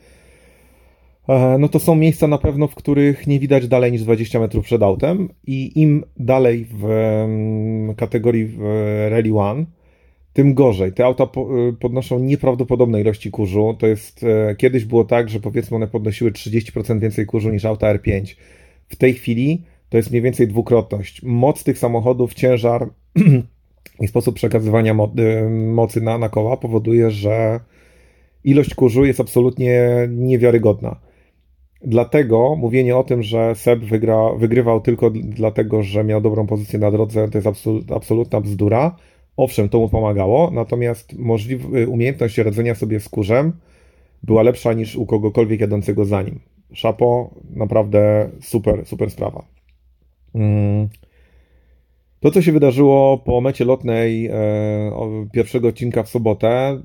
e, 1.29 1.57
no 1.59 1.69
to 1.69 1.79
są 1.79 1.95
miejsca 1.95 2.27
na 2.27 2.39
pewno, 2.39 2.69
w 2.69 2.75
których 2.75 3.27
nie 3.27 3.41
widać 3.41 3.69
dalej 3.69 3.93
niż 3.93 4.03
20 4.03 4.41
metrów 4.41 4.65
przed 4.65 4.83
autem 4.83 5.29
i 5.47 5.81
im 5.81 6.05
dalej 6.17 6.67
w 6.71 6.89
kategorii 7.97 8.47
w 8.47 8.59
Rally 9.11 9.39
One, 9.39 9.65
tym 10.33 10.55
gorzej. 10.55 10.93
Te 10.93 11.05
auta 11.05 11.25
e, 11.25 11.29
podnoszą 11.81 12.19
nieprawdopodobne 12.19 13.01
ilości 13.01 13.31
kurzu. 13.31 13.77
To 13.79 13.87
jest, 13.87 14.25
e, 14.25 14.55
kiedyś 14.57 14.85
było 14.85 15.05
tak, 15.05 15.29
że 15.29 15.41
powiedzmy 15.41 15.77
one 15.77 15.89
podnosiły 15.89 16.31
30% 16.31 17.01
więcej 17.01 17.27
kurzu 17.27 17.51
niż 17.51 17.65
auta 17.65 17.95
R5. 17.95 18.37
W 18.89 18.97
tej 18.97 19.15
chwili 19.15 19.63
to 19.89 19.97
jest 19.97 20.11
mniej 20.11 20.23
więcej 20.23 20.49
dwukrotność. 20.49 21.23
Moc 21.23 21.65
tych 21.65 21.79
samochodów, 21.79 22.35
ciężar 22.35 22.89
i 24.01 24.09
sposób 24.09 24.35
przekazywania 24.35 24.95
mo- 24.95 25.13
y, 25.19 25.51
mocy 25.51 26.01
na, 26.01 26.19
na 26.19 26.29
koła 26.29 26.57
powoduje, 26.57 27.11
że 27.11 27.61
ilość 28.45 28.75
kurzu 28.75 29.05
jest 29.05 29.21
absolutnie 29.21 29.91
niewiarygodna. 30.11 31.01
Dlatego 31.85 32.57
mówienie 32.57 32.97
o 32.97 33.05
tym, 33.05 33.23
że 33.23 33.55
Seb 33.55 33.81
wygra, 33.81 34.33
wygrywał 34.39 34.81
tylko 34.81 35.11
dlatego, 35.11 35.83
że 35.83 36.05
miał 36.05 36.21
dobrą 36.21 36.47
pozycję 36.47 36.79
na 36.79 36.91
drodze, 36.91 37.29
to 37.29 37.39
jest 37.39 37.47
absolut, 37.47 37.93
absolutna 37.93 38.41
bzdura. 38.41 38.97
Owszem, 39.41 39.69
to 39.69 39.79
mu 39.79 39.89
pomagało, 39.89 40.51
natomiast 40.51 41.19
możliw, 41.19 41.75
y, 41.75 41.89
umiejętność 41.89 42.39
radzenia 42.39 42.75
sobie 42.75 43.01
z 43.01 43.09
kurzem 43.09 43.53
była 44.23 44.43
lepsza 44.43 44.73
niż 44.73 44.97
u 44.97 45.07
kogokolwiek 45.07 45.61
jadącego 45.61 46.05
za 46.05 46.23
nim. 46.23 46.41
Szapo, 46.73 47.31
naprawdę 47.51 48.31
super, 48.41 48.87
super 48.87 49.11
sprawa. 49.11 49.45
Mm. 50.35 50.89
To, 52.21 52.31
co 52.31 52.43
się 52.43 52.53
wydarzyło 52.53 53.19
po 53.19 53.41
mecie 53.41 53.65
lotnej 53.65 54.27
e, 54.27 54.33
pierwszego 55.33 55.69
odcinka 55.69 56.03
w 56.03 56.09
sobotę, 56.09 56.83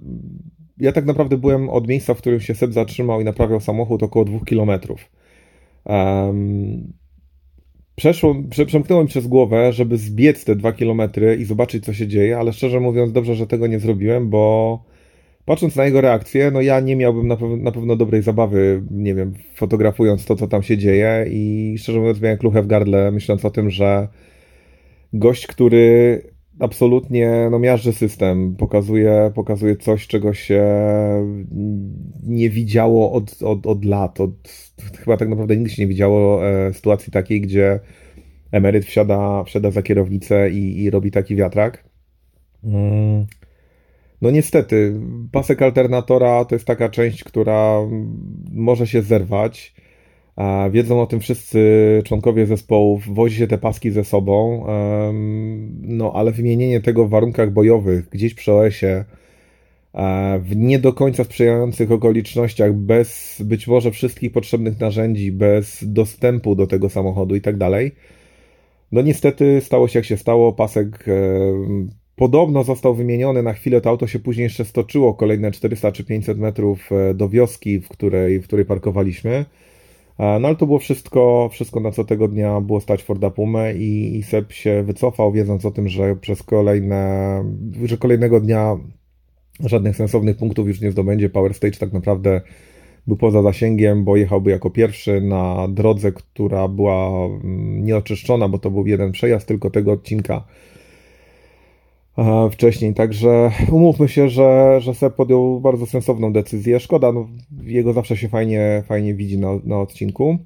ja 0.77 0.91
tak 0.91 1.05
naprawdę 1.05 1.37
byłem 1.37 1.69
od 1.69 1.87
miejsca, 1.87 2.13
w 2.13 2.17
którym 2.17 2.39
się 2.39 2.55
Seb 2.55 2.73
zatrzymał 2.73 3.21
i 3.21 3.23
naprawiał 3.23 3.59
samochód 3.59 4.03
około 4.03 4.25
dwóch 4.25 4.45
kilometrów. 4.45 5.11
Em, 5.85 6.93
Przeszło, 7.95 8.35
prze, 8.49 8.65
przemknęło 8.65 9.01
mi 9.01 9.07
przez 9.07 9.27
głowę, 9.27 9.73
żeby 9.73 9.97
zbiec 9.97 10.45
te 10.45 10.55
dwa 10.55 10.73
kilometry 10.73 11.35
i 11.35 11.45
zobaczyć, 11.45 11.85
co 11.85 11.93
się 11.93 12.07
dzieje, 12.07 12.37
ale 12.37 12.53
szczerze 12.53 12.79
mówiąc, 12.79 13.11
dobrze, 13.11 13.35
że 13.35 13.47
tego 13.47 13.67
nie 13.67 13.79
zrobiłem, 13.79 14.29
bo 14.29 14.83
patrząc 15.45 15.75
na 15.75 15.85
jego 15.85 16.01
reakcję, 16.01 16.51
no 16.51 16.61
ja 16.61 16.79
nie 16.79 16.95
miałbym 16.95 17.27
na, 17.27 17.35
pew- 17.35 17.61
na 17.61 17.71
pewno 17.71 17.95
dobrej 17.95 18.21
zabawy, 18.21 18.83
nie 18.91 19.15
wiem, 19.15 19.33
fotografując 19.53 20.25
to, 20.25 20.35
co 20.35 20.47
tam 20.47 20.63
się 20.63 20.77
dzieje 20.77 21.25
i 21.29 21.75
szczerze 21.79 21.99
mówiąc, 21.99 22.21
miałem 22.21 22.37
kluchę 22.37 22.61
w 22.61 22.67
gardle, 22.67 23.11
myśląc 23.11 23.45
o 23.45 23.51
tym, 23.51 23.69
że 23.69 24.07
gość, 25.13 25.47
który 25.47 26.21
absolutnie 26.59 27.47
no, 27.51 27.59
miażdży 27.59 27.93
system, 27.93 28.55
pokazuje, 28.55 29.31
pokazuje 29.35 29.75
coś, 29.75 30.07
czego 30.07 30.33
się 30.33 30.63
nie 32.23 32.49
widziało 32.49 33.11
od, 33.11 33.43
od, 33.43 33.67
od 33.67 33.85
lat. 33.85 34.21
Od, 34.21 34.33
chyba 34.97 35.17
tak 35.17 35.29
naprawdę 35.29 35.57
nigdy 35.57 35.71
się 35.71 35.81
nie 35.83 35.87
widziało 35.87 36.47
e, 36.49 36.73
sytuacji 36.73 37.11
takiej, 37.11 37.41
gdzie 37.41 37.79
emeryt 38.51 38.85
wsiada, 38.85 39.43
wsiada 39.43 39.71
za 39.71 39.81
kierownicę 39.81 40.49
i, 40.49 40.83
i 40.83 40.89
robi 40.89 41.11
taki 41.11 41.35
wiatrak. 41.35 41.89
Mm. 42.63 43.25
No 44.21 44.31
niestety, 44.31 44.99
pasek 45.31 45.61
alternatora 45.61 46.45
to 46.45 46.55
jest 46.55 46.65
taka 46.65 46.89
część, 46.89 47.23
która 47.23 47.79
może 48.51 48.87
się 48.87 49.01
zerwać. 49.01 49.75
Wiedzą 50.71 51.01
o 51.01 51.07
tym 51.07 51.19
wszyscy 51.19 51.59
członkowie 52.05 52.45
zespołów, 52.45 53.15
wozi 53.15 53.37
się 53.37 53.47
te 53.47 53.57
paski 53.57 53.91
ze 53.91 54.03
sobą, 54.03 54.65
no 55.81 56.11
ale 56.15 56.31
wymienienie 56.31 56.81
tego 56.81 57.05
w 57.05 57.09
warunkach 57.09 57.53
bojowych, 57.53 58.09
gdzieś 58.09 58.33
przy 58.33 58.53
OS-ie, 58.53 59.05
e, 59.93 60.39
w 60.39 60.55
nie 60.55 60.79
do 60.79 60.93
końca 60.93 61.23
sprzyjających 61.23 61.91
okolicznościach, 61.91 62.73
bez 62.73 63.41
być 63.45 63.67
może 63.67 63.91
wszystkich 63.91 64.31
potrzebnych 64.31 64.79
narzędzi, 64.79 65.31
bez 65.31 65.83
dostępu 65.87 66.55
do 66.55 66.67
tego 66.67 66.89
samochodu 66.89 67.35
i 67.35 67.41
tak 67.41 67.57
dalej. 67.57 67.91
No 68.91 69.01
niestety 69.01 69.61
stało 69.61 69.87
się 69.87 69.99
jak 69.99 70.05
się 70.05 70.17
stało. 70.17 70.53
Pasek 70.53 71.05
e, 71.07 71.13
podobno 72.15 72.63
został 72.63 72.95
wymieniony 72.95 73.43
na 73.43 73.53
chwilę. 73.53 73.81
To 73.81 73.89
auto 73.89 74.07
się 74.07 74.19
później 74.19 74.43
jeszcze 74.43 74.65
stoczyło 74.65 75.13
kolejne 75.13 75.51
400 75.51 75.91
czy 75.91 76.03
500 76.03 76.37
metrów 76.37 76.89
e, 76.91 77.13
do 77.13 77.29
wioski, 77.29 77.79
w 77.79 77.89
której, 77.89 78.39
w 78.39 78.43
której 78.43 78.65
parkowaliśmy. 78.65 79.45
E, 80.19 80.39
No 80.39 80.47
ale 80.47 80.57
to 80.57 80.65
było 80.65 80.79
wszystko, 80.79 81.49
wszystko 81.51 81.79
na 81.79 81.91
co 81.91 82.03
tego 82.03 82.27
dnia 82.27 82.61
było 82.61 82.81
stać 82.81 83.03
Forda 83.03 83.29
Pumę 83.29 83.73
i, 83.73 84.17
i 84.17 84.23
Seb 84.23 84.51
się 84.51 84.83
wycofał, 84.83 85.31
wiedząc 85.31 85.65
o 85.65 85.71
tym, 85.71 85.89
że 85.89 86.15
przez 86.15 86.43
kolejne, 86.43 87.43
że 87.83 87.97
kolejnego 87.97 88.39
dnia 88.39 88.77
żadnych 89.59 89.95
sensownych 89.95 90.37
punktów 90.37 90.67
już 90.67 90.81
nie 90.81 90.91
zdobędzie. 90.91 91.29
Power 91.29 91.53
Stage 91.53 91.77
tak 91.77 91.93
naprawdę 91.93 92.41
był 93.07 93.17
poza 93.17 93.41
zasięgiem, 93.41 94.03
bo 94.03 94.15
jechałby 94.15 94.51
jako 94.51 94.69
pierwszy 94.69 95.21
na 95.21 95.67
drodze, 95.67 96.11
która 96.11 96.67
była 96.67 97.25
mm, 97.25 97.85
nieoczyszczona, 97.85 98.49
bo 98.49 98.59
to 98.59 98.71
był 98.71 98.87
jeden 98.87 99.11
przejazd 99.11 99.47
tylko 99.47 99.69
tego 99.69 99.91
odcinka 99.91 100.45
wcześniej. 102.51 102.93
Także 102.93 103.51
umówmy 103.71 104.07
się, 104.07 104.29
że, 104.29 104.77
że 104.81 104.93
Seb 104.93 105.15
podjął 105.15 105.61
bardzo 105.61 105.85
sensowną 105.85 106.33
decyzję. 106.33 106.79
Szkoda, 106.79 107.11
no, 107.11 107.27
jego 107.63 107.93
zawsze 107.93 108.17
się 108.17 108.29
fajnie, 108.29 108.83
fajnie 108.87 109.13
widzi 109.13 109.37
na, 109.37 109.49
na 109.63 109.79
odcinku. 109.79 110.37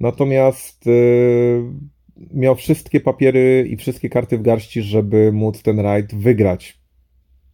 Natomiast 0.00 0.86
y, 0.86 1.62
miał 2.34 2.54
wszystkie 2.54 3.00
papiery 3.00 3.66
i 3.70 3.76
wszystkie 3.76 4.08
karty 4.08 4.38
w 4.38 4.42
garści, 4.42 4.82
żeby 4.82 5.32
móc 5.32 5.62
ten 5.62 5.80
rajd 5.80 6.14
wygrać. 6.14 6.78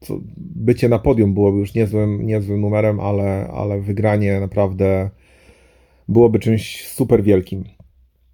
Co, 0.01 0.21
bycie 0.37 0.89
na 0.89 0.99
podium 0.99 1.35
byłoby 1.35 1.59
już 1.59 1.75
niezłym, 1.75 2.27
niezłym 2.27 2.61
numerem, 2.61 3.01
ale, 3.01 3.49
ale 3.55 3.81
wygranie 3.81 4.41
naprawdę 4.41 5.11
byłoby 6.09 6.39
czymś 6.39 6.89
super 6.89 7.23
wielkim. 7.23 7.65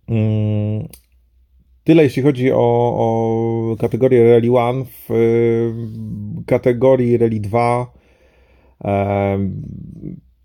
Mm, 0.08 0.88
Tyle 1.90 2.02
jeśli 2.02 2.22
chodzi 2.22 2.52
o, 2.52 2.56
o 2.96 3.76
kategorię 3.80 4.30
Rally 4.30 4.46
1. 4.46 4.84
W 4.84 5.10
y, 5.10 6.44
kategorii 6.46 7.18
Rally 7.18 7.40
2 7.40 7.92
em, 8.84 9.62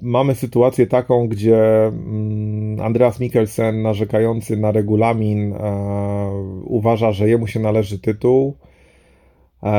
mamy 0.02 0.36
sytuację 0.36 0.88
taką, 0.88 1.28
gdzie 1.28 1.86
mm, 1.88 2.82
Andreas 2.82 3.20
Mikkelsen, 3.20 3.82
narzekający 3.82 4.58
na 4.58 4.72
regulamin, 4.72 5.54
e, 5.54 5.58
uważa, 6.64 7.12
że 7.12 7.30
jemu 7.30 7.48
się 7.48 7.60
należy 7.60 8.00
tytuł 8.00 8.58
e, 8.62 8.75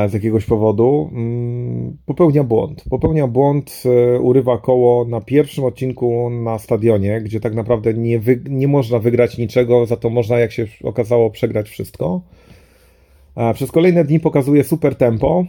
z 0.07 0.13
jakiegoś 0.13 0.45
powodu, 0.45 1.09
mm, 1.13 1.97
popełnia 2.05 2.43
błąd. 2.43 2.83
Popełnia 2.89 3.27
błąd, 3.27 3.83
e, 3.85 4.19
urywa 4.19 4.57
koło 4.57 5.05
na 5.05 5.21
pierwszym 5.21 5.63
odcinku 5.63 6.29
na 6.29 6.59
stadionie, 6.59 7.21
gdzie 7.21 7.39
tak 7.39 7.55
naprawdę 7.55 7.93
nie, 7.93 8.19
wy, 8.19 8.41
nie 8.49 8.67
można 8.67 8.99
wygrać 8.99 9.37
niczego, 9.37 9.85
za 9.85 9.97
to 9.97 10.09
można, 10.09 10.39
jak 10.39 10.51
się 10.51 10.67
okazało, 10.83 11.29
przegrać 11.29 11.69
wszystko. 11.69 12.21
E, 13.35 13.53
Przez 13.53 13.71
kolejne 13.71 14.03
dni 14.03 14.19
pokazuje 14.19 14.63
super 14.63 14.95
tempo, 14.95 15.45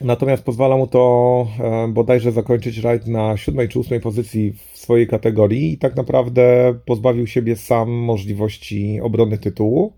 natomiast 0.00 0.42
pozwala 0.42 0.76
mu 0.76 0.86
to 0.86 1.46
e, 1.60 1.88
bodajże 1.88 2.32
zakończyć 2.32 2.78
rajd 2.78 3.06
na 3.06 3.36
siódmej 3.36 3.68
czy 3.68 3.78
ósmej 3.78 4.00
pozycji 4.00 4.52
w 4.52 4.78
swojej 4.78 5.06
kategorii 5.06 5.72
i 5.72 5.78
tak 5.78 5.96
naprawdę 5.96 6.74
pozbawił 6.86 7.26
siebie 7.26 7.56
sam 7.56 7.90
możliwości 7.90 9.00
obrony 9.00 9.38
tytułu. 9.38 9.92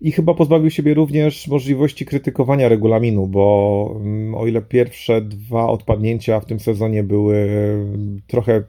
I 0.00 0.12
chyba 0.12 0.34
pozbawił 0.34 0.70
siebie 0.70 0.94
również 0.94 1.48
możliwości 1.48 2.06
krytykowania 2.06 2.68
regulaminu, 2.68 3.26
bo 3.26 3.94
mm, 3.96 4.34
o 4.34 4.46
ile 4.46 4.62
pierwsze 4.62 5.20
dwa 5.20 5.66
odpadnięcia 5.66 6.40
w 6.40 6.44
tym 6.44 6.60
sezonie 6.60 7.02
były 7.02 7.36
mm, 7.36 8.20
trochę 8.26 8.62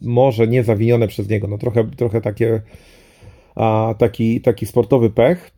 może 0.00 0.48
nie 0.48 0.64
zawinione 0.64 1.08
przez 1.08 1.28
niego, 1.28 1.48
no 1.48 1.58
trochę, 1.58 1.84
trochę 1.84 2.20
takie, 2.20 2.62
a, 3.54 3.94
taki, 3.98 4.40
taki 4.40 4.66
sportowy 4.66 5.10
pech, 5.10 5.50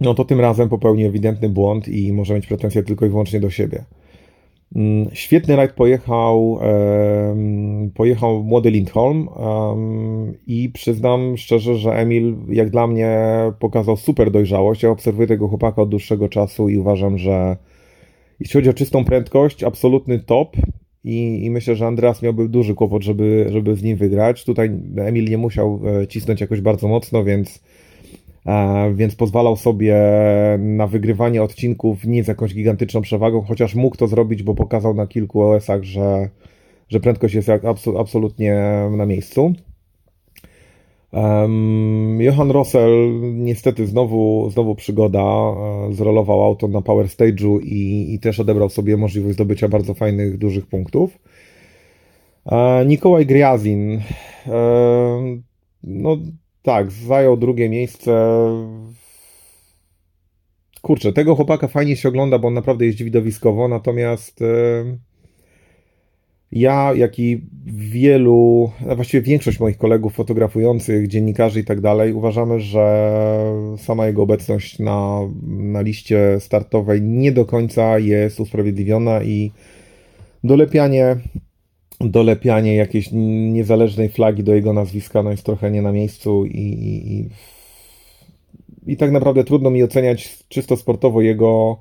no 0.00 0.14
to 0.14 0.24
tym 0.24 0.40
razem 0.40 0.68
popełnił 0.68 1.08
ewidentny 1.08 1.48
błąd 1.48 1.88
i 1.88 2.12
może 2.12 2.34
mieć 2.34 2.46
pretensje 2.46 2.82
tylko 2.82 3.06
i 3.06 3.08
wyłącznie 3.08 3.40
do 3.40 3.50
siebie. 3.50 3.84
Mm, 4.76 5.08
Świetny 5.12 5.56
rajd 5.56 5.72
pojechał, 5.72 6.58
pojechał 7.94 8.42
młody 8.42 8.70
Lindholm 8.70 9.28
i 10.46 10.70
przyznam 10.74 11.36
szczerze, 11.36 11.74
że 11.74 11.90
Emil 11.94 12.36
jak 12.48 12.70
dla 12.70 12.86
mnie 12.86 13.18
pokazał 13.58 13.96
super 13.96 14.30
dojrzałość. 14.30 14.82
Ja 14.82 14.90
obserwuję 14.90 15.28
tego 15.28 15.48
chłopaka 15.48 15.82
od 15.82 15.88
dłuższego 15.88 16.28
czasu 16.28 16.68
i 16.68 16.78
uważam, 16.78 17.18
że 17.18 17.56
jeśli 18.40 18.52
chodzi 18.52 18.70
o 18.70 18.74
czystą 18.74 19.04
prędkość, 19.04 19.64
absolutny 19.64 20.18
top 20.18 20.56
i, 21.04 21.44
i 21.44 21.50
myślę, 21.50 21.74
że 21.74 21.86
Andreas 21.86 22.22
miałby 22.22 22.48
duży 22.48 22.74
kłopot, 22.74 23.02
żeby, 23.02 23.46
żeby 23.50 23.76
z 23.76 23.82
nim 23.82 23.96
wygrać. 23.96 24.44
Tutaj 24.44 24.70
Emil 24.96 25.30
nie 25.30 25.38
musiał 25.38 25.80
e, 26.02 26.06
cisnąć 26.06 26.40
jakoś 26.40 26.60
bardzo 26.60 26.88
mocno, 26.88 27.24
więc 27.24 27.62
więc 28.94 29.14
pozwalał 29.14 29.56
sobie 29.56 29.96
na 30.58 30.86
wygrywanie 30.86 31.42
odcinków 31.42 32.04
nie 32.04 32.24
z 32.24 32.28
jakąś 32.28 32.54
gigantyczną 32.54 33.00
przewagą, 33.00 33.42
chociaż 33.42 33.74
mógł 33.74 33.96
to 33.96 34.06
zrobić, 34.06 34.42
bo 34.42 34.54
pokazał 34.54 34.94
na 34.94 35.06
kilku 35.06 35.42
OS-ach, 35.42 35.82
że, 35.82 36.28
że 36.88 37.00
prędkość 37.00 37.34
jest 37.34 37.48
absolutnie 37.98 38.54
na 38.90 39.06
miejscu. 39.06 39.54
Johan 42.18 42.50
Rossell 42.50 43.20
niestety 43.34 43.86
znowu, 43.86 44.50
znowu 44.50 44.74
przygoda, 44.74 45.20
e, 45.20 45.92
zrolował 45.92 46.42
auto 46.42 46.68
na 46.68 46.82
Power 46.82 47.06
Stage'u 47.06 47.60
i, 47.62 48.14
i 48.14 48.18
też 48.20 48.40
odebrał 48.40 48.68
sobie 48.68 48.96
możliwość 48.96 49.34
zdobycia 49.34 49.68
bardzo 49.68 49.94
fajnych, 49.94 50.38
dużych 50.38 50.66
punktów. 50.66 51.18
E, 52.46 52.84
Nikołaj 52.86 53.26
Griazin, 53.26 54.00
e, 54.46 55.40
no 55.84 56.16
tak, 56.62 56.90
zajął 56.90 57.36
drugie 57.36 57.68
miejsce. 57.68 58.12
Kurczę, 60.82 61.12
tego 61.12 61.36
chłopaka 61.36 61.68
fajnie 61.68 61.96
się 61.96 62.08
ogląda, 62.08 62.38
bo 62.38 62.48
on 62.48 62.54
naprawdę 62.54 62.86
jeździ 62.86 63.04
widowiskowo, 63.04 63.68
natomiast 63.68 64.42
e, 64.42 64.44
ja, 66.52 66.92
jak 66.94 67.18
i 67.18 67.44
wielu, 67.66 68.70
a 68.90 68.94
właściwie 68.94 69.22
większość 69.22 69.60
moich 69.60 69.78
kolegów 69.78 70.14
fotografujących, 70.14 71.08
dziennikarzy 71.08 71.60
i 71.60 71.64
tak 71.64 71.80
dalej, 71.80 72.12
uważamy, 72.12 72.60
że 72.60 73.12
sama 73.78 74.06
jego 74.06 74.22
obecność 74.22 74.78
na, 74.78 75.20
na 75.46 75.80
liście 75.80 76.40
startowej 76.40 77.02
nie 77.02 77.32
do 77.32 77.44
końca 77.44 77.98
jest 77.98 78.40
usprawiedliwiona 78.40 79.22
i 79.22 79.52
dolepianie 80.44 81.16
dolepianie 82.02 82.74
jakiejś 82.74 83.08
niezależnej 83.52 84.08
flagi 84.08 84.44
do 84.44 84.54
jego 84.54 84.72
nazwiska 84.72 85.22
no 85.22 85.30
jest 85.30 85.42
trochę 85.46 85.70
nie 85.70 85.82
na 85.82 85.92
miejscu 85.92 86.44
i, 86.46 86.58
i, 86.58 87.12
i, 87.12 87.28
i 88.92 88.96
tak 88.96 89.10
naprawdę 89.10 89.44
trudno 89.44 89.70
mi 89.70 89.82
oceniać 89.82 90.38
czysto 90.48 90.76
sportowo 90.76 91.20
jego, 91.20 91.78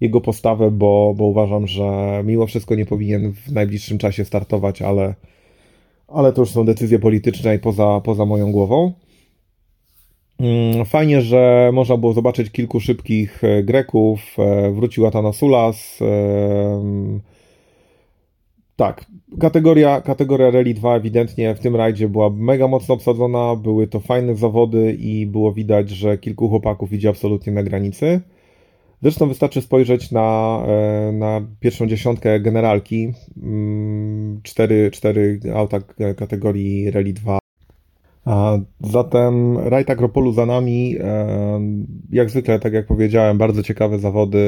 jego 0.00 0.20
postawę, 0.20 0.70
bo, 0.70 1.14
bo 1.16 1.24
uważam, 1.24 1.66
że 1.66 1.84
mimo 2.24 2.46
wszystko 2.46 2.74
nie 2.74 2.86
powinien 2.86 3.32
w 3.32 3.52
najbliższym 3.52 3.98
czasie 3.98 4.24
startować, 4.24 4.82
ale, 4.82 5.14
ale 6.08 6.32
to 6.32 6.42
już 6.42 6.50
są 6.50 6.64
decyzje 6.64 6.98
polityczne 6.98 7.54
i 7.54 7.58
poza, 7.58 8.00
poza 8.04 8.24
moją 8.24 8.52
głową. 8.52 8.92
Mm, 10.38 10.84
Fajnie, 10.84 11.22
że 11.22 11.70
można 11.72 11.96
było 11.96 12.12
zobaczyć 12.12 12.50
kilku 12.50 12.80
szybkich 12.80 13.44
e, 13.44 13.62
Greków. 13.62 14.36
e, 14.38 14.70
Wrócił 14.72 15.06
Atanasulas. 15.06 15.98
em, 16.02 17.20
tak, 18.76 19.04
kategoria, 19.40 20.00
kategoria 20.00 20.50
Rally 20.50 20.74
2 20.74 20.96
ewidentnie 20.96 21.54
w 21.54 21.60
tym 21.60 21.76
rajdzie 21.76 22.08
była 22.08 22.30
mega 22.30 22.68
mocno 22.68 22.94
obsadzona, 22.94 23.56
były 23.56 23.86
to 23.86 24.00
fajne 24.00 24.34
zawody 24.34 24.92
i 24.92 25.26
było 25.26 25.52
widać, 25.52 25.90
że 25.90 26.18
kilku 26.18 26.48
chłopaków 26.48 26.92
idzie 26.92 27.08
absolutnie 27.08 27.52
na 27.52 27.62
granicy. 27.62 28.20
Zresztą 29.02 29.28
wystarczy 29.28 29.62
spojrzeć 29.62 30.10
na, 30.10 30.58
e, 30.66 31.12
na 31.12 31.40
pierwszą 31.60 31.86
dziesiątkę 31.86 32.40
generalki. 32.40 33.12
Mm, 33.42 34.40
Cztery, 34.42 34.90
cztery 34.90 35.40
auta 35.54 35.80
kategorii 36.16 36.90
Rally 36.90 37.12
2. 37.12 37.38
A 38.24 38.58
zatem 38.80 39.58
rajd 39.58 39.90
Akropolu 39.90 40.32
za 40.32 40.46
nami. 40.46 40.96
e, 41.00 41.60
Jak 42.12 42.30
zwykle, 42.30 42.58
tak 42.60 42.72
jak 42.72 42.86
powiedziałem, 42.86 43.38
bardzo 43.38 43.62
ciekawe 43.62 43.98
zawody. 43.98 44.40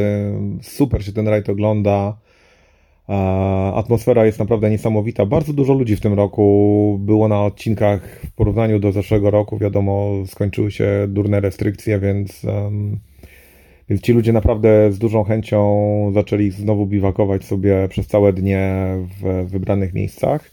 Super 0.62 1.04
się 1.04 1.12
ten 1.12 1.28
rajd 1.28 1.48
ogląda. 1.48 2.18
Atmosfera 3.74 4.26
jest 4.26 4.38
naprawdę 4.38 4.70
niesamowita. 4.70 5.26
Bardzo 5.26 5.52
dużo 5.52 5.74
ludzi 5.74 5.96
w 5.96 6.00
tym 6.00 6.14
roku 6.14 6.98
było 7.00 7.28
na 7.28 7.44
odcinkach 7.44 8.20
w 8.26 8.30
porównaniu 8.30 8.78
do 8.78 8.92
zeszłego 8.92 9.30
roku. 9.30 9.58
Wiadomo, 9.58 10.12
skończyły 10.26 10.70
się 10.70 11.06
durne 11.08 11.40
restrykcje, 11.40 11.98
więc, 11.98 12.44
em, 12.44 12.98
więc 13.88 14.02
ci 14.02 14.12
ludzie 14.12 14.32
naprawdę 14.32 14.92
z 14.92 14.98
dużą 14.98 15.24
chęcią 15.24 16.10
zaczęli 16.14 16.50
znowu 16.50 16.86
biwakować 16.86 17.44
sobie 17.44 17.88
przez 17.88 18.06
całe 18.06 18.32
dnie 18.32 18.84
w 19.22 19.50
wybranych 19.50 19.94
miejscach. 19.94 20.50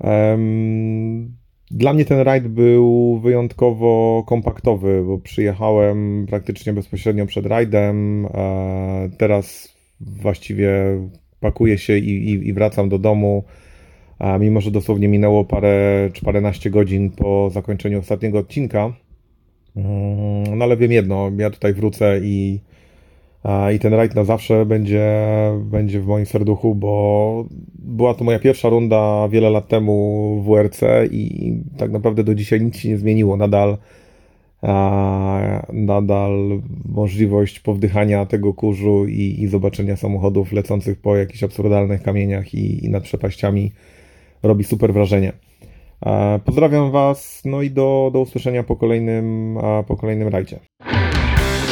Em, 0.00 1.36
Dla 1.70 1.92
mnie 1.92 2.04
ten 2.04 2.18
rajd 2.18 2.48
był 2.48 3.18
wyjątkowo 3.18 4.24
kompaktowy, 4.26 5.04
bo 5.06 5.18
przyjechałem 5.18 6.26
praktycznie 6.28 6.72
bezpośrednio 6.72 7.26
przed 7.26 7.46
rajdem. 7.46 8.28
Teraz 9.18 9.74
właściwie 10.00 10.72
pakuję 11.40 11.78
się 11.78 11.98
i, 11.98 12.30
i, 12.30 12.48
i 12.48 12.52
wracam 12.52 12.88
do 12.88 12.98
domu, 12.98 13.44
a 14.18 14.38
mimo 14.38 14.60
że 14.60 14.70
dosłownie 14.70 15.08
minęło 15.08 15.44
parę 15.44 16.08
czy 16.12 16.24
paręnaście 16.24 16.70
godzin 16.70 17.10
po 17.10 17.50
zakończeniu 17.50 17.98
ostatniego 17.98 18.38
odcinka. 18.38 18.92
Mm, 19.76 20.58
No 20.58 20.64
ale 20.64 20.76
wiem 20.76 20.92
jedno, 20.92 21.30
ja 21.38 21.50
tutaj 21.50 21.74
wrócę 21.74 22.20
i, 22.22 22.60
i 23.74 23.78
ten 23.78 23.94
rajd 23.94 24.14
na 24.14 24.24
zawsze 24.24 24.66
będzie, 24.66 25.16
będzie 25.64 26.00
w 26.00 26.06
moim 26.06 26.26
serduchu, 26.26 26.74
bo 26.74 27.44
była 27.78 28.14
to 28.14 28.24
moja 28.24 28.38
pierwsza 28.38 28.68
runda 28.68 29.28
wiele 29.30 29.50
lat 29.50 29.68
temu 29.68 30.42
w 30.42 30.48
WRC 30.48 30.82
i 31.10 31.52
tak 31.76 31.90
naprawdę 31.90 32.24
do 32.24 32.34
dzisiaj 32.34 32.60
nic 32.60 32.76
się 32.76 32.88
nie 32.88 32.98
zmieniło. 32.98 33.36
Nadal, 33.36 33.78
nadal 35.72 36.60
możliwość 36.88 37.60
powdychania 37.60 38.26
tego 38.26 38.54
kurzu 38.54 39.06
i, 39.06 39.42
i 39.42 39.48
zobaczenia 39.48 39.96
samochodów 39.96 40.52
lecących 40.52 41.00
po 41.00 41.16
jakichś 41.16 41.42
absurdalnych 41.42 42.02
kamieniach 42.02 42.54
i, 42.54 42.84
i 42.84 42.90
nad 42.90 43.02
przepaściami 43.02 43.72
robi 44.42 44.64
super 44.64 44.92
wrażenie. 44.92 45.32
Pozdrawiam 46.44 46.90
Was, 46.90 47.42
no 47.44 47.62
i 47.62 47.70
do, 47.70 48.10
do 48.12 48.20
usłyszenia 48.20 48.62
po 48.62 48.76
kolejnym, 48.76 49.58
po 49.88 49.96
kolejnym 49.96 50.28
rajdzie. 50.28 50.58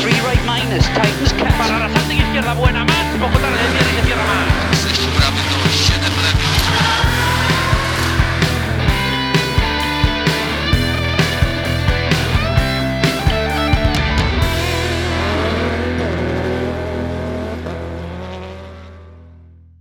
Three 0.02 0.20
right 0.30 0.44
minus, 0.44 0.86
tightens 0.86 1.32
Para 1.32 1.68
cap. 1.68 1.80
la 1.80 1.88
salta 1.88 2.12
izquierda 2.12 2.54
buena, 2.54 2.84
Mats, 2.84 3.16
poco 3.20 3.38
tarde 3.38 4.05